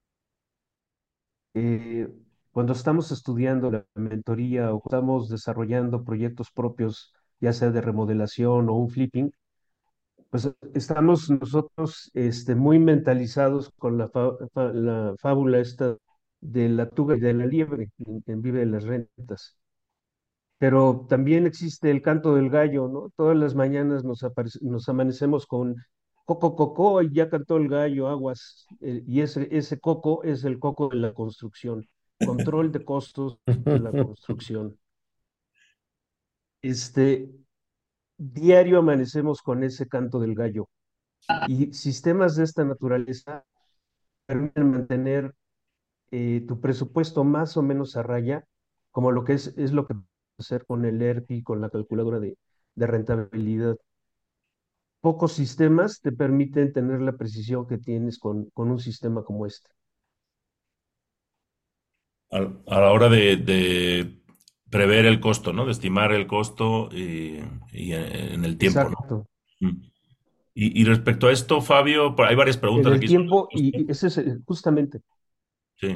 eh, 1.53 2.07
cuando 2.51 2.73
estamos 2.73 3.11
estudiando 3.11 3.71
la 3.71 3.85
mentoría 3.95 4.73
o 4.73 4.81
estamos 4.85 5.29
desarrollando 5.29 6.03
proyectos 6.03 6.51
propios, 6.51 7.13
ya 7.39 7.53
sea 7.53 7.71
de 7.71 7.81
remodelación 7.81 8.69
o 8.69 8.75
un 8.75 8.89
flipping, 8.89 9.31
pues 10.29 10.49
estamos 10.73 11.29
nosotros 11.29 12.11
este, 12.13 12.55
muy 12.55 12.79
mentalizados 12.79 13.71
con 13.77 13.97
la, 13.97 14.09
fa- 14.09 14.33
fa- 14.53 14.73
la 14.73 15.15
fábula 15.19 15.59
esta 15.59 15.97
de 16.41 16.69
la 16.69 16.89
tuga 16.89 17.17
y 17.17 17.19
de 17.19 17.33
la 17.33 17.45
liebre 17.45 17.91
en, 17.99 18.23
en 18.27 18.41
Vive 18.41 18.59
de 18.61 18.65
las 18.67 18.83
Rentas. 18.85 19.57
Pero 20.61 21.07
también 21.09 21.47
existe 21.47 21.89
el 21.89 22.03
canto 22.03 22.35
del 22.35 22.51
gallo, 22.51 22.87
¿no? 22.87 23.09
Todas 23.15 23.35
las 23.35 23.55
mañanas 23.55 24.03
nos, 24.03 24.23
amanecemos 24.87 25.47
con 25.47 25.75
coco, 26.23 26.55
coco, 26.55 27.01
y 27.01 27.11
ya 27.11 27.31
cantó 27.31 27.57
el 27.57 27.67
gallo, 27.67 28.07
aguas. 28.07 28.67
eh, 28.79 29.01
y 29.07 29.21
ese, 29.21 29.47
ese 29.49 29.79
coco 29.79 30.21
es 30.21 30.43
el 30.43 30.59
coco 30.59 30.89
de 30.89 30.97
la 30.97 31.15
construcción, 31.15 31.89
control 32.23 32.71
de 32.71 32.85
costos 32.85 33.39
de 33.47 33.79
la 33.79 33.89
construcción. 33.89 34.77
Este, 36.61 37.31
diario 38.19 38.77
amanecemos 38.77 39.41
con 39.41 39.63
ese 39.63 39.87
canto 39.87 40.19
del 40.19 40.35
gallo. 40.35 40.69
Y 41.47 41.73
sistemas 41.73 42.35
de 42.35 42.43
esta 42.43 42.63
naturaleza 42.63 43.43
permiten 44.27 44.69
mantener 44.69 45.33
eh, 46.11 46.45
tu 46.47 46.61
presupuesto 46.61 47.23
más 47.23 47.57
o 47.57 47.63
menos 47.63 47.97
a 47.97 48.03
raya, 48.03 48.45
como 48.91 49.11
lo 49.11 49.23
que 49.23 49.33
es, 49.33 49.57
es 49.57 49.71
lo 49.71 49.87
que 49.87 49.95
hacer 50.41 50.65
con 50.65 50.85
el 50.85 51.01
ERPI, 51.01 51.43
con 51.43 51.61
la 51.61 51.69
calculadora 51.69 52.19
de, 52.19 52.37
de 52.75 52.87
rentabilidad. 52.87 53.77
Pocos 54.99 55.33
sistemas 55.33 56.01
te 56.01 56.11
permiten 56.11 56.73
tener 56.73 57.01
la 57.01 57.15
precisión 57.15 57.67
que 57.67 57.77
tienes 57.77 58.17
con, 58.17 58.49
con 58.51 58.71
un 58.71 58.79
sistema 58.79 59.23
como 59.23 59.45
este. 59.45 59.69
A, 62.31 62.37
a 62.37 62.79
la 62.81 62.91
hora 62.91 63.09
de, 63.09 63.35
de 63.37 64.21
prever 64.69 65.05
el 65.05 65.19
costo, 65.19 65.51
¿no? 65.53 65.65
De 65.65 65.73
estimar 65.73 66.13
el 66.13 66.27
costo 66.27 66.89
y, 66.91 67.39
y 67.73 67.93
en, 67.93 68.03
en 68.35 68.45
el 68.45 68.57
tiempo, 68.57 68.89
¿no? 68.89 68.95
Exacto. 68.95 69.27
Mm. 69.59 69.81
Y, 70.55 70.81
y 70.81 70.85
respecto 70.85 71.27
a 71.27 71.31
esto, 71.33 71.61
Fabio, 71.61 72.15
hay 72.19 72.35
varias 72.35 72.57
En 72.73 72.87
preguntas 72.87 72.91
el 72.91 73.03
aquí 73.03 73.05
tiempo, 73.05 73.47
y, 73.51 73.89
ese 73.89 74.07
es 74.07 74.19
justamente. 74.45 75.01
Sí. 75.75 75.87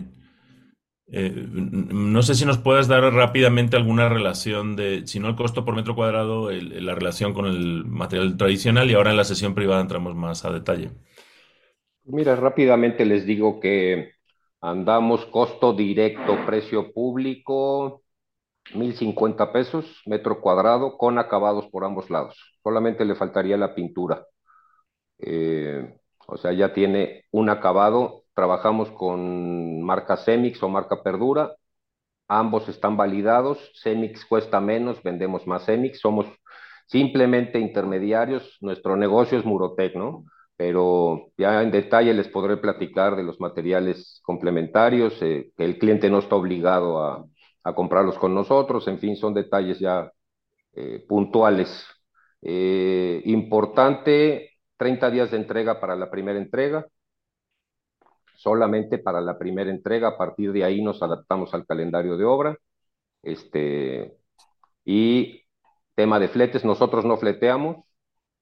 Eh, 1.07 1.31
no 1.31 2.23
sé 2.23 2.33
si 2.33 2.45
nos 2.45 2.57
puedes 2.57 2.87
dar 2.87 3.03
rápidamente 3.13 3.77
alguna 3.77 4.09
relación 4.09 4.75
de, 4.75 5.05
si 5.05 5.19
no 5.19 5.29
el 5.29 5.35
costo 5.35 5.63
por 5.63 5.75
metro 5.75 5.95
cuadrado, 5.95 6.49
la 6.51 6.95
relación 6.95 7.33
con 7.33 7.45
el 7.45 7.85
material 7.85 8.37
tradicional 8.37 8.89
y 8.89 8.95
ahora 8.95 9.11
en 9.11 9.17
la 9.17 9.23
sesión 9.23 9.53
privada 9.53 9.81
entramos 9.81 10.15
más 10.15 10.45
a 10.45 10.51
detalle. 10.51 10.91
Mira, 12.05 12.35
rápidamente 12.35 13.05
les 13.05 13.25
digo 13.25 13.59
que 13.59 14.13
andamos 14.61 15.25
costo 15.27 15.73
directo, 15.73 16.37
precio 16.45 16.91
público, 16.91 18.03
1050 18.73 19.53
pesos 19.53 20.01
metro 20.05 20.41
cuadrado 20.41 20.97
con 20.97 21.19
acabados 21.19 21.67
por 21.67 21.83
ambos 21.83 22.09
lados. 22.09 22.57
Solamente 22.63 23.05
le 23.05 23.15
faltaría 23.15 23.57
la 23.57 23.75
pintura. 23.75 24.25
Eh, 25.19 25.97
o 26.27 26.37
sea, 26.37 26.51
ya 26.53 26.73
tiene 26.73 27.25
un 27.31 27.49
acabado. 27.49 28.24
Trabajamos 28.35 28.91
con 28.91 29.81
marca 29.81 30.17
Cemix 30.17 30.61
o 30.61 30.69
marca 30.69 31.01
Perdura. 31.01 31.55
Ambos 32.27 32.67
están 32.69 32.97
validados. 32.97 33.57
Cemix 33.81 34.25
cuesta 34.25 34.59
menos, 34.59 35.01
vendemos 35.03 35.47
más 35.47 35.65
Cemix. 35.65 35.99
Somos 36.01 36.27
simplemente 36.87 37.59
intermediarios. 37.59 38.57
Nuestro 38.61 38.97
negocio 38.97 39.39
es 39.39 39.45
Murotec, 39.45 39.95
¿no? 39.95 40.25
Pero 40.57 41.31
ya 41.37 41.61
en 41.63 41.71
detalle 41.71 42.13
les 42.13 42.27
podré 42.27 42.57
platicar 42.57 43.15
de 43.15 43.23
los 43.23 43.39
materiales 43.39 44.21
complementarios, 44.23 45.21
eh, 45.21 45.51
que 45.57 45.65
el 45.65 45.77
cliente 45.79 46.09
no 46.09 46.19
está 46.19 46.35
obligado 46.35 47.03
a, 47.03 47.25
comprarlos 47.75 48.17
con 48.19 48.35
nosotros. 48.35 48.87
En 48.87 48.99
fin, 48.99 49.15
son 49.15 49.33
detalles 49.33 49.79
ya 49.79 50.11
eh, 50.73 51.05
puntuales. 51.07 51.85
Eh, 52.41 53.21
importante, 53.25 54.51
30 54.77 55.09
días 55.11 55.31
de 55.31 55.37
entrega 55.37 55.79
para 55.79 55.95
la 55.95 56.11
primera 56.11 56.37
entrega, 56.39 56.85
solamente 58.35 58.97
para 58.97 59.21
la 59.21 59.37
primera 59.37 59.69
entrega, 59.69 60.09
a 60.09 60.17
partir 60.17 60.51
de 60.51 60.63
ahí 60.63 60.81
nos 60.81 61.01
adaptamos 61.01 61.53
al 61.53 61.65
calendario 61.65 62.17
de 62.17 62.25
obra. 62.25 62.57
Este, 63.23 64.17
y 64.85 65.41
tema 65.95 66.19
de 66.19 66.27
fletes, 66.29 66.65
nosotros 66.65 67.05
no 67.05 67.17
fleteamos, 67.17 67.85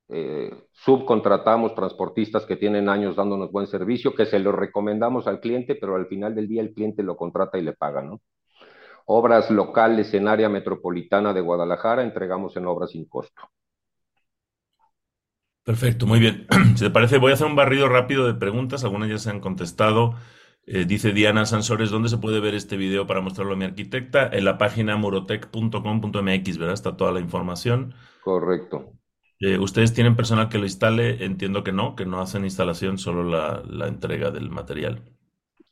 eh, 0.09 0.51
subcontratamos 0.71 1.75
transportistas 1.75 2.45
que 2.45 2.57
tienen 2.57 2.89
años 2.89 3.15
dándonos 3.15 3.51
buen 3.51 3.67
servicio, 3.67 4.13
que 4.13 4.25
se 4.25 4.39
lo 4.39 4.51
recomendamos 4.51 5.27
al 5.27 5.39
cliente, 5.39 5.75
pero 5.75 5.95
al 5.95 6.07
final 6.07 6.35
del 6.35 6.47
día 6.47 6.61
el 6.61 6.73
cliente 6.73 7.03
lo 7.03 7.15
contrata 7.17 7.57
y 7.57 7.61
le 7.61 7.73
paga, 7.73 8.01
¿no? 8.01 8.21
Obras 9.05 9.51
locales 9.51 10.13
en 10.13 10.27
área 10.27 10.49
metropolitana 10.49 11.33
de 11.33 11.41
Guadalajara, 11.41 12.03
entregamos 12.03 12.55
en 12.57 12.67
obras 12.67 12.91
sin 12.91 13.05
costo. 13.05 13.43
Perfecto, 15.63 16.05
muy 16.05 16.19
bien. 16.19 16.47
Si 16.75 16.85
te 16.85 16.89
parece, 16.89 17.17
voy 17.17 17.31
a 17.31 17.33
hacer 17.35 17.47
un 17.47 17.55
barrido 17.55 17.87
rápido 17.89 18.25
de 18.27 18.33
preguntas. 18.33 18.83
Algunas 18.83 19.09
ya 19.09 19.17
se 19.17 19.29
han 19.29 19.39
contestado. 19.39 20.15
Eh, 20.65 20.85
dice 20.85 21.11
Diana 21.11 21.45
Sansores, 21.45 21.89
¿dónde 21.89 22.09
se 22.09 22.17
puede 22.17 22.39
ver 22.39 22.55
este 22.55 22.77
video 22.77 23.05
para 23.05 23.21
mostrarlo 23.21 23.53
a 23.53 23.55
mi 23.57 23.65
arquitecta? 23.65 24.27
En 24.31 24.45
la 24.45 24.57
página 24.57 24.95
murotec.com.mx, 24.97 26.57
¿verdad? 26.57 26.73
Está 26.73 26.97
toda 26.97 27.11
la 27.11 27.19
información. 27.19 27.93
Correcto. 28.21 28.93
Eh, 29.39 29.57
¿ustedes 29.57 29.93
tienen 29.93 30.15
personal 30.15 30.49
que 30.49 30.57
lo 30.57 30.63
instale? 30.63 31.23
Entiendo 31.25 31.63
que 31.63 31.73
no, 31.73 31.95
que 31.95 32.05
no 32.05 32.21
hacen 32.21 32.45
instalación, 32.45 32.97
solo 32.97 33.23
la, 33.23 33.61
la 33.67 33.87
entrega 33.87 34.31
del 34.31 34.49
material. 34.49 35.01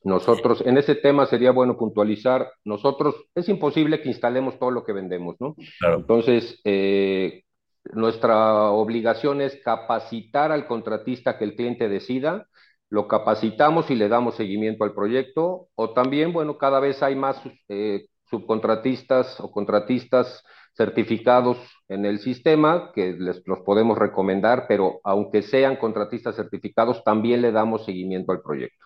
Nosotros, 0.04 0.62
en 0.66 0.78
ese 0.78 0.96
tema 0.96 1.26
sería 1.28 1.52
bueno 1.52 1.78
puntualizar, 1.78 2.52
nosotros, 2.66 3.16
es 3.36 3.48
imposible 3.50 4.02
que 4.02 4.10
instalemos 4.10 4.58
todo 4.58 4.72
lo 4.72 4.84
que 4.84 4.94
vendemos, 4.94 5.36
¿no? 5.39 5.56
Claro, 5.80 5.98
Entonces, 6.00 6.60
eh, 6.66 7.44
nuestra 7.93 8.69
obligación 8.71 9.41
es 9.41 9.59
capacitar 9.63 10.51
al 10.51 10.67
contratista 10.67 11.38
que 11.38 11.45
el 11.45 11.55
cliente 11.55 11.89
decida, 11.89 12.47
lo 12.89 13.07
capacitamos 13.07 13.89
y 13.89 13.95
le 13.95 14.09
damos 14.09 14.36
seguimiento 14.36 14.84
al 14.84 14.93
proyecto, 14.93 15.67
o 15.75 15.93
también, 15.93 16.34
bueno, 16.34 16.57
cada 16.57 16.79
vez 16.79 17.01
hay 17.01 17.15
más 17.15 17.41
eh, 17.69 18.07
subcontratistas 18.29 19.39
o 19.39 19.51
contratistas 19.51 20.43
certificados 20.75 21.57
en 21.88 22.05
el 22.05 22.19
sistema 22.19 22.91
que 22.93 23.13
les 23.13 23.41
los 23.45 23.59
podemos 23.59 23.97
recomendar, 23.97 24.65
pero 24.67 24.99
aunque 25.03 25.41
sean 25.41 25.75
contratistas 25.77 26.36
certificados, 26.36 27.03
también 27.03 27.41
le 27.41 27.51
damos 27.51 27.86
seguimiento 27.86 28.32
al 28.32 28.41
proyecto. 28.41 28.86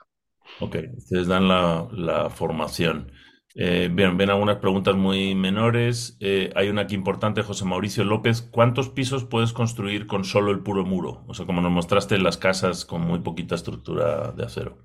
Ok, 0.59 0.77
ustedes 0.97 1.27
dan 1.27 1.47
la, 1.47 1.87
la 1.91 2.29
formación. 2.29 3.11
Eh, 3.57 3.89
bien, 3.89 4.17
ven 4.17 4.29
algunas 4.29 4.57
preguntas 4.57 4.95
muy 4.95 5.33
menores. 5.33 6.17
Eh, 6.19 6.51
hay 6.55 6.67
una 6.67 6.81
aquí 6.81 6.95
importante, 6.95 7.41
José 7.41 7.63
Mauricio 7.63 8.03
López. 8.03 8.41
¿Cuántos 8.41 8.89
pisos 8.89 9.23
puedes 9.23 9.53
construir 9.53 10.07
con 10.07 10.25
solo 10.25 10.51
el 10.51 10.59
puro 10.59 10.83
muro? 10.83 11.23
O 11.27 11.33
sea, 11.33 11.45
como 11.45 11.61
nos 11.61 11.71
mostraste 11.71 12.17
las 12.17 12.37
casas 12.37 12.83
con 12.83 13.01
muy 13.01 13.19
poquita 13.19 13.55
estructura 13.55 14.33
de 14.33 14.43
acero. 14.43 14.79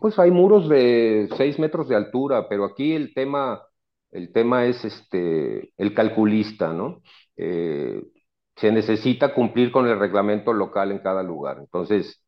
Pues 0.00 0.20
hay 0.20 0.30
muros 0.30 0.68
de 0.68 1.28
6 1.36 1.58
metros 1.58 1.88
de 1.88 1.96
altura, 1.96 2.48
pero 2.48 2.64
aquí 2.64 2.92
el 2.92 3.12
tema, 3.12 3.62
el 4.12 4.32
tema 4.32 4.66
es 4.66 4.84
este, 4.84 5.72
el 5.76 5.92
calculista, 5.92 6.72
¿no? 6.72 7.02
Eh, 7.36 8.04
se 8.54 8.70
necesita 8.70 9.34
cumplir 9.34 9.72
con 9.72 9.88
el 9.88 9.98
reglamento 9.98 10.52
local 10.52 10.92
en 10.92 11.00
cada 11.00 11.24
lugar. 11.24 11.58
Entonces, 11.58 12.22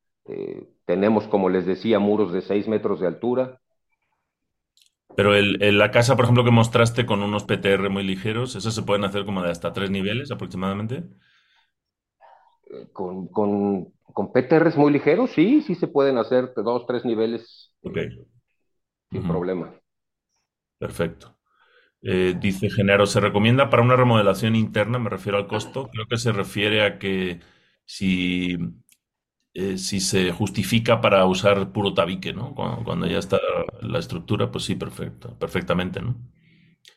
tenemos, 0.85 1.27
como 1.29 1.49
les 1.49 1.65
decía, 1.65 1.99
muros 1.99 2.35
de 2.35 2.43
6 2.43 2.69
metros 2.69 3.01
de 3.01 3.07
altura, 3.07 3.61
pero 5.19 5.35
el, 5.35 5.79
la 5.79 5.91
casa, 5.91 6.15
por 6.17 6.25
ejemplo, 6.27 6.45
que 6.45 6.53
mostraste 6.53 7.05
con 7.05 7.23
unos 7.25 7.43
PTR 7.45 7.89
muy 7.91 8.05
ligeros, 8.05 8.55
¿esos 8.55 8.73
se 8.75 8.83
pueden 8.85 9.05
hacer 9.05 9.25
como 9.25 9.43
de 9.43 9.51
hasta 9.51 9.73
tres 9.73 9.91
niveles 9.91 10.31
aproximadamente? 10.31 11.05
Con, 12.93 13.29
con, 13.29 13.93
con 14.13 14.33
PTRs 14.33 14.77
muy 14.77 14.93
ligeros, 14.93 15.31
sí, 15.31 15.63
sí 15.63 15.75
se 15.75 15.89
pueden 15.89 16.19
hacer 16.19 16.53
dos, 16.57 16.87
tres 16.87 17.05
niveles 17.05 17.73
Ok. 17.83 17.99
sin 19.13 19.27
problema. 19.27 19.75
Perfecto. 20.79 21.39
Eh, 22.03 22.35
dice 22.39 22.71
Genaro, 22.71 23.07
¿se 23.07 23.21
recomienda 23.21 23.71
para 23.71 23.83
una 23.83 23.97
remodelación 23.97 24.57
interna? 24.57 24.99
Me 24.99 25.11
refiero 25.11 25.39
al 25.39 25.49
costo. 25.49 25.89
Creo 25.91 26.07
que 26.09 26.19
se 26.19 26.33
refiere 26.33 26.85
a 26.85 26.99
que 26.99 27.41
si 27.87 28.59
eh, 29.55 29.79
si 29.79 30.01
se 30.01 30.31
justifica 30.33 31.01
para 31.01 31.25
usar 31.27 31.73
puro 31.73 31.95
tabique, 31.95 32.33
¿no? 32.33 32.55
Cuando, 32.55 33.07
ya 33.07 33.19
está 33.19 33.39
la 33.81 33.99
estructura, 33.99 34.51
pues 34.51 34.65
sí, 34.65 34.75
perfecto, 34.75 35.37
perfectamente, 35.39 36.01
¿no? 36.01 36.17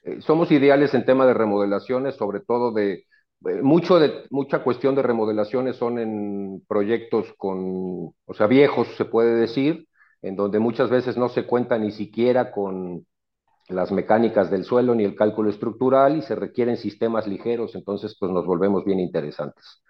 Eh, 0.03 0.21
somos 0.21 0.51
ideales 0.51 0.93
en 0.93 1.05
tema 1.05 1.25
de 1.25 1.33
remodelaciones, 1.33 2.15
sobre 2.15 2.41
todo 2.41 2.71
de, 2.71 3.05
eh, 3.45 3.61
mucho 3.61 3.99
de, 3.99 4.25
mucha 4.29 4.63
cuestión 4.63 4.95
de 4.95 5.03
remodelaciones 5.03 5.77
son 5.77 5.99
en 5.99 6.63
proyectos 6.67 7.33
con, 7.37 8.13
o 8.25 8.33
sea, 8.33 8.47
viejos, 8.47 8.87
se 8.97 9.05
puede 9.05 9.35
decir, 9.35 9.87
en 10.21 10.35
donde 10.35 10.59
muchas 10.59 10.89
veces 10.89 11.17
no 11.17 11.29
se 11.29 11.45
cuenta 11.45 11.77
ni 11.77 11.91
siquiera 11.91 12.51
con 12.51 13.05
las 13.69 13.91
mecánicas 13.91 14.51
del 14.51 14.65
suelo 14.65 14.93
ni 14.93 15.03
el 15.03 15.15
cálculo 15.15 15.49
estructural 15.49 16.17
y 16.17 16.21
se 16.21 16.35
requieren 16.35 16.77
sistemas 16.77 17.27
ligeros, 17.27 17.75
entonces 17.75 18.15
pues 18.19 18.31
nos 18.31 18.45
volvemos 18.45 18.85
bien 18.85 18.99
interesantes. 18.99 19.81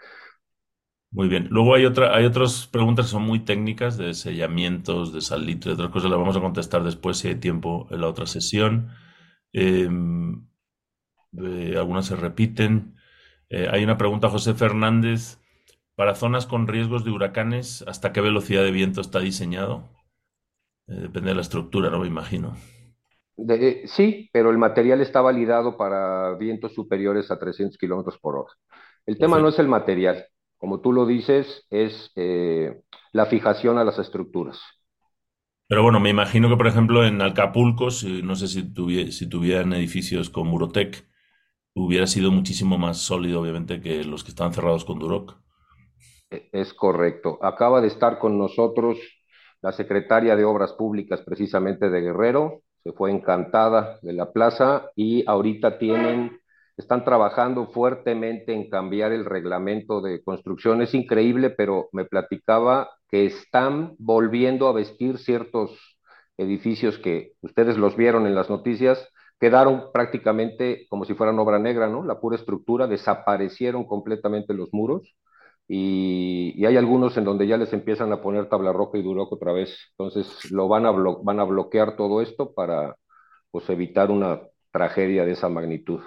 Muy 1.12 1.28
bien. 1.28 1.48
Luego 1.52 1.76
hay 1.76 1.86
otra, 1.86 2.16
hay 2.16 2.24
otras 2.26 2.68
preguntas 2.68 3.08
que 3.08 3.12
son 3.12 3.24
muy 3.24 3.40
técnicas 3.42 3.98
de 3.98 4.14
sellamientos, 4.14 5.12
de 5.14 5.20
salitre, 5.22 5.74
otras 5.74 5.90
cosas 5.90 6.10
las 6.10 6.20
vamos 6.20 6.38
a 6.38 6.42
contestar 6.42 6.84
después 6.84 7.18
si 7.18 7.28
hay 7.28 7.36
tiempo 7.36 7.88
en 7.92 8.02
la 8.02 8.08
otra 8.08 8.26
sesión. 8.26 8.90
Em, 9.52 10.48
eh, 11.38 11.76
algunas 11.78 12.06
se 12.06 12.16
repiten. 12.16 12.96
Eh, 13.50 13.68
hay 13.72 13.84
una 13.84 13.98
pregunta, 13.98 14.30
José 14.30 14.54
Fernández. 14.54 15.38
Para 15.96 16.16
zonas 16.16 16.48
con 16.48 16.68
riesgos 16.68 17.04
de 17.04 17.12
huracanes, 17.12 17.84
¿hasta 17.88 18.14
qué 18.14 18.22
velocidad 18.22 18.64
de 18.64 18.72
viento 18.72 19.02
está 19.02 19.20
diseñado? 19.20 19.90
Eh, 20.88 20.94
depende 20.96 21.30
de 21.30 21.36
la 21.36 21.42
estructura, 21.42 21.90
¿no? 21.90 22.00
Me 22.00 22.08
imagino. 22.08 22.56
sí, 23.86 24.30
pero 24.32 24.50
el 24.50 24.58
material 24.58 25.02
está 25.02 25.22
validado 25.22 25.78
para 25.78 26.36
vientos 26.38 26.74
superiores 26.74 27.30
a 27.32 27.38
300 27.38 27.78
kilómetros 27.78 28.18
por 28.20 28.38
hora. 28.38 28.54
El 29.06 29.18
tema 29.18 29.40
no 29.40 29.50
es 29.50 29.60
el 29.60 29.68
material, 29.68 30.26
como 30.62 30.80
tú 30.80 30.94
lo 30.94 31.08
dices, 31.08 31.66
es 31.72 32.12
eh, 32.16 32.82
la 33.14 33.26
fijación 33.26 33.80
a 33.80 33.84
las 33.84 33.98
estructuras. 33.98 34.62
Pero 35.68 35.82
bueno, 35.82 36.00
me 36.00 36.12
imagino 36.12 36.50
que, 36.50 36.56
por 36.56 36.68
ejemplo, 36.68 37.04
en 37.04 37.20
Acapulco, 37.20 37.88
no 38.24 38.36
sé 38.36 38.48
si, 38.48 39.12
si 39.12 39.28
tuvieran 39.28 39.74
edificios 39.74 40.30
con 40.30 40.46
Murotec, 40.46 41.04
hubiera 41.74 42.06
sido 42.06 42.30
muchísimo 42.30 42.78
más 42.78 43.00
sólido, 43.00 43.42
obviamente, 43.42 43.82
que 43.82 44.04
los 44.04 44.24
que 44.24 44.30
están 44.30 44.54
cerrados 44.54 44.86
con 44.86 45.00
Duroc. 45.00 45.36
E, 46.30 46.48
es 46.52 46.76
correcto. 46.76 47.40
Acaba 47.42 47.82
de 47.82 47.88
estar 47.88 48.20
con 48.20 48.38
nosotros 48.38 49.00
la 49.64 49.72
secretaria 49.72 50.36
de 50.36 50.44
Obras 50.46 50.74
Públicas, 50.74 51.24
precisamente 51.26 51.90
de 51.90 52.02
Guerrero, 52.02 52.62
se 52.84 52.92
fue 52.92 53.10
encantada 53.10 53.98
de 54.04 54.14
la 54.14 54.32
plaza 54.32 54.92
y 54.96 55.24
ahorita 55.28 55.80
tienen 55.80 56.40
están 56.78 57.04
trabajando 57.06 57.68
fuertemente 57.68 58.54
en 58.54 58.70
cambiar 58.70 59.12
el 59.12 59.26
reglamento 59.26 60.02
de 60.02 60.24
construcción. 60.24 60.82
Es 60.82 60.94
increíble, 60.94 61.50
pero 61.50 61.90
me 61.92 62.06
platicaba 62.06 62.90
que 63.10 63.26
están 63.26 63.96
volviendo 64.00 64.68
a 64.68 64.74
vestir 64.74 65.18
ciertos 65.18 65.98
edificios 66.38 66.98
que 66.98 67.34
ustedes 67.42 67.78
los 67.78 67.96
vieron 67.96 68.26
en 68.28 68.36
las 68.36 68.50
noticias, 68.50 69.08
quedaron 69.40 69.92
prácticamente 69.94 70.88
como 70.90 71.06
si 71.06 71.14
fueran 71.14 71.40
obra 71.40 71.60
negra, 71.60 71.88
¿no? 71.88 72.04
La 72.04 72.20
pura 72.20 72.36
estructura, 72.38 72.88
desaparecieron 72.88 73.86
completamente 73.86 74.54
los 74.54 74.70
muros 74.74 75.16
y, 75.68 76.66
hay 76.66 76.78
algunos 76.78 77.18
en 77.18 77.26
donde 77.26 77.48
ya 77.48 77.58
les 77.58 77.74
empiezan 77.74 78.12
a 78.12 78.22
poner 78.22 78.50
tabla 78.50 78.74
roca 78.74 78.98
y 78.98 79.04
duroc 79.04 79.32
otra 79.32 79.54
vez. 79.54 79.78
Entonces 79.92 80.52
lo 80.52 80.68
van 80.68 80.86
a, 80.86 80.92
van 80.92 81.40
a 81.40 81.44
bloquear 81.46 81.96
todo 81.96 82.22
esto 82.22 82.54
para 82.54 82.98
pues, 83.52 83.70
evitar 83.70 84.12
una 84.12 84.42
tragedia 84.72 85.26
de 85.26 85.34
esa 85.34 85.50
magnitud. 85.50 86.02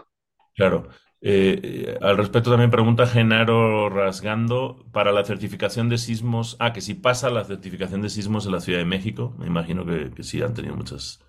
Claro. 0.54 0.88
Eh, 1.26 1.58
eh, 1.62 1.98
al 2.02 2.18
respecto 2.18 2.50
también 2.50 2.70
pregunta 2.70 3.06
Genaro 3.06 3.88
Rasgando 3.88 4.84
para 4.92 5.10
la 5.10 5.24
certificación 5.24 5.88
de 5.88 5.96
sismos. 5.96 6.56
Ah, 6.60 6.74
que 6.74 6.82
si 6.82 6.94
pasa 6.94 7.30
la 7.30 7.44
certificación 7.44 8.02
de 8.02 8.10
sismos 8.10 8.44
en 8.44 8.52
la 8.52 8.60
Ciudad 8.60 8.78
de 8.78 8.84
México. 8.84 9.34
Me 9.38 9.46
imagino 9.46 9.84
que, 9.86 10.22
sí 10.22 10.42
han 10.42 10.54
tenido 10.54 10.76
muchas. 10.76 11.20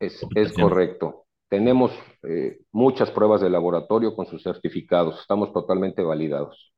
Es, 0.00 0.20
correcto. 0.52 1.26
Tenemos 1.48 1.92
eh, 2.24 2.58
muchas 2.72 3.10
pruebas 3.12 3.40
de 3.40 3.48
laboratorio 3.48 4.16
con 4.16 4.26
sus 4.26 4.42
certificados. 4.42 5.20
Estamos 5.20 5.52
totalmente 5.52 6.02
validados. 6.02 6.72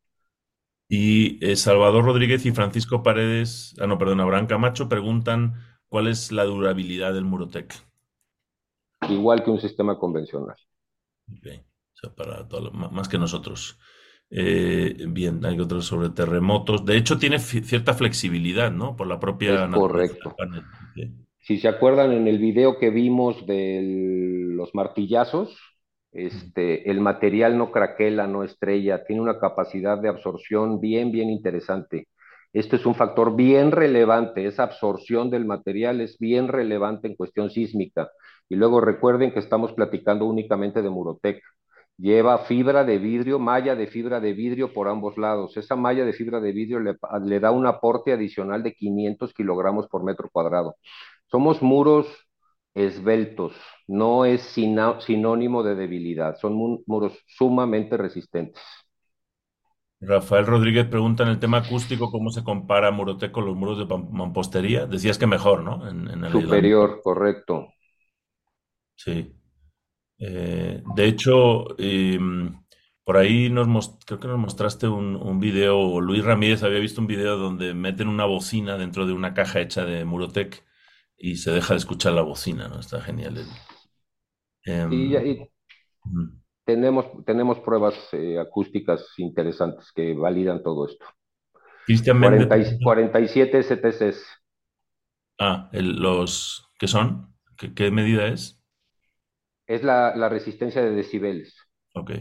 Y 0.91 1.39
Salvador 1.57 2.05
Rodríguez 2.05 2.47
y 2.47 2.53
Francisco 2.53 3.03
Paredes, 3.03 3.75
ah, 3.81 3.87
no, 3.87 3.99
perdón, 3.99 4.21
Abraham 4.21 4.47
Camacho 4.47 4.89
preguntan 4.89 5.55
cuál 5.89 6.07
es 6.07 6.33
la 6.33 6.45
durabilidad 6.45 7.15
del 7.15 7.25
Murotec. 7.25 7.75
Igual 9.09 9.43
que 9.43 9.51
un 9.51 9.61
sistema 9.61 9.99
convencional. 9.99 10.57
Okay 11.39 11.63
sea, 12.01 12.15
para 12.15 12.47
más 12.73 13.09
que 13.09 13.19
nosotros. 13.19 13.79
Eh, 14.31 15.07
bien, 15.09 15.45
hay 15.45 15.59
otros 15.59 15.87
sobre 15.87 16.11
terremotos. 16.11 16.85
De 16.85 16.97
hecho, 16.97 17.19
tiene 17.19 17.39
cierta 17.39 17.95
flexibilidad, 17.95 18.71
¿no? 18.71 18.97
Por 18.97 19.07
la 19.07 19.19
propia 19.19 19.65
es 19.65 19.71
correcto. 19.71 20.35
Si 21.41 21.59
se 21.59 21.69
acuerdan 21.69 22.13
en 22.13 22.29
el 22.29 22.39
video 22.39 22.79
que 22.79 22.91
vimos 22.91 23.47
de 23.47 23.81
los 24.55 24.75
martillazos, 24.75 25.57
este, 26.13 26.91
el 26.91 27.01
material 27.01 27.57
no 27.57 27.71
craquela, 27.71 28.27
no 28.27 28.45
estrella, 28.45 29.05
tiene 29.05 29.23
una 29.23 29.39
capacidad 29.39 29.99
de 29.99 30.09
absorción 30.09 30.81
bien, 30.81 31.11
bien 31.11 31.31
interesante. 31.31 32.09
Esto 32.53 32.77
es 32.77 32.87
un 32.87 32.95
factor 32.95 33.37
bien 33.37 33.73
relevante, 33.73 34.47
esa 34.47 34.65
absorción 34.65 35.31
del 35.31 35.45
material 35.45 36.01
es 36.01 36.19
bien 36.19 36.49
relevante 36.49 37.09
en 37.09 37.15
cuestión 37.15 37.51
sísmica. 37.51 38.11
Y 38.49 38.57
luego 38.57 38.81
recuerden 38.81 39.33
que 39.33 39.39
estamos 39.41 39.73
platicando 39.73 40.25
únicamente 40.25 40.81
de 40.81 40.91
Murotec. 40.91 41.43
Lleva 41.99 42.39
fibra 42.39 42.85
de 42.85 42.99
vidrio, 42.99 43.41
malla 43.41 43.75
de 43.75 43.89
fibra 43.89 44.21
de 44.21 44.33
vidrio 44.33 44.73
por 44.73 44.87
ambos 44.89 45.19
lados. 45.19 45.57
Esa 45.57 45.75
malla 45.75 46.05
de 46.05 46.13
fibra 46.13 46.41
de 46.41 46.53
vidrio 46.53 46.79
le, 46.79 47.41
da 47.41 47.51
un 47.51 47.67
aporte 47.67 48.13
adicional 48.13 48.63
de 48.63 48.73
500 48.73 49.35
kilogramos 49.35 49.89
por 49.89 50.05
metro 50.05 50.29
cuadrado. 50.31 50.77
Somos 51.27 51.61
muros 51.61 52.07
esbeltos, 52.73 53.53
no 53.89 54.25
es 54.25 54.43
sinónimo 54.43 55.65
de 55.65 55.75
debilidad, 55.75 56.37
son 56.37 56.83
muros 56.87 57.19
sumamente 57.27 57.97
resistentes. 57.97 58.63
Rafael 60.01 60.47
Rodríguez 60.47 60.87
pregunta 60.87 61.25
en 61.25 61.31
el 61.31 61.41
tema 61.41 61.59
acústico 61.59 62.13
cómo 62.13 62.31
se 62.31 62.45
compara 62.45 62.93
Murotec 62.93 63.33
con 63.33 63.45
los 63.47 63.57
muros 63.57 63.79
de 63.79 63.87
mampostería. 63.87 64.87
Decías 64.87 65.19
que 65.19 65.27
mejor, 65.27 65.65
¿no? 65.65 65.89
En, 65.89 66.31
Superior, 66.31 67.01
correcto. 67.03 67.67
Sí. 68.95 69.38
Eh, 70.19 70.83
de 70.97 71.05
hecho, 71.07 71.79
em, 71.79 72.61
por 73.05 73.17
ahí 73.17 73.51
nos 73.51 73.69
creo 74.05 74.19
que 74.21 74.29
nos 74.29 74.39
mostraste 74.39 74.89
un, 74.89 75.17
un, 75.17 75.41
video, 75.41 76.01
Luis 76.01 76.25
Ramírez 76.25 76.63
había 76.63 76.81
visto 76.81 77.01
un 77.01 77.07
video 77.07 77.37
donde 77.37 77.73
meten 77.73 78.09
una 78.09 78.25
bocina 78.27 78.77
dentro 78.77 79.07
de 79.07 79.13
una 79.13 79.33
caja 79.33 79.61
hecha 79.61 79.85
de 79.85 80.05
Murotec 80.05 80.65
y 81.17 81.37
se 81.37 81.53
deja 81.53 81.75
de 81.75 81.79
escuchar 81.79 82.13
la 82.13 82.23
bocina, 82.23 82.69
¿no? 82.69 82.81
Está 82.81 83.01
genial. 83.01 83.45
Em, 84.65 84.91
tenemos, 86.65 87.07
tenemos 87.25 87.61
pruebas 87.61 87.95
eh, 88.13 88.39
acústicas 88.39 89.07
interesantes 89.17 89.91
que 89.93 90.15
validan 90.15 90.63
todo 90.63 90.87
esto. 90.87 91.07
Cristian 91.87 92.19
40 92.21 92.57
Méndez. 92.57 92.77
y- 92.79 92.85
47 92.85 93.59
STCs. 93.61 94.23
Ah, 95.39 95.71
el- 95.73 95.97
los, 95.97 96.69
¿qué 96.79 96.89
son? 96.89 97.35
¿Qué, 97.57 97.73
qué 97.73 97.91
medida 97.91 98.27
es? 98.27 98.58
Es 99.69 99.85
la, 99.85 100.17
la 100.17 100.29
resistencia 100.29 100.83
de 100.83 100.91
decibeles. 100.91 101.55
Ok. 101.95 102.13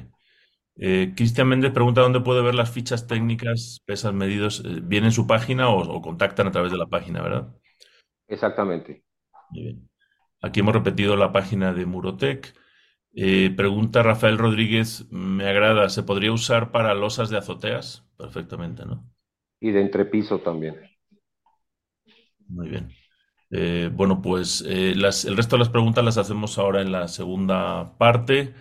Eh, 0.77 1.13
Cristian 1.15 1.47
Méndez 1.49 1.71
pregunta 1.73 2.01
dónde 2.01 2.21
puede 2.21 2.41
ver 2.43 2.55
las 2.55 2.71
fichas 2.71 3.07
técnicas, 3.07 3.81
pesas, 3.85 4.13
medidos. 4.13 4.63
Eh, 4.65 4.79
¿Viene 4.83 5.07
en 5.07 5.13
su 5.13 5.27
página 5.27 5.69
o, 5.69 5.79
o 5.81 6.01
contactan 6.01 6.47
a 6.47 6.51
través 6.51 6.71
de 6.71 6.77
la 6.79 6.87
página, 6.87 7.21
verdad? 7.21 7.55
Exactamente. 8.29 9.03
Muy 9.49 9.63
bien. 9.63 9.89
Aquí 10.41 10.61
hemos 10.61 10.73
repetido 10.75 11.15
la 11.17 11.31
página 11.33 11.73
de 11.73 11.85
Murotec. 11.85 12.55
Eh, 13.15 13.51
pregunta 13.57 14.03
Rafael 14.03 14.37
Rodríguez, 14.39 15.07
me 15.11 15.47
agrada, 15.49 15.89
¿se 15.89 16.03
podría 16.03 16.31
usar 16.33 16.71
para 16.71 16.93
losas 16.95 17.29
de 17.29 17.37
azoteas? 17.37 18.05
Perfectamente, 18.17 18.85
¿no? 18.85 19.09
Y 19.59 19.69
de 19.71 19.81
entrepiso 19.81 20.39
también. 20.39 20.81
Muy 22.47 22.69
bien. 22.69 22.89
Eh, 23.49 23.89
bueno, 23.93 24.21
pues 24.21 24.63
eh, 24.67 24.91
el 24.91 25.01
resto 25.37 25.55
de 25.55 25.59
las 25.59 25.69
preguntas 25.69 26.03
las 26.03 26.17
hacemos 26.17 26.57
ahora 26.57 26.81
en 26.81 26.91
la 26.91 27.07
segunda 27.07 27.97
parte. 27.97 28.53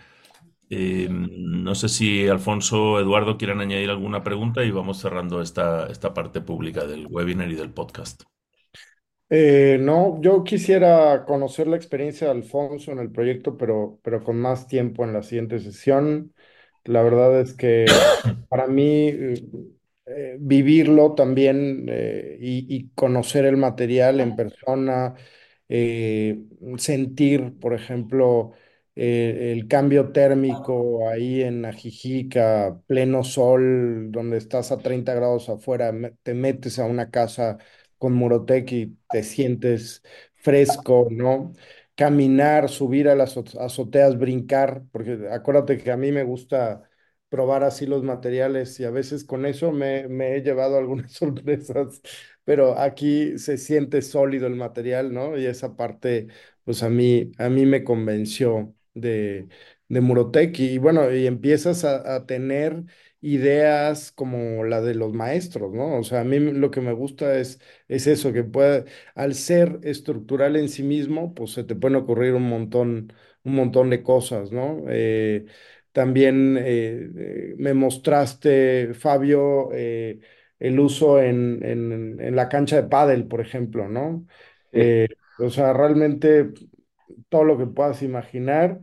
Eh, 0.71 1.09
no 1.11 1.75
sé 1.75 1.89
si 1.89 2.29
Alfonso 2.29 2.93
o 2.93 3.01
Eduardo 3.01 3.39
quieren 3.39 3.61
añadir 3.61 3.91
alguna 3.91 4.23
pregunta 4.25 4.65
y 4.65 4.71
vamos 4.71 4.99
cerrando 5.01 5.41
esta, 5.41 5.87
esta 5.89 6.15
parte 6.15 6.41
pública 6.41 6.87
del 6.87 7.07
webinar 7.09 7.51
y 7.51 7.55
del 7.55 7.71
podcast. 7.71 8.23
No, 9.29 10.21
yo 10.23 10.45
quisiera 10.45 11.25
conocer 11.25 11.67
la 11.67 11.77
experiencia 11.77 12.29
de 12.29 12.33
Alfonso 12.33 12.93
en 12.93 13.01
el 13.01 13.11
proyecto, 13.11 13.57
pero, 13.57 13.99
pero 14.03 14.23
con 14.23 14.41
más 14.41 14.69
tiempo 14.69 15.05
en 15.05 15.13
la 15.13 15.23
siguiente 15.23 15.59
sesión. 15.59 16.33
La 16.85 17.03
verdad 17.03 17.41
es 17.41 17.53
que 17.55 17.87
para 18.49 18.69
mí 18.69 19.13
eh, 20.07 20.37
vivirlo 20.41 21.15
también 21.15 21.87
eh, 21.89 22.39
y, 22.41 22.67
y 22.75 22.91
conocer 22.95 23.45
el 23.45 23.57
material 23.57 24.21
en 24.21 24.37
persona, 24.37 25.15
eh, 25.69 26.39
sentir, 26.79 27.59
por 27.61 27.75
ejemplo, 27.75 28.53
el 28.95 29.69
cambio 29.69 30.11
térmico 30.13 31.07
ahí 31.09 31.43
en 31.43 31.65
Ajijica, 31.67 32.81
pleno 32.87 33.25
sol, 33.25 34.11
donde 34.11 34.39
estás 34.39 34.73
a 34.73 34.79
30 34.83 35.13
grados 35.15 35.49
afuera, 35.51 35.93
te 36.23 36.33
metes 36.35 36.79
a 36.79 36.87
una 36.87 37.11
casa 37.11 37.59
con 37.99 38.15
Murotec 38.15 38.73
y 38.73 38.97
te 39.11 39.23
sientes 39.23 40.03
fresco, 40.35 41.09
¿no? 41.11 41.53
Caminar, 41.95 42.69
subir 42.69 43.09
a 43.09 43.15
las 43.15 43.37
azo- 43.37 43.59
azoteas, 43.61 44.19
brincar, 44.19 44.83
porque 44.93 45.29
acuérdate 45.31 45.79
que 45.79 45.91
a 45.91 45.97
mí 45.97 46.13
me 46.13 46.23
gusta 46.25 46.86
probar 47.37 47.65
así 47.65 47.87
los 47.87 48.03
materiales 48.03 48.81
y 48.81 48.85
a 48.85 48.91
veces 48.91 49.25
con 49.25 49.47
eso 49.47 49.73
me, 49.73 50.07
he 50.37 50.43
llevado 50.43 50.79
algunas 50.79 51.13
sorpresas, 51.15 52.01
pero 52.45 52.79
aquí 52.79 53.39
se 53.39 53.59
siente 53.59 54.03
sólido 54.03 54.47
el 54.47 54.55
material, 54.57 55.13
¿no? 55.13 55.37
Y 55.39 55.47
esa 55.47 55.77
parte, 55.77 56.29
pues 56.65 56.83
a 56.83 56.89
mí, 56.91 57.33
a 57.39 57.49
mí 57.51 57.67
me 57.67 57.85
convenció 57.85 58.75
de, 58.95 59.49
de 59.89 60.01
Murotec 60.01 60.59
y 60.61 60.79
bueno, 60.79 61.13
y 61.15 61.27
empiezas 61.27 61.85
a, 61.85 62.17
a 62.17 62.27
tener 62.27 62.85
ideas 63.21 64.13
como 64.13 64.65
la 64.65 64.81
de 64.81 64.95
los 64.95 65.13
maestros, 65.13 65.73
¿no? 65.73 65.99
O 65.99 66.05
sea, 66.05 66.21
a 66.21 66.25
mí 66.25 66.39
lo 66.39 66.71
que 66.71 66.81
me 66.81 66.93
gusta 66.93 67.39
es, 67.39 67.61
es 67.89 68.07
eso, 68.07 68.33
que 68.33 68.45
puede, 68.45 68.85
al 69.15 69.35
ser 69.35 69.81
estructural 69.83 70.57
en 70.57 70.69
sí 70.69 70.83
mismo, 70.83 71.35
pues 71.35 71.53
se 71.53 71.65
te 71.65 71.75
pueden 71.75 71.97
ocurrir 71.97 72.35
un 72.35 72.49
montón, 72.49 73.13
un 73.45 73.55
montón 73.55 73.91
de 73.91 74.03
cosas, 74.03 74.53
¿no? 74.53 74.85
Eh, 74.89 75.47
también 75.97 76.57
eh, 76.59 77.11
eh, 77.17 77.55
me 77.59 77.75
mostraste, 77.75 78.95
Fabio, 78.95 79.71
eh, 79.73 80.21
el 80.59 80.79
uso 80.81 81.21
en, 81.23 81.65
en- 81.65 82.21
en 82.21 82.37
la 82.37 82.49
cancha 82.49 82.77
de 82.77 82.89
pádel, 82.89 83.27
por 83.29 83.41
ejemplo, 83.41 83.89
¿no? 83.89 84.27
Sí. 84.73 84.97
O 85.39 85.51
sea, 85.51 85.73
realmente 85.73 86.51
todo 87.29 87.45
lo 87.45 87.59
que 87.59 87.67
puedas 87.67 88.03
imaginar. 88.03 88.81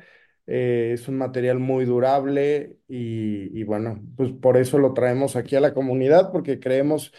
eh, 0.47 0.91
es 0.93 1.07
un 1.07 1.17
material 1.17 1.59
muy 1.59 1.85
durable 1.85 2.77
y, 2.89 3.57
y 3.59 3.63
bueno, 3.63 4.03
pues 4.17 4.31
por 4.33 4.57
eso 4.57 4.77
lo 4.77 4.93
traemos 4.93 5.35
aquí 5.37 5.55
a 5.55 5.61
la 5.61 5.73
comunidad, 5.73 6.31
porque 6.33 6.59
creemos 6.59 7.13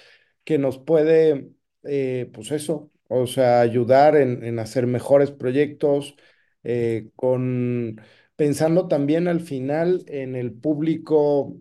que 0.44 0.58
nos 0.58 0.78
puede, 0.78 1.50
eh, 1.84 2.30
pues 2.34 2.50
eso, 2.52 2.90
o 3.08 3.26
sea, 3.26 3.60
ayudar 3.62 4.16
en, 4.16 4.44
en 4.44 4.58
hacer 4.58 4.86
mejores 4.86 5.30
proyectos, 5.30 6.16
eh, 6.64 7.10
con, 7.16 7.98
pensando 8.36 8.88
también 8.88 9.28
al 9.28 9.40
final 9.40 10.04
en 10.08 10.36
el 10.36 10.52
público 10.52 11.56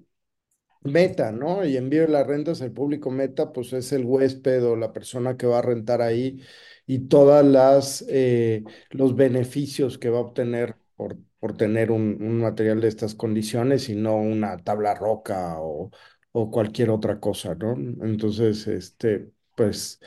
meta, 0.84 1.32
¿no? 1.32 1.65
Y 1.65 1.78
en 1.78 1.89
Vive 1.89 2.07
las 2.07 2.28
Rentas, 2.28 2.61
el 2.61 2.71
público 2.74 3.11
meta, 3.11 3.53
pues 3.53 3.74
es 3.74 3.91
el 3.93 4.05
huésped 4.05 4.65
o 4.65 4.76
la 4.76 4.93
persona 4.93 5.38
que 5.38 5.47
va 5.47 5.59
a 5.59 5.61
rentar 5.61 6.01
ahí 6.01 6.41
y 6.86 7.07
todas 7.07 7.45
las 7.45 8.05
eh, 8.09 8.63
los 8.91 9.15
beneficios 9.15 9.97
que 9.97 10.09
va 10.09 10.19
a 10.19 10.21
obtener 10.21 10.76
por, 10.95 11.17
por 11.39 11.55
tener 11.57 11.91
un, 11.91 12.17
un 12.21 12.39
material 12.41 12.82
de 12.82 12.89
estas 12.89 13.15
condiciones 13.15 13.89
y 13.89 13.95
no 13.95 14.15
una 14.17 14.57
tabla 14.57 14.93
roca 14.95 15.55
o, 15.61 15.91
o 16.34 16.51
cualquier 16.51 16.89
otra 16.89 17.19
cosa, 17.19 17.55
¿no? 17.55 17.74
Entonces, 18.05 18.67
este, 18.67 19.32
pues 19.55 19.99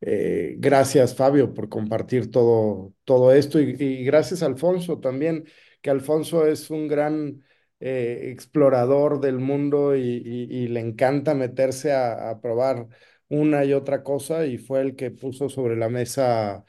eh, 0.00 0.56
gracias, 0.58 1.14
Fabio, 1.16 1.54
por 1.54 1.68
compartir 1.68 2.30
todo, 2.30 2.94
todo 3.04 3.32
esto 3.32 3.60
y 3.60 4.04
gracias, 4.04 4.42
Alfonso, 4.42 4.98
también, 5.00 5.44
que 5.80 5.90
Alfonso 5.90 6.46
es 6.46 6.70
un 6.70 6.88
gran 6.88 7.44
eh, 7.80 8.30
explorador 8.32 9.20
del 9.20 9.38
mundo 9.38 9.96
y, 9.96 10.68
le 10.68 10.80
encanta 10.80 11.34
meterse 11.34 11.92
a, 11.92 12.30
a 12.30 12.40
probar 12.40 12.88
una 13.28 13.64
y 13.64 13.72
otra 13.72 14.02
cosa 14.02 14.46
y 14.46 14.58
fue 14.58 14.80
el 14.80 14.96
que 14.96 15.10
puso 15.10 15.48
sobre 15.48 15.76
la 15.76 15.88
mesa 15.88 16.64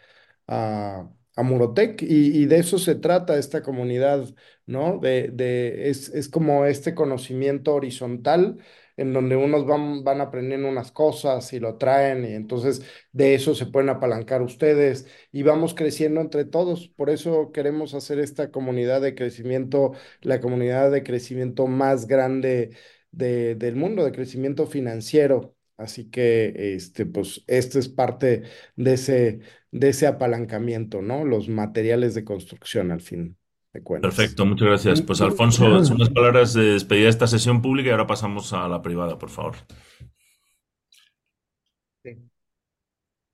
a, 0.47 1.09
a 1.35 1.43
Murotec 1.43 2.01
y, 2.01 2.41
y 2.41 2.45
de 2.45 2.57
eso 2.59 2.77
se 2.79 2.95
trata 2.95 3.37
esta 3.37 3.63
comunidad, 3.63 4.25
¿no? 4.65 4.99
De, 4.99 5.29
de, 5.31 5.89
es, 5.89 6.09
es 6.09 6.29
como 6.29 6.65
este 6.65 6.93
conocimiento 6.95 7.73
horizontal 7.75 8.57
en 8.99 9.13
donde 9.13 9.35
unos 9.35 9.65
van, 9.65 10.03
van 10.03 10.21
aprendiendo 10.21 10.67
unas 10.69 10.91
cosas 10.91 11.51
y 11.53 11.59
lo 11.59 11.77
traen 11.77 12.25
y 12.25 12.33
entonces 12.33 12.81
de 13.11 13.35
eso 13.35 13.55
se 13.55 13.65
pueden 13.65 13.89
apalancar 13.89 14.41
ustedes 14.41 15.07
y 15.31 15.43
vamos 15.43 15.73
creciendo 15.73 16.21
entre 16.21 16.45
todos. 16.45 16.89
Por 16.89 17.09
eso 17.09 17.51
queremos 17.51 17.93
hacer 17.93 18.19
esta 18.19 18.51
comunidad 18.51 19.01
de 19.01 19.15
crecimiento, 19.15 19.93
la 20.21 20.39
comunidad 20.41 20.91
de 20.91 21.03
crecimiento 21.03 21.67
más 21.67 22.07
grande 22.07 22.71
de- 23.11 23.55
del 23.55 23.75
mundo, 23.75 24.03
de 24.05 24.11
crecimiento 24.11 24.67
financiero. 24.67 25.55
Así 25.77 26.09
que, 26.09 26.75
este, 26.75 27.05
pues, 27.05 27.43
este 27.47 27.79
es 27.79 27.87
parte 27.89 28.43
de 28.75 28.93
ese, 28.93 29.39
de 29.71 29.89
ese 29.89 30.07
apalancamiento, 30.07 31.01
¿no? 31.01 31.23
Los 31.25 31.47
materiales 31.49 32.13
de 32.15 32.25
construcción, 32.25 32.91
al 32.91 33.01
fin. 33.01 33.38
Perfecto, 33.71 34.45
muchas 34.45 34.67
gracias. 34.67 35.01
Pues 35.01 35.21
Alfonso, 35.21 35.65
unas 35.65 36.09
palabras 36.09 36.53
de 36.53 36.73
despedida 36.73 37.03
de 37.03 37.09
esta 37.09 37.27
sesión 37.27 37.61
pública 37.61 37.89
y 37.89 37.91
ahora 37.91 38.07
pasamos 38.07 38.51
a 38.53 38.67
la 38.67 38.81
privada, 38.81 39.17
por 39.17 39.29
favor. 39.29 39.55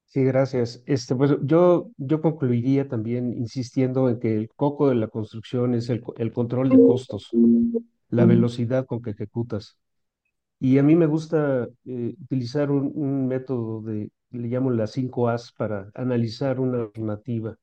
Sí, 0.05 0.23
gracias. 0.23 0.81
Este, 0.85 1.13
pues 1.13 1.31
yo, 1.43 1.91
yo 1.97 2.21
concluiría 2.21 2.87
también 2.87 3.33
insistiendo 3.33 4.09
en 4.09 4.19
que 4.19 4.33
el 4.37 4.49
coco 4.55 4.87
de 4.87 4.95
la 4.95 5.09
construcción 5.09 5.73
es 5.73 5.89
el, 5.89 6.03
el 6.17 6.31
control 6.31 6.69
de 6.69 6.77
costos, 6.77 7.29
la 8.09 8.25
velocidad 8.25 8.85
con 8.85 9.01
que 9.01 9.09
ejecutas. 9.11 9.77
Y 10.59 10.77
a 10.77 10.83
mí 10.83 10.95
me 10.95 11.05
gusta 11.05 11.67
eh, 11.85 12.15
utilizar 12.21 12.71
un, 12.71 12.91
un 12.95 13.27
método 13.27 13.81
de, 13.81 14.09
le 14.31 14.47
llamo 14.47 14.71
las 14.71 14.91
5 14.91 15.27
As 15.27 15.51
para 15.51 15.91
analizar 15.93 16.61
una 16.61 16.83
alternativa. 16.83 17.57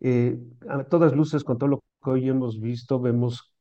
Eh, 0.00 0.38
a 0.68 0.84
todas 0.84 1.14
luces, 1.14 1.44
con 1.44 1.58
todo 1.58 1.68
lo 1.70 1.78
que 2.02 2.10
hoy 2.10 2.28
hemos 2.28 2.60
visto, 2.60 3.00
vemos 3.00 3.54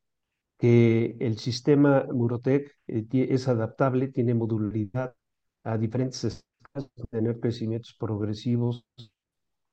que 0.60 1.18
el 1.20 1.38
sistema 1.40 2.06
Murotec 2.14 2.72
eh, 2.88 3.06
es 3.12 3.48
adaptable, 3.48 4.10
tiene 4.10 4.34
modularidad 4.36 5.16
a 5.64 5.78
diferentes 5.78 6.24
escalas, 6.26 6.92
tener 7.12 7.40
crecimientos 7.40 7.96
progresivos, 8.00 8.86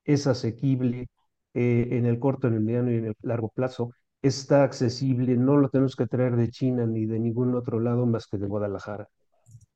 es 0.04 0.26
asequible 0.26 1.08
eh, 1.54 1.88
en 1.92 2.06
el 2.06 2.18
corto, 2.18 2.48
en 2.48 2.54
el 2.54 2.60
mediano 2.60 2.90
y 2.92 2.96
en 2.96 3.06
el 3.06 3.14
largo 3.22 3.48
plazo, 3.50 3.90
está 4.22 4.64
accesible, 4.64 5.36
no 5.36 5.56
lo 5.56 5.68
tenemos 5.68 5.96
que 5.96 6.06
traer 6.06 6.36
de 6.36 6.50
China 6.50 6.86
ni 6.86 7.06
de 7.06 7.18
ningún 7.18 7.54
otro 7.54 7.80
lado 7.80 8.06
más 8.06 8.26
que 8.26 8.38
de 8.38 8.46
Guadalajara. 8.46 9.08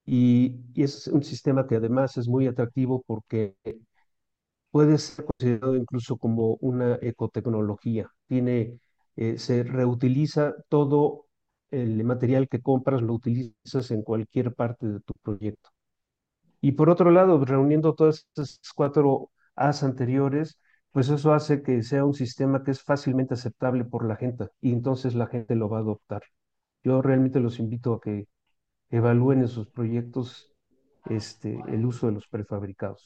Y, 0.07 0.61
y 0.75 0.83
es 0.85 1.07
un 1.09 1.23
sistema 1.25 1.67
que 1.67 1.77
además 1.77 2.17
es 2.17 2.29
muy 2.29 2.47
atractivo 2.47 3.03
porque 3.07 3.57
puede 4.71 4.99
ser 4.99 5.25
considerado 5.27 5.77
incluso 5.77 6.17
como 6.17 6.57
una 6.61 6.97
ecotecnología. 7.03 8.11
Tiene, 8.27 8.79
eh, 9.17 9.39
se 9.39 9.63
reutiliza 9.65 10.55
todo 10.69 11.27
el 11.71 12.03
material 12.05 12.49
que 12.49 12.61
compras, 12.63 13.03
lo 13.03 13.15
utilizas 13.15 13.91
en 13.91 14.03
cualquier 14.03 14.55
parte 14.55 14.87
de 14.87 15.01
tu 15.01 15.13
proyecto. 15.23 15.71
Y 16.61 16.73
por 16.73 16.91
otro 16.91 17.11
lado, 17.11 17.45
reuniendo 17.45 17.95
todas 17.95 18.27
estas 18.35 18.61
cuatro 18.75 19.31
As 19.57 19.83
anteriores, 19.83 20.59
pues 20.93 21.09
eso 21.11 21.33
hace 21.35 21.63
que 21.63 21.83
sea 21.83 22.05
un 22.05 22.15
sistema 22.15 22.63
que 22.65 22.71
es 22.73 22.83
fácilmente 22.83 23.35
aceptable 23.35 23.85
por 23.85 24.07
la 24.07 24.17
gente 24.17 24.49
y 24.61 24.73
entonces 24.73 25.15
la 25.15 25.27
gente 25.27 25.55
lo 25.55 25.69
va 25.69 25.79
a 25.79 25.81
adoptar. 25.81 26.23
Yo 26.85 27.03
realmente 27.03 27.41
los 27.41 27.59
invito 27.59 27.95
a 27.95 28.01
que 28.01 28.27
evalúen 28.91 29.41
en 29.41 29.49
sus 29.49 29.69
proyectos 29.69 30.53
este, 31.07 31.59
el 31.69 31.85
uso 31.87 32.07
de 32.07 32.13
los 32.15 32.27
prefabricados. 32.29 33.05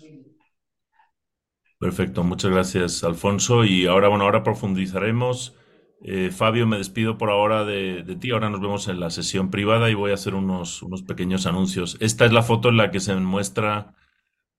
Perfecto, 1.85 2.25
muchas 2.25 2.51
gracias, 2.51 3.05
Alfonso. 3.05 3.63
Y 3.63 3.85
ahora, 3.85 4.09
bueno, 4.09 4.25
ahora 4.25 4.43
profundizaremos. 4.43 5.55
Eh, 6.01 6.31
Fabio, 6.31 6.67
me 6.67 6.79
despido 6.79 7.19
por 7.19 7.29
ahora 7.29 7.67
de, 7.67 8.03
ti. 8.19 8.31
Ahora 8.31 8.49
nos 8.49 8.63
vemos 8.63 8.89
en 8.89 9.01
la 9.01 9.11
sesión 9.11 9.51
privada 9.51 9.91
y 9.91 9.95
voy 9.95 10.11
a 10.11 10.15
hacer 10.15 10.35
unos, 10.35 10.83
unos 10.83 11.03
pequeños 11.03 11.45
anuncios. 11.45 11.99
Esta 12.01 12.25
es 12.25 12.33
la 12.33 12.43
foto 12.43 12.71
en 12.71 12.79
la 12.79 12.91
que 12.91 13.01
se 13.01 13.15
muestra 13.17 13.97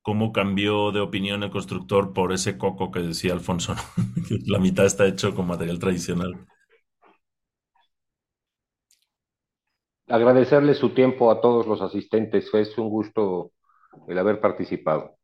cómo 0.04 0.32
cambió 0.34 0.92
de 0.92 1.00
opinión 1.00 1.42
el 1.42 1.50
constructor 1.50 2.14
por 2.14 2.32
ese 2.32 2.60
coco 2.60 2.92
que 2.92 3.00
decía 3.00 3.34
Alfonso. 3.34 3.74
la 4.46 4.60
mitad 4.60 4.86
está 4.86 5.08
hecho 5.08 5.34
con 5.34 5.48
material 5.48 5.80
tradicional. 5.80 6.46
Agradecerle 10.08 10.76
su 10.76 10.90
tiempo 10.90 11.32
a 11.32 11.42
todos 11.42 11.66
los 11.66 11.82
asistentes. 11.82 12.54
Es 12.54 12.78
un 12.78 12.90
gusto 12.90 13.52
el 14.08 14.20
haber 14.20 14.40
participado. 14.40 15.16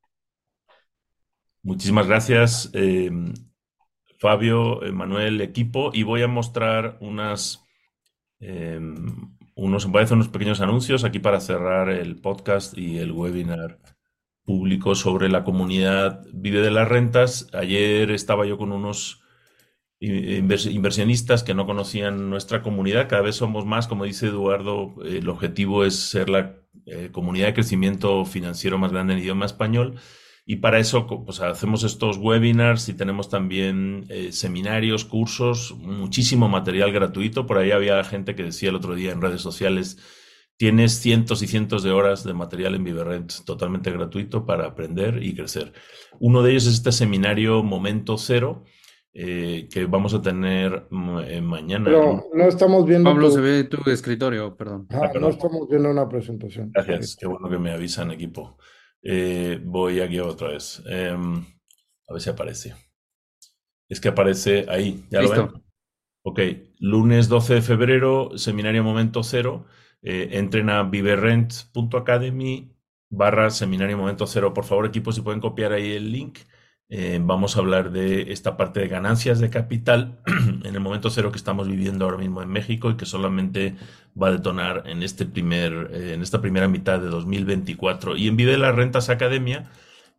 Muchísimas 1.64 2.08
gracias, 2.08 2.72
eh, 2.74 3.12
Fabio, 4.20 4.82
Manuel, 4.92 5.42
equipo. 5.42 5.92
Y 5.94 6.04
voy 6.04 6.24
a 6.24 6.28
mostrar 6.28 6.98
eh, 8.40 8.80
unos, 9.56 9.86
voy 9.86 10.04
a 10.04 10.14
unos 10.14 10.30
pequeños 10.30 10.62
anuncios 10.62 11.04
aquí 11.04 11.20
para 11.20 11.40
cerrar 11.40 11.90
el 11.90 12.20
podcast 12.20 12.78
y 12.78 12.98
el 12.98 13.12
webinar 13.12 13.80
público 14.44 14.96
sobre 14.96 15.30
la 15.30 15.44
comunidad 15.44 16.26
Vive 16.34 16.62
de 16.62 16.72
las 16.72 16.88
Rentas. 16.88 17.48
Ayer 17.54 18.12
estaba 18.12 18.46
yo 18.46 18.58
con 18.58 18.72
unos 18.72 19.22
inversionistas 20.00 21.44
que 21.44 21.54
no 21.54 21.68
conocían 21.68 22.32
nuestra 22.32 22.64
comunidad. 22.64 23.08
Cada 23.08 23.22
vez 23.22 23.36
somos 23.36 23.68
más, 23.68 23.88
como 23.88 24.06
dice 24.06 24.28
Eduardo, 24.28 24.96
el 25.06 25.30
objetivo 25.30 25.86
es 25.86 25.96
ser 25.96 26.28
la 26.28 26.56
eh, 26.88 27.10
comunidad 27.12 27.48
de 27.48 27.54
crecimiento 27.54 28.26
financiero 28.26 28.80
más 28.80 28.92
grande 28.92 29.14
en 29.14 29.20
idioma 29.20 29.46
español. 29.46 30.00
Y 30.52 30.58
para 30.58 30.80
eso 30.80 31.08
pues, 31.08 31.40
hacemos 31.40 31.84
estos 31.86 32.18
webinars 32.18 32.90
y 32.90 32.94
tenemos 32.94 33.30
también 33.30 34.06
eh, 34.10 34.34
seminarios, 34.34 35.06
cursos, 35.06 35.74
muchísimo 35.80 36.50
material 36.50 36.92
gratuito. 36.92 37.46
Por 37.48 37.58
ahí 37.58 37.72
había 37.72 38.04
gente 38.04 38.36
que 38.36 38.44
decía 38.44 38.68
el 38.68 38.76
otro 38.76 38.94
día 38.94 39.14
en 39.14 39.22
redes 39.22 39.40
sociales, 39.40 39.98
tienes 40.58 41.00
cientos 41.00 41.42
y 41.42 41.48
cientos 41.48 41.84
de 41.84 41.92
horas 41.92 42.26
de 42.26 42.34
material 42.34 42.76
en 42.76 42.84
Viverrent 42.84 43.32
totalmente 43.46 43.92
gratuito 43.92 44.46
para 44.46 44.66
aprender 44.66 45.24
y 45.24 45.34
crecer. 45.34 45.72
Uno 46.20 46.44
de 46.44 46.52
ellos 46.52 46.68
es 46.68 46.74
este 46.74 46.92
seminario 46.92 47.64
Momento 47.64 48.18
Cero, 48.18 48.66
eh, 49.14 49.70
que 49.72 49.86
vamos 49.86 50.14
a 50.14 50.22
tener 50.22 50.86
mm, 50.90 51.42
mañana. 51.44 51.86
Pero 51.86 52.26
no 52.34 52.44
estamos 52.44 52.86
viendo. 52.86 53.10
Pablo, 53.10 53.30
tu- 53.30 53.36
se 53.36 53.40
ve 53.42 53.64
tu 53.64 53.90
escritorio, 53.90 54.54
perdón. 54.58 54.88
Ah, 54.90 55.06
no 55.06 55.12
perdón. 55.14 55.32
estamos 55.32 55.70
viendo 55.70 55.90
una 55.90 56.10
presentación. 56.10 56.72
Gracias, 56.74 57.16
qué 57.18 57.26
bueno 57.26 57.50
que 57.50 57.58
me 57.58 57.72
avisan, 57.72 58.12
equipo. 58.12 58.58
Eh, 59.04 59.60
voy 59.64 60.00
aquí 60.00 60.20
otra 60.20 60.50
vez. 60.50 60.82
Em, 60.86 61.46
a 62.08 62.14
ver 62.14 62.22
si 62.22 62.30
aparece. 62.30 62.76
Es 63.90 64.00
que 64.00 64.10
aparece 64.10 64.66
ahí, 64.70 65.04
¿ya 65.10 65.22
lo 65.22 65.30
ven? 65.30 65.64
Ok, 66.24 66.40
lunes 66.80 67.28
12 67.30 67.56
de 67.56 67.62
febrero, 67.62 68.38
seminario 68.38 68.84
Momento 68.84 69.24
Cero. 69.24 69.66
Eh, 70.04 70.30
entren 70.34 70.70
a 70.70 70.84
viverrent.academy 70.84 72.76
barra 73.10 73.50
seminario 73.50 73.98
Momento 73.98 74.28
Cero. 74.28 74.54
Por 74.54 74.66
favor, 74.66 74.86
equipo, 74.86 75.12
si 75.12 75.22
pueden 75.22 75.42
copiar 75.42 75.74
ahí 75.74 75.92
el 75.92 76.12
link. 76.12 76.40
Eh, 76.94 77.20
vamos 77.24 77.56
a 77.56 77.62
hablar 77.62 77.92
de 77.92 78.34
esta 78.34 78.58
parte 78.58 78.82
de 78.82 78.90
ganancias 78.90 79.40
de 79.40 79.50
capital 79.50 80.20
en 80.66 80.76
el 80.76 80.82
momento 80.82 81.10
cero 81.10 81.32
que 81.32 81.38
estamos 81.38 81.70
viviendo 81.70 82.04
ahora 82.04 82.18
mismo 82.18 82.42
en 82.42 82.50
México 82.50 82.90
y 82.90 82.98
que 82.98 83.06
solamente 83.06 83.76
va 84.22 84.28
a 84.28 84.32
detonar 84.32 84.84
en 84.88 85.02
este 85.02 85.26
primer, 85.26 85.90
eh, 85.94 86.14
en 86.14 86.22
esta 86.22 86.42
primera 86.42 86.68
mitad 86.68 87.00
de 87.00 87.08
2024. 87.08 88.18
Y 88.18 88.28
en 88.28 88.36
Vive 88.36 88.58
las 88.58 88.76
Rentas 88.76 89.10
Academia 89.10 89.72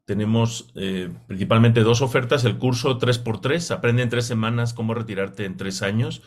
tenemos 0.06 0.72
eh, 0.74 1.10
principalmente 1.26 1.82
dos 1.82 2.00
ofertas. 2.00 2.42
El 2.46 2.56
curso 2.56 2.98
3x3, 2.98 3.70
aprende 3.70 4.02
en 4.02 4.08
tres 4.08 4.24
semanas 4.24 4.72
cómo 4.72 4.94
retirarte 4.94 5.44
en 5.44 5.58
tres 5.58 5.82
años. 5.82 6.22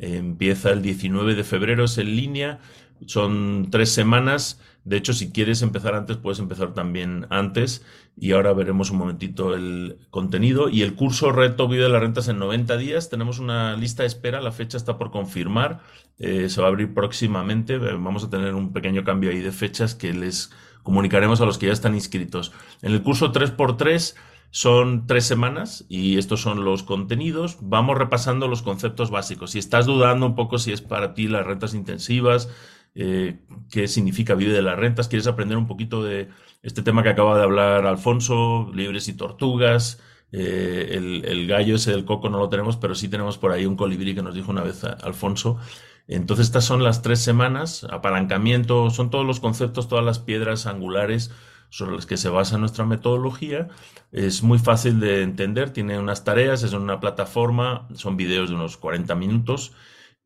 Empieza 0.00 0.72
el 0.72 0.82
19 0.82 1.36
de 1.36 1.44
febrero, 1.44 1.84
es 1.84 1.98
en 1.98 2.16
línea. 2.16 2.58
Son 3.06 3.68
tres 3.70 3.90
semanas. 3.90 4.60
De 4.84 4.98
hecho, 4.98 5.12
si 5.14 5.32
quieres 5.32 5.62
empezar 5.62 5.94
antes, 5.94 6.18
puedes 6.18 6.38
empezar 6.38 6.74
también 6.74 7.26
antes. 7.30 7.84
Y 8.16 8.32
ahora 8.32 8.52
veremos 8.52 8.90
un 8.90 8.98
momentito 8.98 9.54
el 9.54 9.98
contenido. 10.10 10.68
Y 10.68 10.82
el 10.82 10.94
curso 10.94 11.32
Reto 11.32 11.68
Vive 11.68 11.84
de 11.84 11.88
las 11.88 12.02
Rentas 12.02 12.28
en 12.28 12.38
90 12.38 12.76
días. 12.76 13.08
Tenemos 13.08 13.38
una 13.38 13.76
lista 13.76 14.02
de 14.02 14.08
espera. 14.08 14.40
La 14.40 14.52
fecha 14.52 14.76
está 14.76 14.98
por 14.98 15.10
confirmar. 15.10 15.80
Eh, 16.18 16.48
se 16.48 16.60
va 16.60 16.66
a 16.66 16.70
abrir 16.70 16.92
próximamente. 16.92 17.74
Eh, 17.74 17.78
Vamos 17.78 18.24
a 18.24 18.30
tener 18.30 18.54
un 18.54 18.72
pequeño 18.72 19.04
cambio 19.04 19.30
ahí 19.30 19.40
de 19.40 19.52
fechas 19.52 19.94
que 19.94 20.12
les 20.12 20.50
comunicaremos 20.82 21.40
a 21.40 21.46
los 21.46 21.58
que 21.58 21.66
ya 21.66 21.72
están 21.72 21.94
inscritos. 21.94 22.52
En 22.82 22.92
el 22.92 23.02
curso 23.02 23.32
3x3 23.32 24.14
son 24.50 25.08
tres 25.08 25.24
semanas 25.24 25.84
y 25.88 26.16
estos 26.16 26.40
son 26.40 26.64
los 26.64 26.84
contenidos. 26.84 27.58
Vamos 27.60 27.98
repasando 27.98 28.46
los 28.46 28.62
conceptos 28.62 29.10
básicos. 29.10 29.50
Si 29.50 29.58
estás 29.58 29.86
dudando 29.86 30.26
un 30.26 30.36
poco 30.36 30.58
si 30.58 30.70
es 30.70 30.80
para 30.80 31.12
ti 31.12 31.26
las 31.26 31.44
rentas 31.44 31.74
intensivas, 31.74 32.48
eh, 32.94 33.40
qué 33.70 33.88
significa 33.88 34.34
Vive 34.34 34.52
de 34.52 34.62
las 34.62 34.78
Rentas, 34.78 35.08
quieres 35.08 35.26
aprender 35.26 35.56
un 35.58 35.66
poquito 35.66 36.02
de 36.04 36.28
este 36.62 36.82
tema 36.82 37.02
que 37.02 37.10
acaba 37.10 37.36
de 37.36 37.42
hablar 37.44 37.86
Alfonso, 37.86 38.70
libres 38.74 39.08
y 39.08 39.14
tortugas. 39.14 40.00
eh, 40.32 40.88
el, 40.92 41.24
el 41.26 41.46
gallo 41.46 41.76
ese 41.76 41.92
del 41.92 42.04
coco 42.04 42.28
no 42.28 42.38
lo 42.38 42.48
tenemos, 42.48 42.76
pero 42.76 42.94
sí 42.94 43.08
tenemos 43.08 43.38
por 43.38 43.52
ahí 43.52 43.66
un 43.66 43.76
colibrí 43.76 44.14
que 44.14 44.22
nos 44.22 44.34
dijo 44.34 44.50
una 44.50 44.62
vez 44.62 44.82
Alfonso. 44.84 45.58
Entonces 46.06 46.46
estas 46.46 46.64
son 46.64 46.82
las 46.82 47.02
tres 47.02 47.20
semanas, 47.20 47.84
apalancamiento, 47.90 48.90
son 48.90 49.10
todos 49.10 49.24
los 49.26 49.40
conceptos, 49.40 49.88
todas 49.88 50.04
las 50.04 50.18
piedras 50.18 50.66
angulares 50.66 51.30
sobre 51.70 51.94
las 51.96 52.06
que 52.06 52.16
se 52.16 52.28
basa 52.28 52.58
nuestra 52.58 52.84
metodología. 52.84 53.68
Es 54.12 54.42
muy 54.42 54.58
fácil 54.58 55.00
de 55.00 55.22
entender, 55.22 55.70
tiene 55.70 55.98
unas 55.98 56.24
tareas, 56.24 56.62
es 56.62 56.72
una 56.72 57.00
plataforma, 57.00 57.88
son 57.94 58.16
videos 58.16 58.50
de 58.50 58.56
unos 58.56 58.76
40 58.76 59.14
minutos 59.14 59.72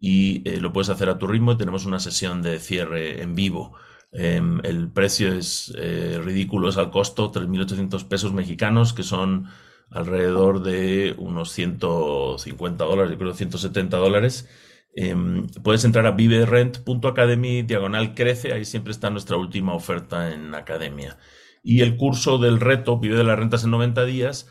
y 0.01 0.49
eh, 0.49 0.61
lo 0.61 0.73
puedes 0.73 0.89
hacer 0.91 1.09
a 1.09 1.19
tu 1.19 1.27
ritmo 1.27 1.53
y 1.53 1.59
tenemos 1.59 1.87
una 1.87 2.01
sesión 2.01 2.43
de 2.43 2.59
cierre 2.59 3.23
en 3.23 3.35
vivo. 3.35 3.75
Em, 4.13 4.61
el 4.65 4.91
precio 4.91 5.33
es 5.35 5.75
eh, 5.77 6.21
ridículo, 6.23 6.69
es 6.69 6.77
al 6.79 6.91
costo 6.91 7.31
3.800 7.33 8.09
pesos 8.09 8.33
mexicanos, 8.33 8.93
que 8.93 9.03
son 9.03 9.49
alrededor 9.91 10.63
de 10.63 11.15
unos 11.19 11.51
150 11.53 12.85
dólares, 12.85 13.13
yo 13.13 13.19
creo 13.19 13.35
170 13.35 13.97
dólares. 13.97 14.49
Em, 14.95 15.47
puedes 15.63 15.85
entrar 15.85 16.07
a 16.07 16.13
viverent.academy, 16.13 17.63
diagonal 17.63 18.15
crece, 18.15 18.53
ahí 18.53 18.65
siempre 18.65 18.93
está 18.93 19.11
nuestra 19.11 19.37
última 19.37 19.75
oferta 19.75 20.33
en 20.33 20.55
academia. 20.55 21.19
Y 21.63 21.83
el 21.83 21.97
curso 21.97 22.39
del 22.39 22.61
reto, 22.61 22.99
Vive 22.99 23.17
de 23.17 23.25
las 23.25 23.39
Rentas 23.39 23.65
en 23.65 23.71
90 23.71 24.05
días, 24.05 24.49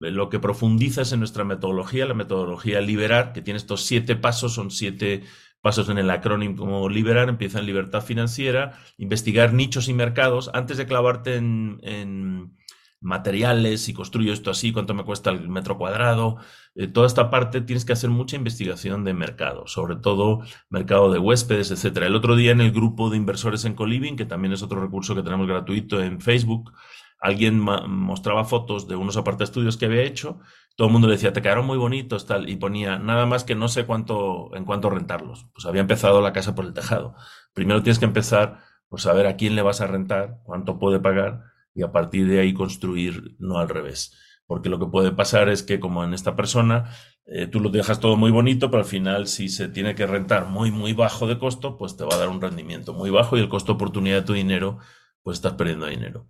lo 0.00 0.28
que 0.28 0.38
profundiza 0.38 1.02
es 1.02 1.12
en 1.12 1.18
nuestra 1.18 1.44
metodología, 1.44 2.06
la 2.06 2.14
metodología 2.14 2.80
Liberar, 2.80 3.32
que 3.32 3.42
tiene 3.42 3.58
estos 3.58 3.84
siete 3.84 4.16
pasos, 4.16 4.54
son 4.54 4.70
siete 4.70 5.24
pasos 5.60 5.88
en 5.88 5.98
el 5.98 6.10
acrónimo 6.10 6.88
Liberar, 6.88 7.28
empieza 7.28 7.58
en 7.58 7.66
libertad 7.66 8.02
financiera, 8.02 8.78
investigar 8.96 9.52
nichos 9.52 9.88
y 9.88 9.94
mercados, 9.94 10.50
antes 10.54 10.76
de 10.76 10.86
clavarte 10.86 11.36
en, 11.36 12.56
materiales, 13.00 13.82
si 13.82 13.94
construyo 13.94 14.32
esto 14.32 14.50
así, 14.50 14.72
cuánto 14.72 14.92
me 14.92 15.04
cuesta 15.04 15.30
el 15.30 15.48
metro 15.48 15.78
cuadrado, 15.78 16.38
eh, 16.74 16.88
toda 16.88 17.06
esta 17.06 17.30
parte 17.30 17.60
tienes 17.60 17.84
que 17.84 17.92
hacer 17.92 18.10
mucha 18.10 18.34
investigación 18.34 19.04
de 19.04 19.14
mercado, 19.14 19.68
sobre 19.68 19.94
todo 19.94 20.40
mercado 20.68 21.12
de 21.12 21.20
huéspedes, 21.20 21.70
etcétera. 21.70 22.06
El 22.06 22.16
otro 22.16 22.34
día 22.34 22.50
en 22.50 22.60
el 22.60 22.72
grupo 22.72 23.08
de 23.08 23.16
inversores 23.16 23.64
en 23.64 23.74
Coliving, 23.74 24.16
que 24.16 24.26
también 24.26 24.52
es 24.52 24.64
otro 24.64 24.80
recurso 24.80 25.14
que 25.14 25.22
tenemos 25.22 25.46
gratuito 25.46 26.02
en 26.02 26.20
Facebook, 26.20 26.72
alguien 27.20 27.58
mostraba 27.58 28.44
fotos 28.44 28.88
de 28.88 28.96
unos 28.96 29.16
apartaestudios 29.16 29.76
que 29.76 29.86
había 29.86 30.02
hecho, 30.02 30.38
todo 30.76 30.86
el 30.88 30.92
mundo 30.92 31.08
le 31.08 31.14
decía, 31.14 31.32
te 31.32 31.42
quedaron 31.42 31.66
muy 31.66 31.76
bonitos, 31.76 32.26
tal, 32.26 32.48
y 32.48 32.54
ponía, 32.54 32.98
nada 32.98 33.26
más 33.26 33.42
que 33.42 33.56
no 33.56 33.66
sé 33.66 33.84
cuánto, 33.84 34.54
en 34.54 34.64
cuánto 34.64 34.90
rentarlos. 34.90 35.46
Pues 35.52 35.66
había 35.66 35.80
empezado 35.80 36.20
la 36.20 36.32
casa 36.32 36.54
por 36.54 36.64
el 36.64 36.72
tejado. 36.72 37.16
Primero 37.52 37.82
tienes 37.82 37.98
que 37.98 38.04
empezar, 38.04 38.60
pues 38.88 39.06
a 39.06 39.12
ver 39.12 39.26
a 39.26 39.34
quién 39.36 39.56
le 39.56 39.62
vas 39.62 39.80
a 39.80 39.88
rentar, 39.88 40.38
cuánto 40.44 40.78
puede 40.78 41.00
pagar, 41.00 41.42
y 41.74 41.82
a 41.82 41.90
partir 41.90 42.28
de 42.28 42.38
ahí 42.38 42.54
construir, 42.54 43.34
no 43.40 43.58
al 43.58 43.68
revés. 43.68 44.16
Porque 44.46 44.68
lo 44.68 44.78
que 44.78 44.86
puede 44.86 45.10
pasar 45.10 45.48
es 45.48 45.64
que, 45.64 45.80
como 45.80 46.04
en 46.04 46.14
esta 46.14 46.36
persona, 46.36 46.90
eh, 47.26 47.48
tú 47.48 47.58
lo 47.58 47.70
dejas 47.70 47.98
todo 47.98 48.16
muy 48.16 48.30
bonito, 48.30 48.70
pero 48.70 48.84
al 48.84 48.88
final, 48.88 49.26
si 49.26 49.48
se 49.48 49.68
tiene 49.68 49.96
que 49.96 50.06
rentar 50.06 50.46
muy, 50.46 50.70
muy 50.70 50.92
bajo 50.92 51.26
de 51.26 51.38
costo, 51.38 51.76
pues 51.76 51.96
te 51.96 52.04
va 52.04 52.14
a 52.14 52.18
dar 52.18 52.28
un 52.28 52.40
rendimiento 52.40 52.94
muy 52.94 53.10
bajo 53.10 53.36
y 53.36 53.40
el 53.40 53.48
costo 53.48 53.72
oportunidad 53.72 54.20
de 54.20 54.26
tu 54.26 54.32
dinero, 54.32 54.78
pues 55.22 55.38
estás 55.38 55.54
perdiendo 55.54 55.86
dinero. 55.86 56.28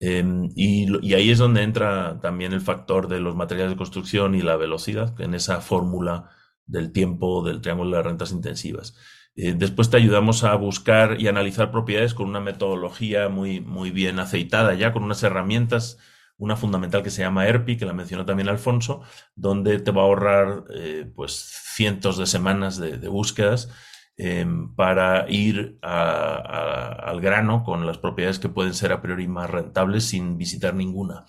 Eh, 0.00 0.24
y, 0.54 1.14
ahí 1.14 1.30
es 1.30 1.38
donde 1.38 1.62
entra 1.62 2.20
también 2.20 2.52
el 2.52 2.60
factor 2.60 3.08
de 3.08 3.20
los 3.20 3.34
materiales 3.36 3.72
de 3.72 3.78
construcción 3.78 4.34
y 4.34 4.42
la 4.42 4.56
velocidad, 4.56 5.18
en 5.20 5.34
esa 5.34 5.60
fórmula 5.60 6.30
del 6.66 6.92
tiempo 6.92 7.42
del 7.44 7.60
triángulo 7.60 7.96
de 7.96 8.02
rentas 8.02 8.32
intensivas. 8.32 8.96
Eh, 9.36 9.54
después 9.56 9.90
te 9.90 9.96
ayudamos 9.98 10.44
a 10.44 10.54
buscar 10.54 11.20
y 11.20 11.28
analizar 11.28 11.70
propiedades 11.70 12.14
con 12.14 12.28
una 12.28 12.40
metodología 12.40 13.28
muy, 13.28 13.60
muy 13.60 13.90
bien 13.90 14.18
aceitada 14.18 14.74
ya, 14.74 14.92
con 14.92 15.04
unas 15.04 15.22
herramientas 15.22 15.98
una 16.38 16.56
fundamental 16.56 17.02
que 17.02 17.10
se 17.10 17.22
llama 17.22 17.46
ERPI, 17.46 17.76
que 17.76 17.86
la 17.86 17.92
mencionó 17.92 18.26
también 18.26 18.48
Alfonso, 18.48 19.02
donde 19.34 19.78
te 19.78 19.90
va 19.90 20.02
a 20.02 20.04
ahorrar 20.04 20.64
eh, 20.74 21.10
pues 21.14 21.32
cientos 21.74 22.18
de 22.18 22.26
semanas 22.26 22.78
de, 22.78 23.08
búsquedas 23.08 23.70
em, 24.16 24.74
para 24.74 25.26
ir 25.28 25.78
al 25.82 27.20
grano 27.20 27.64
con 27.64 27.86
las 27.86 27.98
propiedades 27.98 28.38
que 28.38 28.48
pueden 28.48 28.74
ser 28.74 28.92
a 28.92 29.02
priori 29.02 29.28
más 29.28 29.50
rentables 29.50 30.04
sin 30.04 30.38
visitar 30.38 30.74
ninguna. 30.74 31.24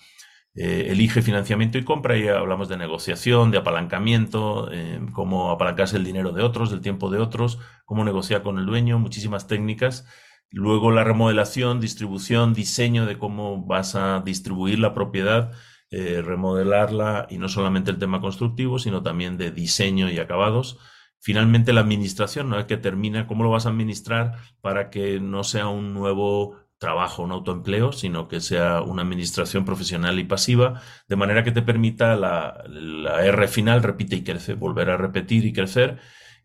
Eh, 0.54 0.86
elige 0.90 1.22
financiamiento 1.22 1.78
y 1.78 1.84
compra 1.84 2.16
y 2.16 2.26
hablamos 2.26 2.68
de 2.68 2.76
negociación, 2.76 3.50
de 3.50 3.58
apalancamiento, 3.58 4.72
em, 4.72 5.12
cómo 5.12 5.50
apalancarse 5.50 5.96
el 5.96 6.04
dinero 6.04 6.32
de 6.32 6.42
otros, 6.42 6.70
del 6.70 6.80
tiempo 6.80 7.10
de 7.10 7.18
otros, 7.18 7.58
cómo 7.84 8.04
negociar 8.04 8.42
con 8.42 8.58
el 8.58 8.66
dueño, 8.66 8.98
muchísimas 8.98 9.46
técnicas 9.46 10.06
Luego 10.50 10.90
la 10.90 11.04
remodelación, 11.04 11.78
distribución, 11.80 12.54
diseño 12.54 13.04
de 13.04 13.18
cómo 13.18 13.66
vas 13.66 13.94
a 13.94 14.22
distribuir 14.24 14.78
la 14.78 14.94
propiedad, 14.94 15.52
eh, 15.90 16.22
remodelarla 16.24 17.26
y 17.28 17.36
no 17.36 17.48
solamente 17.48 17.90
el 17.90 17.98
tema 17.98 18.20
constructivo, 18.20 18.78
sino 18.78 19.02
también 19.02 19.36
de 19.36 19.50
diseño 19.50 20.10
y 20.10 20.18
acabados. 20.18 20.78
Finalmente 21.20 21.72
la 21.72 21.80
administración, 21.80 22.46
una 22.46 22.58
vez 22.58 22.66
que 22.66 22.76
termina, 22.76 23.26
cómo 23.26 23.44
lo 23.44 23.50
vas 23.50 23.66
a 23.66 23.70
administrar 23.70 24.36
para 24.60 24.90
que 24.90 25.20
no 25.20 25.44
sea 25.44 25.68
un 25.68 25.94
nuevo 25.94 26.56
trabajo, 26.78 27.24
un 27.24 27.32
autoempleo, 27.32 27.92
sino 27.92 28.28
que 28.28 28.40
sea 28.40 28.82
una 28.82 29.02
administración 29.02 29.64
profesional 29.64 30.18
y 30.18 30.24
pasiva, 30.24 30.80
de 31.08 31.16
manera 31.16 31.42
que 31.42 31.50
te 31.50 31.62
permita 31.62 32.14
la, 32.14 32.62
la 32.68 33.24
R 33.24 33.48
final, 33.48 33.82
repite 33.82 34.16
y 34.16 34.24
crece, 34.24 34.54
volver 34.54 34.90
a 34.90 34.96
repetir 34.96 35.44
y 35.44 35.52
crecer 35.52 35.98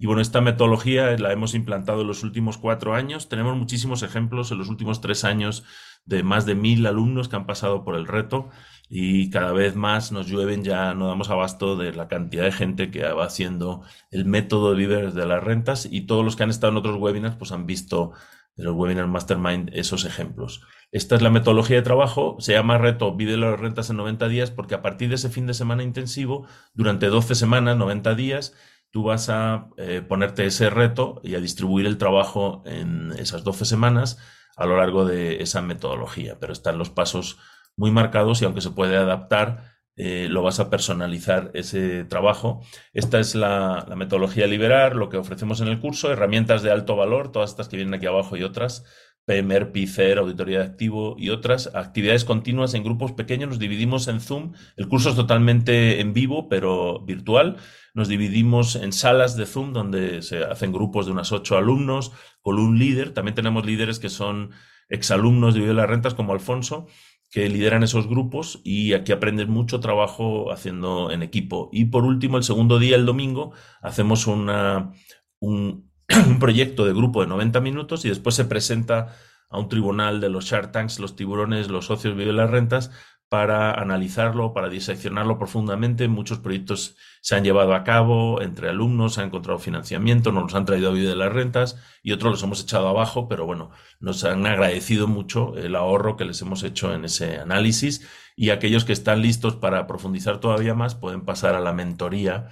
y 0.04 0.06
bueno, 0.06 0.22
esta 0.22 0.42
metodología 0.42 1.16
la 1.18 1.32
hemos 1.32 1.54
implantado 1.54 2.02
en 2.02 2.08
los 2.08 2.24
últimos 2.24 2.58
cuatro 2.58 2.94
años. 2.94 3.30
Tenemos 3.30 3.56
muchísimos 3.56 4.04
ejemplos. 4.04 4.52
En 4.52 4.58
los 4.58 4.70
últimos 4.70 5.02
tres 5.02 5.24
años 5.24 5.64
de 6.06 6.24
más 6.24 6.46
de 6.46 6.56
mil 6.56 6.86
alumnos 6.86 7.30
que 7.30 7.36
han 7.36 7.46
pasado 7.46 7.84
por 7.84 7.96
el 7.96 8.08
reto 8.08 8.50
y 8.90 9.30
cada 9.30 9.52
vez 9.54 9.76
más 9.76 10.12
nos 10.12 10.28
llueven, 10.28 10.64
ya 10.64 10.94
no 10.94 11.08
damos 11.08 11.30
abasto 11.30 11.76
de 11.76 11.94
la 11.94 12.08
cantidad 12.08 12.44
de 12.44 12.52
gente 12.52 12.92
que 12.92 13.04
va 13.04 13.26
haciendo 13.26 13.82
el 14.12 14.26
método 14.26 14.72
de 14.72 14.78
vivir 14.78 15.14
de 15.14 15.26
las 15.26 15.44
rentas 15.44 15.88
y 15.90 16.02
todos 16.02 16.24
los 16.24 16.36
que 16.36 16.44
han 16.44 16.50
estado 16.50 16.72
en 16.72 16.78
otros 16.78 16.98
webinars 16.98 17.36
pues 17.36 17.52
han 17.52 17.66
visto 17.66 18.14
en 18.56 18.66
los 18.66 18.76
webinars 18.76 19.10
Mastermind 19.10 19.72
esos 19.74 20.06
ejemplos. 20.06 20.62
Esta 20.92 21.16
es 21.16 21.22
la 21.22 21.32
metodología 21.32 21.78
de 21.78 21.82
trabajo, 21.82 22.36
se 22.40 22.54
llama 22.54 22.78
reto 22.78 23.16
Vive 23.16 23.36
las 23.36 23.60
rentas 23.60 23.90
en 23.90 23.98
90 23.98 24.28
días 24.28 24.52
porque 24.52 24.76
a 24.76 24.82
partir 24.82 25.10
de 25.10 25.16
ese 25.16 25.30
fin 25.30 25.48
de 25.48 25.56
semana 25.56 25.82
intensivo, 25.82 26.46
durante 26.74 27.08
12 27.08 27.34
semanas, 27.36 27.78
90 27.78 28.14
días, 28.14 28.54
tú 28.92 29.04
vas 29.04 29.30
a 29.30 29.70
eh, 29.78 30.04
ponerte 30.08 30.46
ese 30.46 30.70
reto 30.70 31.20
y 31.24 31.34
a 31.34 31.40
distribuir 31.40 31.88
el 31.88 31.98
trabajo 31.98 32.62
en 32.68 33.12
esas 33.18 33.44
12 33.44 33.66
semanas 33.66 34.20
a 34.56 34.68
lo 34.68 34.78
largo 34.78 35.04
de 35.04 35.42
esa 35.42 35.64
metodología, 35.64 36.38
pero 36.40 36.54
están 36.54 36.78
los 36.78 36.92
pasos 36.92 37.40
muy 37.76 37.92
marcados 37.92 38.42
y 38.42 38.46
aunque 38.46 38.62
se 38.62 38.72
puede 38.72 38.98
adaptar, 38.98 39.74
eh, 39.96 40.28
lo 40.30 40.42
vas 40.42 40.60
a 40.60 40.70
personalizar 40.72 41.52
ese 41.54 42.04
trabajo. 42.06 42.62
Esta 42.94 43.20
es 43.20 43.36
la, 43.36 43.86
metodología 43.96 44.48
Liberar, 44.48 44.96
lo 44.96 45.10
que 45.10 45.18
ofrecemos 45.18 45.62
en 45.62 45.68
el 45.68 45.80
curso, 45.80 46.12
herramientas 46.12 46.64
de 46.64 46.72
alto 46.72 46.96
valor, 46.96 47.32
todas 47.32 47.52
estas 47.52 47.70
que 47.70 47.78
vienen 47.78 47.94
aquí 47.94 48.08
abajo 48.08 48.36
y 48.36 48.44
otras, 48.44 48.86
PMR, 49.26 49.72
PICER, 49.72 50.18
auditoría 50.18 50.60
de 50.60 50.66
activo 50.66 51.16
y 51.18 51.30
otras 51.30 51.74
actividades 51.76 52.26
continuas 52.26 52.74
en 52.74 52.84
grupos 52.84 53.14
pequeños. 53.14 53.50
Nos 53.50 53.60
dividimos 53.60 54.08
en 54.08 54.20
Zoom. 54.20 54.54
El 54.76 54.88
curso 54.90 55.12
es 55.12 55.16
totalmente 55.16 56.02
en 56.02 56.14
vivo, 56.14 56.50
pero 56.50 57.00
virtual. 57.06 57.58
Nos 57.94 58.10
dividimos 58.10 58.76
en 58.76 58.92
salas 58.92 59.38
de 59.38 59.46
Zoom 59.46 59.72
donde 59.72 60.24
se 60.24 60.44
hacen 60.44 60.74
grupos 60.74 61.06
de 61.06 61.14
unas 61.14 61.32
ocho 61.32 61.56
alumnos 61.56 62.12
con 62.42 62.60
un 62.60 62.80
líder. 62.80 63.14
También 63.14 63.36
tenemos 63.36 63.66
líderes 63.66 64.00
que 64.00 64.10
son 64.10 64.52
exalumnos 64.90 65.54
de 65.54 65.62
Vive 65.62 65.74
las 65.74 65.90
Rentas 65.90 66.16
como 66.16 66.34
Alfonso 66.34 66.88
que 67.34 67.50
lideran 67.50 67.82
esos 67.82 68.08
grupos 68.08 68.62
y 68.64 68.94
aquí 68.94 69.12
aprendes 69.12 69.48
mucho 69.48 69.80
trabajo 69.80 70.52
haciendo 70.52 71.10
en 71.10 71.24
equipo. 71.24 71.68
Y 71.74 71.86
por 71.86 72.04
último, 72.06 72.38
el 72.38 72.44
segundo 72.44 72.78
día, 72.78 72.96
el 72.96 73.08
domingo, 73.08 73.54
hacemos 73.82 74.28
una, 74.28 74.92
un, 75.40 75.90
proyecto 76.40 76.86
de 76.86 76.94
grupo 76.94 77.22
de 77.22 77.28
90 77.28 77.60
minutos 77.60 78.06
y 78.06 78.10
después 78.10 78.36
se 78.36 78.46
presenta 78.46 79.16
a 79.50 79.58
un 79.58 79.68
tribunal 79.68 80.22
de 80.22 80.30
los 80.30 80.46
Shark 80.46 80.72
Tanks, 80.72 81.00
los 81.00 81.16
tiburones, 81.16 81.70
los 81.70 81.88
socios 81.88 82.16
de 82.16 82.26
las 82.28 82.52
rentas, 82.52 82.92
para 83.34 83.72
analizarlo, 83.72 84.54
para 84.54 84.70
diseccionarlo 84.70 85.40
profundamente. 85.40 86.08
Muchos 86.08 86.38
proyectos 86.38 86.96
se 87.20 87.36
han 87.36 87.44
llevado 87.44 87.74
a 87.74 87.84
cabo 87.84 88.44
entre 88.44 88.70
alumnos, 88.70 89.16
se 89.16 89.22
han 89.22 89.28
encontrado 89.30 89.58
financiamiento, 89.58 90.32
nos 90.32 90.44
los 90.44 90.54
han 90.54 90.66
traído 90.66 90.92
a 90.92 90.94
de 90.94 91.16
las 91.16 91.34
rentas 91.34 91.82
y 92.04 92.12
otros 92.12 92.34
los 92.34 92.44
hemos 92.44 92.62
echado 92.62 92.88
abajo, 92.88 93.28
pero 93.28 93.48
bueno, 93.48 93.72
nos 94.00 94.24
han 94.24 94.46
agradecido 94.46 95.08
mucho 95.08 95.58
el 95.58 95.76
ahorro 95.76 96.16
que 96.16 96.26
les 96.26 96.40
hemos 96.44 96.62
hecho 96.62 96.94
en 96.94 97.06
ese 97.06 97.40
análisis 97.40 98.08
y 98.36 98.52
aquellos 98.52 98.86
que 98.86 98.94
están 98.94 99.24
listos 99.24 99.56
para 99.56 99.88
profundizar 99.88 100.40
todavía 100.40 100.76
más 100.76 100.94
pueden 100.94 101.22
pasar 101.22 101.56
a 101.56 101.60
la 101.60 101.74
mentoría 101.74 102.50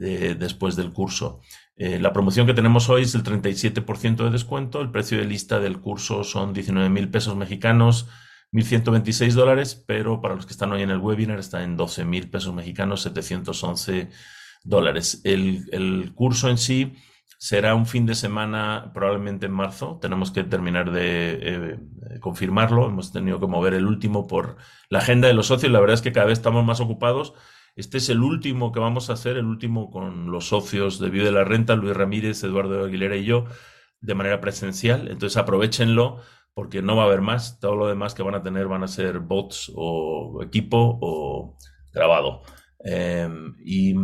eh, 0.00 0.34
después 0.36 0.74
del 0.74 0.92
curso. 0.92 1.42
Eh, 1.76 2.00
la 2.00 2.12
promoción 2.12 2.48
que 2.48 2.54
tenemos 2.54 2.88
hoy 2.88 3.02
es 3.02 3.14
el 3.14 3.22
37% 3.22 4.24
de 4.24 4.30
descuento. 4.30 4.80
El 4.80 4.90
precio 4.90 5.16
de 5.16 5.26
lista 5.26 5.60
del 5.60 5.78
curso 5.78 6.24
son 6.24 6.52
19 6.52 6.90
mil 6.90 7.08
pesos 7.08 7.36
mexicanos, 7.36 8.08
1.126 8.54 9.32
dólares, 9.32 9.84
pero 9.86 10.22
para 10.22 10.34
los 10.34 10.46
que 10.46 10.52
están 10.52 10.72
hoy 10.72 10.82
en 10.82 10.90
el 10.90 10.98
webinar 10.98 11.38
está 11.38 11.62
en 11.62 11.76
12 11.76 12.04
mil 12.04 12.30
pesos 12.30 12.54
mexicanos, 12.54 13.02
711 13.02 14.08
dólares. 14.62 15.20
El, 15.24 16.12
curso 16.14 16.48
en 16.48 16.56
sí 16.56 16.94
será 17.38 17.74
un 17.74 17.84
fin 17.84 18.06
de 18.06 18.14
semana 18.14 18.92
probablemente 18.94 19.46
en 19.46 19.52
marzo. 19.52 19.98
Tenemos 20.00 20.30
que 20.30 20.44
terminar 20.44 20.90
de 20.90 21.38
eh, 21.42 21.78
confirmarlo. 22.20 22.86
Hemos 22.86 23.12
tenido 23.12 23.38
que 23.38 23.46
mover 23.46 23.74
el 23.74 23.86
último 23.86 24.26
por 24.26 24.56
la 24.88 25.00
agenda 25.00 25.28
de 25.28 25.34
los 25.34 25.48
socios. 25.48 25.70
La 25.70 25.80
verdad 25.80 25.94
es 25.94 26.02
que 26.02 26.12
cada 26.12 26.26
vez 26.26 26.38
estamos 26.38 26.64
más 26.64 26.80
ocupados 26.80 27.34
este 27.76 27.98
es 27.98 28.08
el 28.08 28.22
último 28.22 28.70
que 28.70 28.78
vamos 28.78 29.10
a 29.10 29.14
hacer, 29.14 29.36
el 29.36 29.46
último 29.46 29.90
con 29.90 30.30
los 30.30 30.48
socios 30.48 31.00
de 31.00 31.10
Vive 31.10 31.24
de 31.24 31.32
la 31.32 31.44
Renta, 31.44 31.74
Luis 31.74 31.96
Ramírez, 31.96 32.44
Eduardo 32.44 32.84
Aguilera 32.84 33.16
y 33.16 33.24
yo, 33.24 33.46
de 34.00 34.14
manera 34.14 34.40
presencial. 34.40 35.08
Entonces 35.08 35.36
aprovechenlo 35.36 36.20
porque 36.54 36.82
no 36.82 36.96
va 36.96 37.02
a 37.02 37.06
haber 37.06 37.20
más. 37.20 37.58
Todo 37.60 37.76
lo 37.76 37.88
demás 37.88 38.14
que 38.14 38.22
van 38.22 38.34
a 38.34 38.42
tener 38.42 38.66
van 38.68 38.84
a 38.84 38.88
ser 38.88 39.18
bots 39.18 39.72
o 39.74 40.42
equipo 40.42 40.98
o 41.00 41.56
grabado. 41.92 42.42
Em, 42.78 43.54
y, 43.64 43.94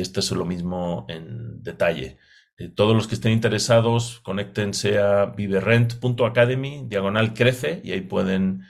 este 0.00 0.20
es 0.20 0.30
lo 0.32 0.44
mismo 0.44 1.06
en 1.08 1.62
detalle. 1.62 2.18
Eh, 2.58 2.68
todos 2.68 2.94
los 2.94 3.06
que 3.06 3.14
estén 3.14 3.32
interesados, 3.32 4.20
conéctense 4.20 4.98
a 4.98 5.26
viverent.academy, 5.26 6.84
diagonal 6.88 7.32
crece, 7.32 7.80
y 7.84 7.92
ahí 7.92 8.02
pueden 8.02 8.64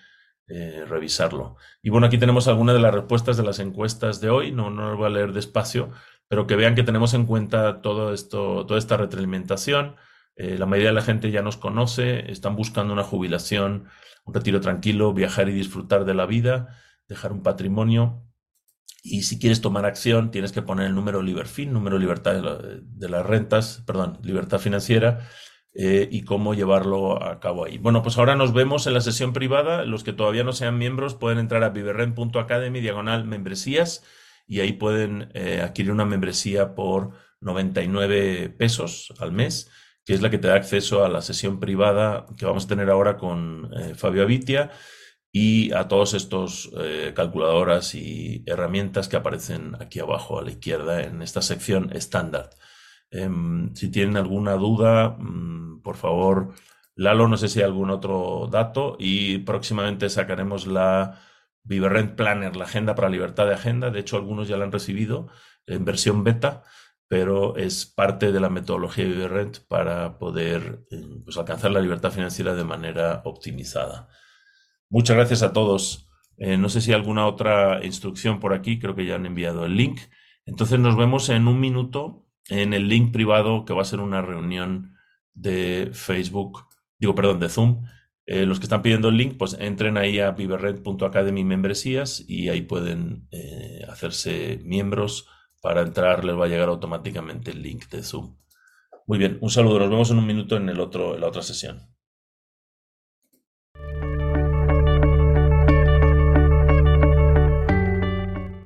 eh, 0.49 0.85
revisarlo. 0.87 1.57
Y 1.83 1.91
bueno, 1.91 2.07
aquí 2.07 2.19
tenemos 2.19 2.47
algunas 2.49 2.75
de 2.77 2.81
las 2.83 2.95
respuestas 2.95 3.37
de 3.37 3.43
las 3.43 3.59
encuestas 3.59 4.21
de 4.21 4.31
hoy, 4.31 4.53
no, 4.53 4.71
no 4.71 4.91
lo 4.91 4.97
voy 4.97 5.07
a 5.07 5.11
leer 5.11 5.33
despacio, 5.33 5.91
pero 6.29 6.47
que 6.47 6.57
vean 6.57 6.75
que 6.75 6.85
tenemos 6.85 7.15
en 7.15 7.27
cuenta 7.27 7.83
todo 7.83 8.13
esto, 8.13 8.65
toda 8.67 8.79
esta 8.79 8.97
retroalimentación. 8.97 9.97
Eh, 10.39 10.57
la 10.57 10.65
mayoría 10.67 10.91
de 10.91 10.95
la 10.95 11.03
gente 11.03 11.31
ya 11.31 11.43
nos 11.43 11.57
conoce, 11.57 12.31
están 12.31 12.57
buscando 12.57 12.93
una 12.93 13.05
jubilación, 13.05 13.89
un 14.25 14.35
retiro 14.35 14.61
tranquilo, 14.61 15.13
viajar 15.13 15.49
y 15.49 15.53
disfrutar 15.53 16.05
de 16.07 16.15
la 16.15 16.25
vida, 16.25 16.79
dejar 17.09 17.33
un 17.33 17.43
patrimonio. 17.43 18.25
Y 19.03 19.23
si 19.23 19.39
quieres 19.39 19.61
tomar 19.61 19.85
acción, 19.85 20.31
tienes 20.31 20.53
que 20.53 20.63
poner 20.63 20.87
el 20.87 20.95
número 20.95 21.21
LiberFin, 21.21 21.73
número 21.73 21.99
libertad 21.99 22.35
de, 22.35 22.81
de 22.83 23.09
las 23.09 23.27
rentas, 23.27 23.83
perdón, 23.87 24.19
libertad 24.23 24.59
financiera, 24.59 25.29
eh, 25.81 26.09
y 26.11 26.23
cómo 26.23 26.55
llevarlo 26.55 27.23
a 27.23 27.39
cabo 27.39 27.65
ahí. 27.65 27.79
Bueno, 27.79 28.03
pues 28.03 28.19
ahora 28.19 28.35
nos 28.35 28.53
vemos 28.53 28.89
en 28.89 28.95
la 28.95 29.01
sesión 29.01 29.33
privada. 29.33 29.85
Los 29.85 30.03
que 30.03 30.13
todavía 30.13 30.43
no 30.43 30.53
sean 30.53 30.77
miembros 30.77 31.15
pueden 31.15 31.39
entrar 31.39 31.63
a 31.63 31.69
viverrent.academy 31.69 32.81
diagonal 32.81 33.25
membresías 33.25 34.03
y 34.47 34.59
ahí 34.59 34.73
pueden 34.73 35.31
eh, 35.35 35.61
adquirir 35.63 35.93
una 35.93 36.05
membresía 36.05 36.75
por 36.75 37.13
99 37.41 38.49
pesos 38.59 39.15
al 39.21 39.31
mes, 39.31 39.71
que 40.09 40.15
es 40.15 40.23
la 40.23 40.31
que 40.31 40.39
te 40.39 40.49
da 40.49 40.55
acceso 40.55 41.05
a 41.05 41.11
la 41.11 41.21
sesión 41.21 41.61
privada 41.61 42.25
que 42.39 42.47
vamos 42.47 42.65
a 42.65 42.69
tener 42.69 42.89
ahora 42.89 43.19
con 43.19 43.71
eh, 43.77 43.95
Fabio 43.95 44.23
Avitia 44.23 44.71
y 45.31 45.71
a 45.75 45.87
todos 45.87 46.15
estos 46.15 46.73
calculadoras 47.15 47.95
y 47.95 48.43
herramientas 48.47 49.09
que 49.09 49.19
aparecen 49.19 49.77
aquí 49.79 50.01
abajo 50.01 50.39
a 50.39 50.43
la 50.43 50.51
izquierda 50.51 51.03
en 51.03 51.21
esta 51.21 51.43
sección 51.43 51.91
estándar. 51.95 52.49
Em, 53.11 53.75
si 53.75 53.91
tienen 53.91 54.17
alguna 54.17 54.55
duda, 54.55 55.11
mm, 55.19 55.83
por 55.83 55.97
favor, 55.97 56.55
Lalo, 56.99 57.29
no 57.29 57.37
sé 57.37 57.49
si 57.49 57.61
hay 57.61 57.67
algún 57.67 57.91
otro 57.91 58.49
dato 58.51 58.97
y 58.99 59.39
próximamente 59.39 60.09
sacaremos 60.09 60.67
la 60.67 61.21
Viverrent 61.63 62.17
Planner, 62.17 62.57
la 62.57 62.65
agenda 62.65 62.95
para 62.97 63.09
libertad 63.09 63.47
de 63.47 63.55
agenda. 63.55 63.91
De 63.91 64.01
hecho, 64.01 64.17
algunos 64.17 64.49
ya 64.49 64.57
la 64.57 64.65
han 64.65 64.73
recibido 64.73 65.29
en 65.67 65.85
versión 65.85 66.25
beta, 66.25 66.65
pero 67.09 67.57
es 67.57 67.87
parte 67.87 68.33
de 68.33 68.41
la 68.41 68.51
metodología 68.51 69.05
de 69.05 69.11
Viverrent 69.11 69.61
para 69.67 70.19
poder 70.19 70.85
eh, 70.91 71.03
pues, 71.25 71.39
alcanzar 71.39 71.71
la 71.71 71.81
libertad 71.81 72.13
financiera 72.13 72.55
de 72.55 72.65
manera 72.65 73.23
optimizada. 73.25 74.09
Muchas 74.91 75.17
gracias 75.17 75.43
a 75.43 75.53
todos. 75.53 76.11
Eh, 76.37 76.59
no 76.59 76.69
sé 76.69 76.81
si 76.83 76.93
hay 76.93 76.97
alguna 76.97 77.27
otra 77.27 77.85
instrucción 77.85 78.41
por 78.41 78.53
aquí, 78.53 78.79
creo 78.79 78.95
que 78.95 79.07
ya 79.07 79.15
han 79.17 79.27
enviado 79.27 79.65
el 79.65 79.77
link. 79.77 80.01
Entonces 80.45 80.79
nos 80.79 80.97
vemos 80.97 81.29
en 81.31 81.49
un 81.49 81.61
minuto 81.61 82.27
en 82.49 82.75
el 82.75 82.89
link 82.89 83.13
privado 83.13 83.65
que 83.65 83.73
va 83.75 83.83
a 83.83 83.87
ser 83.87 84.01
una 84.01 84.23
reunión 84.23 84.95
de 85.35 85.91
Facebook, 85.93 86.67
digo, 86.99 87.15
perdón, 87.15 87.41
de 87.41 87.49
Zoom, 87.49 87.85
Eh, 88.31 88.45
los 88.45 88.59
que 88.59 88.67
están 88.67 88.83
pidiendo 88.83 89.09
el 89.09 89.17
link, 89.17 89.39
pues 89.39 89.57
entren 89.59 89.97
ahí 89.97 90.21
a 90.21 90.33
viverred.academy 90.33 91.45
membresías 91.45 92.23
y 92.29 92.51
ahí 92.51 92.61
pueden 92.61 93.27
hacerse 93.89 94.61
miembros. 94.65 95.27
Para 95.61 95.83
entrar 95.83 96.25
les 96.25 96.37
va 96.37 96.45
a 96.45 96.49
llegar 96.49 96.69
automáticamente 96.69 97.51
el 97.51 97.63
link 97.63 97.89
de 97.89 98.03
Zoom. 98.03 98.37
Muy 99.07 99.19
bien, 99.19 99.39
un 99.41 99.51
saludo. 99.51 99.81
Nos 99.81 99.91
vemos 99.91 100.11
en 100.11 100.19
un 100.19 100.27
minuto 100.27 100.57
en, 100.57 100.69
el 100.69 100.81
otro, 100.81 101.15
en 101.15 101.21
la 101.21 101.29
otra 101.29 101.43
sesión. 101.43 101.98